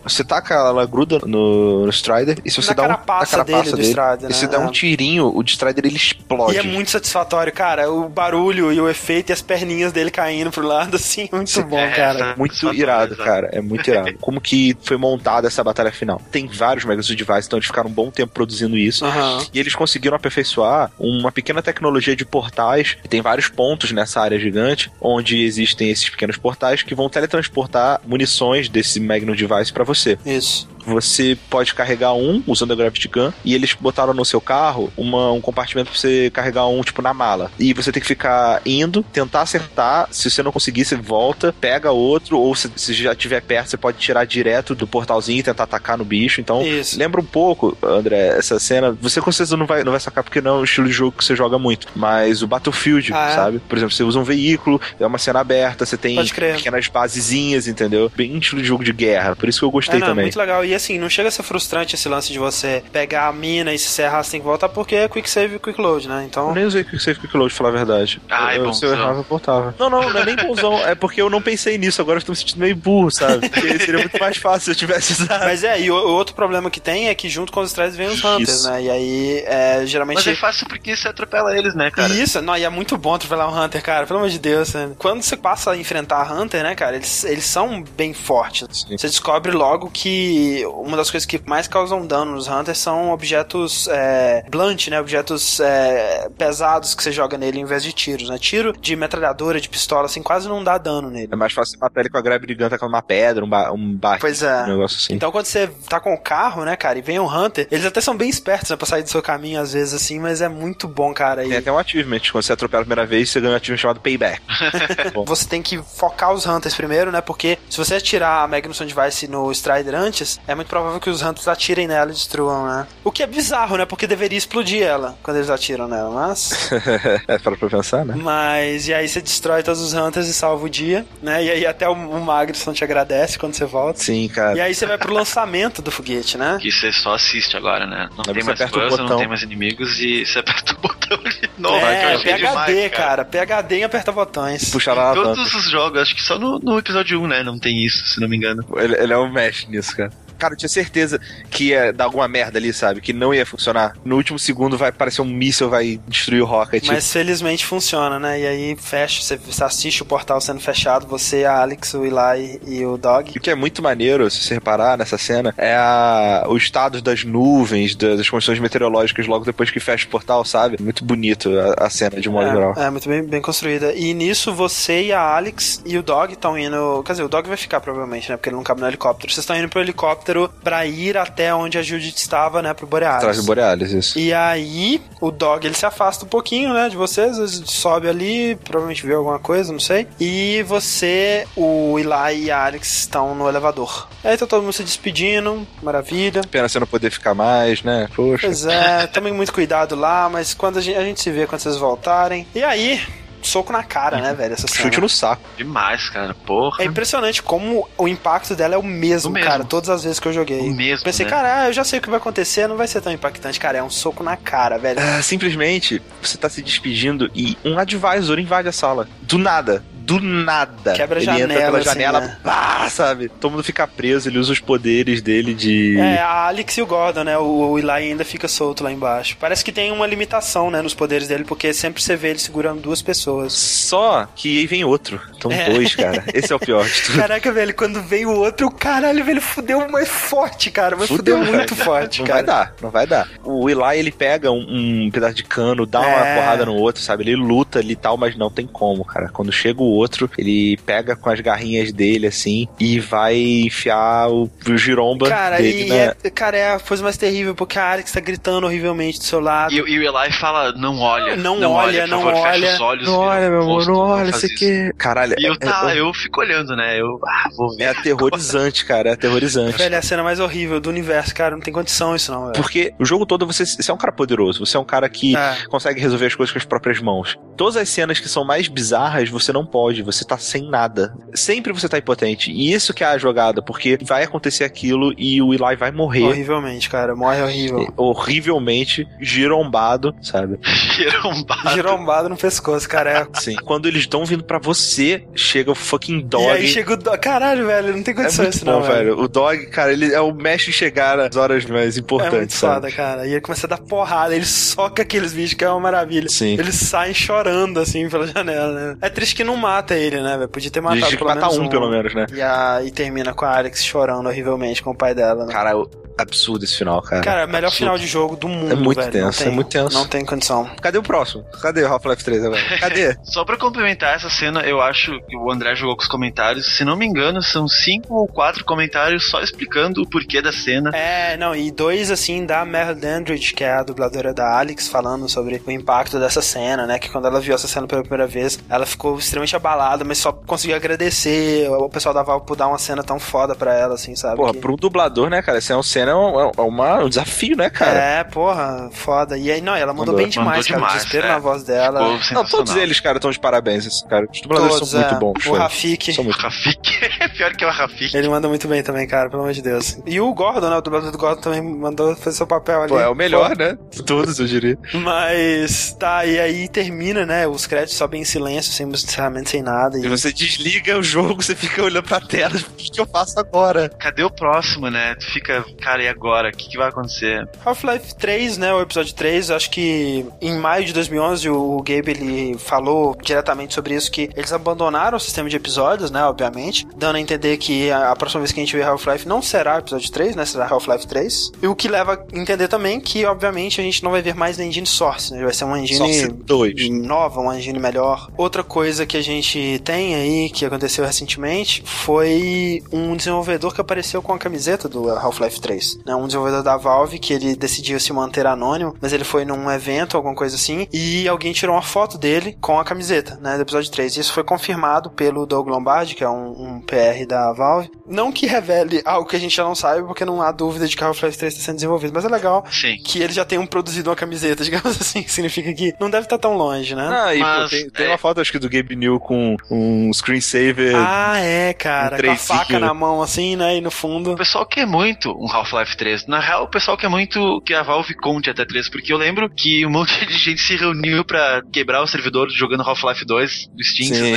[0.04, 3.64] você taca, ela gruda no, no Strider e se você na dá um, carapaça, dele,
[3.64, 6.56] dele, Strider, e se dá um tirinho, o Strider ele explode.
[6.56, 7.90] E é muito satisfatório, cara.
[7.90, 11.64] O barulho e o efeito e as perninhas dele caindo pro lado, assim, muito Sim,
[11.64, 12.32] bom, é, cara.
[12.32, 13.50] É muito irado, cara.
[13.52, 14.14] É muito irado.
[14.20, 16.22] Como que foi montada essa batalha final?
[16.32, 19.06] Tem vários Megas Device, então eles ficaram um bom tempo produzindo isso.
[19.06, 19.46] Uhum.
[19.54, 22.98] E eles conseguiram aperfeiçoar uma pequena tecnologia de portais.
[23.10, 28.70] Tem vários pontos nessa área gigante, onde existem esses pequenos portais que vão teletransportar munições
[28.70, 30.18] desse Magnum Device para você.
[30.26, 34.92] Isso você pode carregar um usando a Gravity Gun e eles botaram no seu carro
[34.96, 37.52] uma, um compartimento pra você carregar um, tipo, na mala.
[37.60, 40.08] E você tem que ficar indo, tentar acertar.
[40.12, 43.78] Se você não conseguir, você volta, pega outro, ou se, se já estiver perto, você
[43.78, 46.40] pode tirar direto do portalzinho e tentar atacar no bicho.
[46.42, 46.98] Então, Isso.
[46.98, 48.96] lembra um pouco, André, essa cena.
[49.02, 51.18] Você com certeza não vai, não vai sacar porque não é um estilo de jogo
[51.18, 51.88] que você joga muito.
[51.96, 53.36] Mas o Battlefield, ah, é?
[53.36, 53.60] sabe?
[53.60, 58.12] Por exemplo, você usa um veículo, é uma cena aberta, você tem pequenas basezinhas, entendeu?
[58.16, 59.36] Bem estilo de jogo de guerra.
[59.36, 60.26] Por isso que eu gostei é, não, também.
[60.26, 60.64] Muito legal.
[60.64, 63.80] E assim, não chega a ser frustrante esse lance de você pegar a mina e
[63.80, 66.26] se você errar, você tem que voltar, porque é quick save e quick load, né?
[66.30, 66.50] Então.
[66.50, 68.22] Eu nem usei quick save e quick load, pra falar a verdade.
[68.30, 69.76] Ai, eu, bom, se eu errava, eu voltava.
[69.80, 70.78] Não, não, não é nem bonzão.
[70.86, 72.02] É porque eu não pensei nisso.
[72.02, 73.50] Agora eu estou me sentindo meio burro, sabe?
[73.50, 75.46] Porque seria muito mais fácil se eu tivesse usado.
[75.46, 77.96] Mas é, e o, o outro problema que tem é que junto com os strikes
[77.96, 78.70] vem os hunters, Isso.
[78.70, 78.84] né?
[78.84, 80.18] E aí, é, geralmente.
[80.18, 82.14] Mas é fácil porque você atropela eles, né, cara?
[82.14, 84.74] Isso, não, e é muito bom atropelar um Hunter, cara, pelo amor de Deus.
[84.74, 84.92] né?
[84.98, 88.86] Quando você passa a enfrentar Hunter, né, cara, eles, eles são bem fortes.
[88.90, 93.88] Você descobre logo que uma das coisas que mais causam dano nos Hunters são objetos
[93.88, 98.38] é, blunt, né, objetos é, pesados que você joga nele em vez de tiros, né.
[98.38, 101.30] Tiro de metralhadora, de pistola, assim, quase não dá dano nele.
[101.32, 103.96] É mais fácil matar ele com a grab giganta com uma pedra, um, ba um
[103.96, 104.22] barco.
[104.22, 104.64] Pois é.
[104.64, 105.14] Um negócio assim.
[105.14, 108.02] Então quando você tá com o carro, né, cara, e vem um Hunter, eles até
[108.02, 110.88] são bem espertos, né, pra sair do seu caminho às vezes, assim, mas é muito
[110.88, 111.46] bom, cara.
[111.46, 112.20] E Tem até um achievement.
[112.32, 114.42] Quando você atropela a primeira vez, você ganha um achievement chamado Payback.
[115.26, 119.28] Você tem que focar os Hunters primeiro, né, porque se você atirar a Magnum Device
[119.28, 122.88] no Strider antes, é muito provável que os Hunters atirem nela e destruam, né.
[123.04, 126.72] O que é bizarro, né, porque deveria explodir ela quando eles atiram nela, mas...
[127.28, 128.16] é para pra pensar, né?
[128.18, 131.66] Mas, e aí você destrói todos os Hunters e salva o dia, né, e aí
[131.66, 134.00] até o, o Magrisson te agradece quando você volta.
[134.00, 134.58] Sim, cara.
[134.58, 136.58] E aí você vai pro lançamento do foguete, né?
[136.62, 138.10] Que você só assiste agora, né?
[138.12, 138.60] Não Aí tem mais
[138.98, 141.80] não tem mais inimigos e você aperta o botão de novo.
[141.80, 143.26] que eu é, achei PHD, demais, cara.
[143.26, 144.70] PHD em aperta botões.
[144.72, 147.44] Puxa lá a Todos os jogos, acho que só no, no episódio 1, né?
[147.44, 148.66] Não tem isso, se não me engano.
[148.78, 150.12] Ele, ele é um mestre nisso, cara.
[150.38, 153.02] Cara, eu tinha certeza que ia dar alguma merda ali, sabe?
[153.02, 153.96] Que não ia funcionar.
[154.04, 156.86] No último segundo vai aparecer um míssil, vai destruir o Rocket.
[156.88, 158.40] Mas felizmente funciona, né?
[158.40, 162.86] E aí fecha, você, assiste o portal sendo fechado, você, a Alex, o Eli e
[162.86, 163.32] o Dog.
[163.38, 167.24] O que é muito maneiro, se você reparar nessa cena, é a, o estado das
[167.24, 170.78] nuvens, da- das condições meteorológicas logo depois que fecha o portal, sabe?
[170.82, 172.74] Muito bonito a, a cena, de modo geral.
[172.78, 173.94] É, é, muito bem, bem construída.
[173.94, 177.04] E nisso você e a Alex e o Dog estão indo.
[177.06, 178.38] Quer dizer, o Dog vai ficar provavelmente, né?
[178.38, 179.32] Porque ele não cabe no helicóptero.
[179.32, 180.25] Vocês estão indo pro helicóptero
[180.64, 182.74] pra ir até onde a Judith estava, né?
[182.74, 183.18] Pro Borealis.
[183.18, 184.20] Atrás do Borealis, isso.
[184.20, 189.06] E aí, o Dog ele se afasta um pouquinho, né, de vocês, sobe ali, provavelmente
[189.06, 190.08] viu alguma coisa, não sei.
[190.20, 194.08] E você, o Eli e a Alex estão no elevador.
[194.24, 196.42] Aí tá todo mundo se despedindo, maravilha.
[196.50, 198.10] Pena você não poder ficar mais, né?
[198.16, 198.48] Poxa.
[198.48, 201.62] Pois é, tomem muito cuidado lá, mas quando a gente, a gente se vê quando
[201.62, 202.48] vocês voltarem.
[202.54, 203.02] E aí,
[203.46, 204.84] soco na cara, né, velho, essa cena.
[204.84, 205.42] Chute no saco.
[205.58, 206.34] Demais, cara.
[206.46, 206.84] Porra.
[206.84, 209.50] É impressionante como o impacto dela é o mesmo, O mesmo.
[209.50, 210.60] cara, todas as vezes que eu joguei.
[210.60, 211.30] O mesmo, Pensei, né?
[211.30, 213.60] cara, ah, eu já sei o que vai acontecer, não vai ser tão impactante.
[213.60, 215.00] Cara, é um soco na cara, velho.
[215.00, 219.08] Ah, simplesmente, você tá se despedindo e um advisor invade a sala.
[219.22, 219.84] Do nada.
[220.06, 220.94] Do nada.
[220.94, 222.38] Quebra a ele entra janela, pela assim, janela, né?
[222.44, 223.30] pá, sabe?
[223.30, 225.98] Todo mundo fica preso, ele usa os poderes dele de.
[226.00, 227.38] É, a Alex e o Gordon, né?
[227.38, 229.36] O, o Eli ainda fica solto lá embaixo.
[229.40, 232.82] Parece que tem uma limitação, né, nos poderes dele, porque sempre você vê ele segurando
[232.82, 233.54] duas pessoas.
[233.54, 235.20] Só que aí vem outro.
[235.36, 235.70] Então, É.
[235.72, 236.24] dois, cara.
[236.34, 237.18] Esse é o pior de tudo.
[237.20, 240.96] Caraca, velho, quando veio o outro, caralho, velho, fudeu mais forte, cara.
[240.96, 241.52] Mas fudeu, cara.
[241.52, 242.38] muito forte, não cara.
[242.38, 243.28] vai dar, não vai dar.
[243.44, 246.36] O Eli, ele pega um, um pedaço de cano, dá uma É.
[246.36, 247.24] porrada no outro, sabe?
[247.24, 249.30] Ele luta ali e tal, mas não tem como, cara.
[249.30, 254.50] Quando chega o outro, ele pega com as garrinhas dele, assim, e vai enfiar o,
[254.68, 255.96] o giromba Cara, dele e na...
[255.96, 259.40] é, cara, é a coisa mais terrível, porque a Alex tá gritando horrivelmente do seu
[259.40, 259.74] lado.
[259.74, 261.36] E, e o Eli fala, não olha.
[261.36, 262.62] Não olha, por não favor, olha.
[262.62, 263.08] Fecha os olhos.
[263.08, 264.48] Não olha, meu amor, não não olha, isso.
[264.50, 264.92] que...
[264.98, 267.00] Caralho, E eu, é- tá, é, eu fico olhando, né?
[267.00, 267.84] Eu ah, vou ver.
[267.84, 269.78] é aterrorizante, cara, é aterrorizante.
[269.78, 271.56] Velho, é a cena mais horrível do universo, cara.
[271.56, 272.54] Não tem condição isso, não, velho.
[272.54, 275.36] Porque o jogo todo você, você é um cara poderoso, você é um cara que
[275.36, 275.66] É.
[275.70, 277.38] consegue resolver as coisas com as próprias mãos.
[277.56, 281.14] Todas as cenas que são mais bizarras, você não pode, você tá sem nada.
[281.34, 282.52] Sempre você tá impotente.
[282.52, 286.24] E isso que é a jogada, porque vai acontecer aquilo e o Eli vai morrer.
[286.24, 287.16] Horrivelmente, cara.
[287.16, 287.94] Morre horrível.
[287.96, 290.60] Horrivelmente girombado, sabe?
[290.96, 291.70] Girombado.
[291.72, 293.12] Girombado no pescoço, cara.
[293.34, 293.40] É.
[293.40, 293.56] Sim.
[293.64, 296.46] Quando eles estão vindo pra você, chega o fucking dog.
[296.46, 297.18] E aí chega o dog.
[297.20, 299.16] Caralho, velho, não tem É condição muito isso, bom, não, velho.
[299.16, 299.20] velho.
[299.20, 302.54] O dog, cara, ele é o mestre em chegar nas horas mais É importantes, muito
[302.54, 302.76] sabe?
[302.76, 303.28] foda, cara.
[303.28, 306.30] E ele começa a dar porrada, ele soca aqueles bichos, que é uma maravilha.
[306.30, 306.54] Sim.
[306.54, 308.98] Eles saem chorando, assim, pela janela, né?
[309.02, 310.50] É triste que não mata ele, né, velho?
[310.50, 312.26] Podia ter matado que pelo matar menos um, pelo menos, né?
[312.34, 315.52] E, a, e termina com a Alex chorando horrivelmente com o pai dela, né?
[315.54, 317.22] Cara, o- absurdo esse final, cara.
[317.22, 317.78] Cara, é o melhor Absurdo.
[317.78, 319.12] final de jogo do mundo, É muito velho.
[319.12, 319.98] tenso, Não tem- é muito tenso.
[319.98, 320.70] Não tem condição.
[320.82, 321.44] Cadê o próximo?
[321.62, 322.62] Cadê o Half-Life 3 agora?
[322.80, 323.18] Cadê?
[323.24, 326.78] Só pra complementar essa cena, eu acho que o André jogou com os comentários.
[326.78, 330.92] Se não me engano, são cinco ou quatro comentários só explicando o porquê da cena.
[330.94, 335.28] É, não, e dois, assim, da Meryl Dandridge, que é a dubladora da Alex, falando
[335.28, 336.98] sobre o impacto dessa cena, né?
[337.00, 340.32] Que quando ela viu essa cena pela primeira vez, ela ficou extremamente abalada, mas só
[340.32, 344.16] conseguiu agradecer o pessoal da Valve por dar uma cena tão foda pra ela, assim,
[344.16, 344.38] sabe?
[344.38, 345.58] Porra, Que- pro dublador, né, cara?
[345.58, 348.00] Essa é uma cena cena é um, é uma, um desafio, né, cara?
[348.00, 349.38] É, porra, foda.
[349.38, 350.80] E aí, não, ela mandou, mandou bem demais, mandou cara.
[350.80, 351.30] Demais, desespero é.
[351.30, 352.20] na voz dela.
[352.32, 354.28] Não, todos eles, cara, estão de parabéns, esses cara.
[354.32, 355.20] Os dubladores todos, são muito é.
[355.20, 355.46] bons.
[355.46, 356.14] O Rafik.
[356.14, 356.38] São muito...
[356.38, 356.92] Rafik.
[357.36, 358.16] Pior que o Rafik.
[358.16, 360.00] Ele manda muito bem também, cara, pelo amor de Deus.
[360.06, 360.78] E o Gordon, né?
[360.78, 362.90] O dublador do Gordon também mandou fazer seu papel ali.
[362.90, 363.64] Pô, é o melhor, Pô.
[363.64, 363.78] né?
[364.06, 364.78] Todos, eu diria.
[364.94, 367.48] Mas, tá, e aí termina, né?
[367.48, 369.98] Os créditos sobem em silêncio, sem encerramento, sem nada.
[369.98, 370.06] E...
[370.06, 373.40] e você desliga o jogo, você fica olhando pra tela, o que, que eu faço
[373.40, 373.90] agora?
[373.90, 375.16] Cadê o próximo, né?
[375.16, 376.50] Tu fica, cara, e agora?
[376.50, 377.48] O que, que vai acontecer?
[377.64, 378.74] Half-Life 3, né?
[378.74, 383.96] O episódio 3, acho que em maio de 2011 o Gabe ele falou diretamente sobre
[383.96, 386.24] isso, que eles abandonaram o sistema de episódios, né?
[386.26, 389.80] Obviamente, dando a entender que a, próxima vez que a gente ver Half-Life não será
[389.80, 390.46] episódio 3, né?
[390.46, 391.52] Será Half-Life 3.
[391.62, 394.60] E o que leva a entender também que, obviamente, a gente não vai ver mais
[394.60, 395.44] engine Source, né?
[395.44, 396.90] Vai ser uma engine 2.
[396.90, 398.30] nova, uma engine melhor.
[398.38, 404.22] Outra coisa que a gente tem aí, que aconteceu recentemente, foi um desenvolvedor que apareceu
[404.22, 405.85] com a camiseta do Half-Life 3.
[406.06, 406.16] Né?
[406.16, 410.18] Um desenvolvedor da Valve que ele decidiu se manter anônimo, mas ele foi num evento,
[410.18, 413.56] alguma coisa assim, e alguém tirou uma foto dele com a camiseta, né?
[413.56, 414.18] Do episódio 3.
[414.18, 417.90] E isso foi confirmado pelo Doug Lombardi, que é um, um PR da Valve.
[418.08, 420.96] Não que revele algo que a gente já não sabe, porque não há dúvida de
[420.96, 422.98] que Half-Life 3 está sendo desenvolvido, mas é legal Sim.
[422.98, 426.38] que eles já tenham produzido uma camiseta, digamos assim, que significa que não deve estar
[426.38, 427.08] tão longe, né?
[427.12, 430.12] Ah, e mas, pô, tem, tem, uma foto, acho que, do Gabe New com um
[430.14, 430.96] screensaver.
[430.96, 432.18] Ah, é, cara.
[432.18, 433.78] Um com a faca na mão, assim, né?
[433.78, 434.34] E no fundo.
[434.34, 436.28] O pessoal quer muito um Half-Life 3.
[436.28, 439.50] Na real, o pessoal quer muito que a Valve conte até 3, porque eu lembro
[439.50, 443.84] que um monte de gente se reuniu pra quebrar o servidor jogando Half-Life 2 do
[443.84, 444.36] Steam, Sim.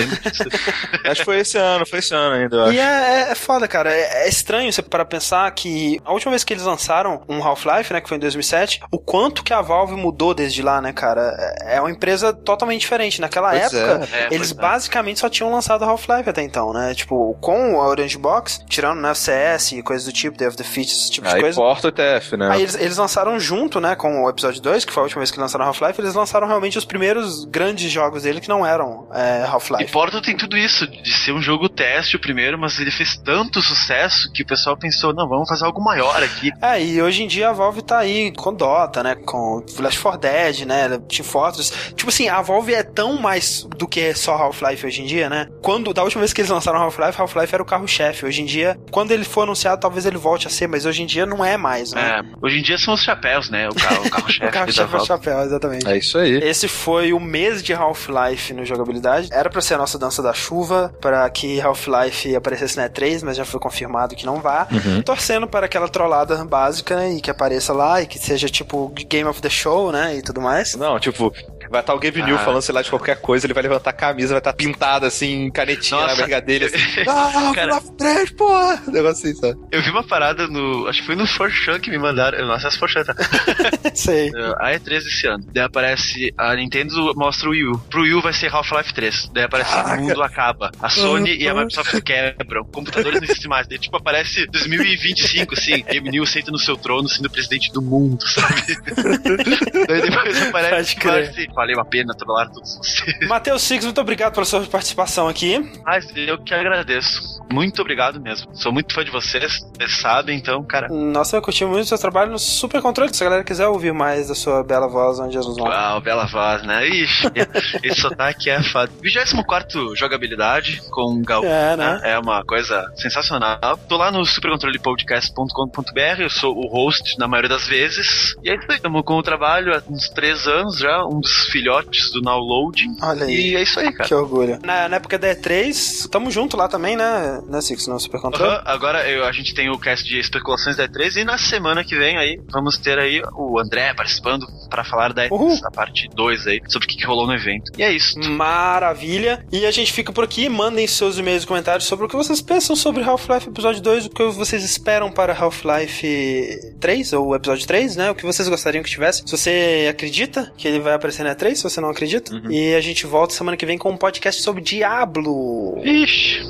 [1.05, 2.73] acho que foi esse ano, foi esse ano ainda.
[2.73, 3.93] E é, é, foda, cara.
[3.93, 7.93] É, é estranho você para pensar que a última vez que eles lançaram um Half-Life,
[7.93, 11.37] né, que foi em 2007, o quanto que a Valve mudou desde lá, né, cara?
[11.61, 13.21] É, é uma empresa totalmente diferente.
[13.21, 14.25] Naquela pois época, é.
[14.25, 16.95] É, eles basicamente só tinham lançado Half-Life até então, né?
[16.95, 20.65] Tipo, com a Orange Box, tirando, né, CS e coisas do tipo, Day of the
[20.99, 21.57] esse tipo Aí de coisa.
[21.57, 22.49] Porta o TF, né?
[22.51, 25.31] Aí eles, eles lançaram junto, né, com o episódio 2, que foi a última vez
[25.31, 29.45] que lançaram Half-Life, eles lançaram realmente os primeiros grandes jogos dele que não eram é,
[29.45, 29.85] Half-Life.
[29.85, 33.17] E Portal tem tudo isso, de ser um jogo teste o primeiro, mas ele fez
[33.17, 36.53] tanto sucesso que o pessoal pensou, não, vamos fazer algo maior aqui.
[36.61, 40.21] É, e hoje em dia a Valve tá aí com Dota, né, com Last 4
[40.21, 41.95] Dead, né, Team Fortress.
[41.95, 45.49] Tipo assim, a Valve é tão mais do que só Half-Life hoje em dia, né?
[45.63, 48.27] Quando, da última vez que eles lançaram Half-Life, Half-Life era o carro-chefe.
[48.27, 51.07] Hoje em dia, quando ele for anunciado, talvez ele volte a ser, mas hoje em
[51.09, 52.21] dia não é mais, né?
[52.21, 53.69] É, hoje em dia são os chapéus, né?
[53.69, 54.47] O carro-chefe.
[54.47, 55.89] o carro-chefe é o chapéu, exatamente.
[55.89, 56.37] É isso aí.
[56.43, 59.29] Esse foi o mês de Half-Life no jogabilidade.
[59.33, 63.37] Era pra ser a nossa dança da chuva, para que Half-Life aparecesse na E3, mas
[63.37, 64.69] já foi confirmado que não vá.
[64.71, 65.03] Uhum.
[65.03, 67.15] Torcendo para aquela trollada básica, né?
[67.15, 70.17] E que apareça lá e que seja tipo Game of the Show, né?
[70.17, 70.75] E tudo mais.
[70.75, 71.33] Não, tipo,
[71.71, 72.27] vai estar o Gabe ah.
[72.27, 75.07] New falando, sei lá, de qualquer coisa, ele vai levantar a camisa, vai estar pintada
[75.07, 76.13] assim, canetinha Nossa.
[76.13, 76.79] na barriga dele, assim.
[77.09, 78.83] ah, Cara, Half-Life porra!
[78.89, 79.59] Negócio assim, sabe?
[79.71, 80.87] Eu vi uma parada no.
[80.99, 82.39] Acho que foi no Forchan que me mandaram.
[82.39, 83.15] Eu não acesso Forchan, tá?
[83.95, 84.31] Sei.
[84.59, 85.45] A E3 esse ano.
[85.53, 86.35] Daí aparece.
[86.37, 87.79] A Nintendo mostra o Wii U.
[87.89, 89.31] Pro Wii U vai ser Half-Life 3.
[89.33, 90.01] Daí aparece Caraca.
[90.01, 90.71] o mundo acaba.
[90.81, 92.65] A Sony e a Microsoft quebram.
[92.65, 93.69] Computadores não existem mais.
[93.69, 95.85] Daí tipo aparece 2025, assim.
[95.85, 98.77] Game New senta no seu trono sendo presidente do mundo, sabe?
[99.87, 100.97] Daí depois aparece.
[101.09, 103.29] Assim, valeu a pena trollar todos vocês.
[103.29, 105.65] Matheus Six, muito obrigado pela sua participação aqui.
[105.87, 107.39] Ah, eu que agradeço.
[107.51, 108.55] Muito obrigado mesmo.
[108.55, 110.88] Sou muito fã de vocês, vocês sabem, então, cara.
[110.91, 113.15] Nossa, eu curti muito o seu trabalho no Super Controle.
[113.15, 115.67] Se a galera quiser ouvir mais da sua bela voz, onde Jesus vão.
[115.67, 116.87] Uau, bela voz, né?
[116.87, 117.27] Ixi,
[117.83, 118.91] esse sotaque é foda.
[119.01, 121.45] 24 jogabilidade com Gal.
[121.45, 122.01] É, né?
[122.05, 123.79] É uma coisa sensacional.
[123.89, 128.37] Tô lá no supercontrolepodcast.com.br, eu sou o host na maioria das vezes.
[128.43, 132.21] E aí estamos com o trabalho há uns três anos já, um dos filhotes do
[132.21, 132.97] Downloading.
[133.03, 133.51] Olha aí.
[133.51, 134.09] E é isso aí, cara.
[134.09, 134.59] Que orgulho.
[134.65, 137.41] Na, na época da E3, tamo junto lá também, né?
[137.47, 138.53] Né, Six, no Super Controle?
[138.53, 138.61] Uhum.
[138.65, 141.97] Agora eu, a gente tem o cast de especulações da E3 e na semana que
[141.97, 146.47] vem aí vamos ter aí o André participando para falar da, E3, da parte 2
[146.47, 147.73] aí, sobre o que, que rolou no evento.
[147.77, 148.19] E é isso.
[148.19, 149.45] Maravilha.
[149.53, 150.49] E a gente fica por aqui.
[150.49, 154.11] Mandem seus e-mails e comentários sobre o que vocês pensam sobre Half-Life Episódio 2, o
[154.11, 158.11] que vocês esperam para Half-Life 3, ou episódio 3, né?
[158.11, 159.23] O que vocês gostariam que tivesse.
[159.27, 162.35] Se você acredita que ele vai aparecer na E3, se você não acredita.
[162.35, 162.51] Uhum.
[162.51, 165.81] E a gente volta semana que vem com um podcast sobre Diablo.
[165.85, 166.43] Ixi.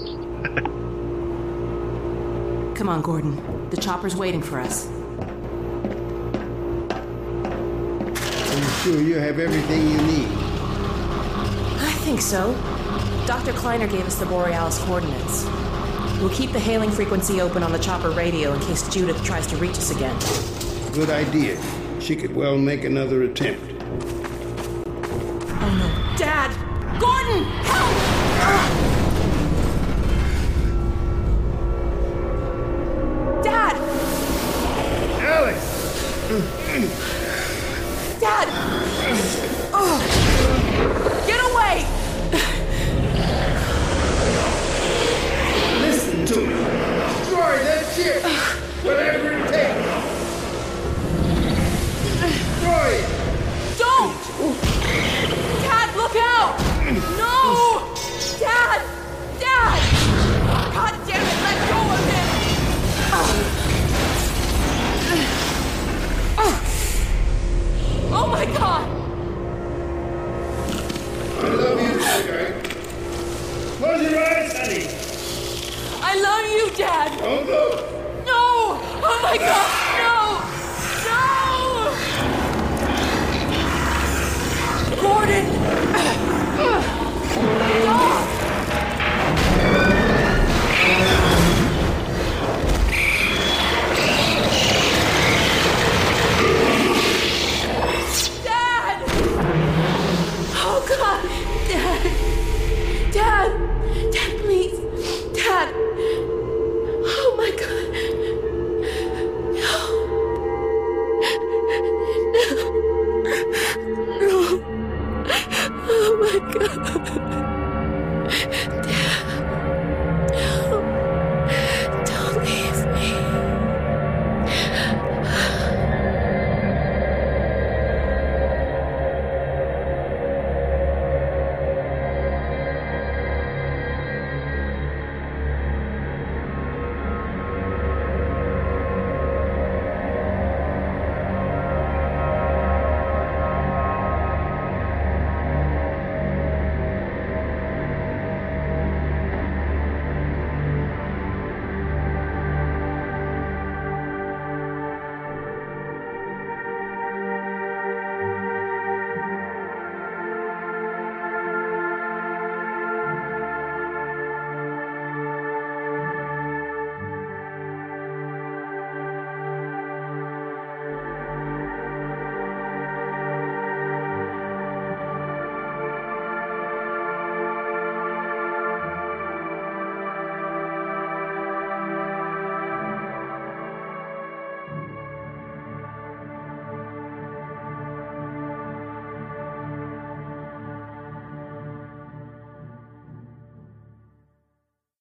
[2.77, 3.58] Come on, Gordon.
[3.71, 4.89] The chopper's waiting for us.
[8.49, 10.29] Are you sure you have everything you need?
[11.81, 12.55] I think so.
[13.27, 13.53] Dr.
[13.53, 15.45] Kleiner gave us the Borealis coordinates.
[16.19, 19.57] We'll keep the hailing frequency open on the chopper radio in case Judith tries to
[19.59, 20.19] reach us again.
[20.95, 21.61] Good idea.
[22.01, 23.71] She could well make another attempt.
[25.61, 25.98] Oh no.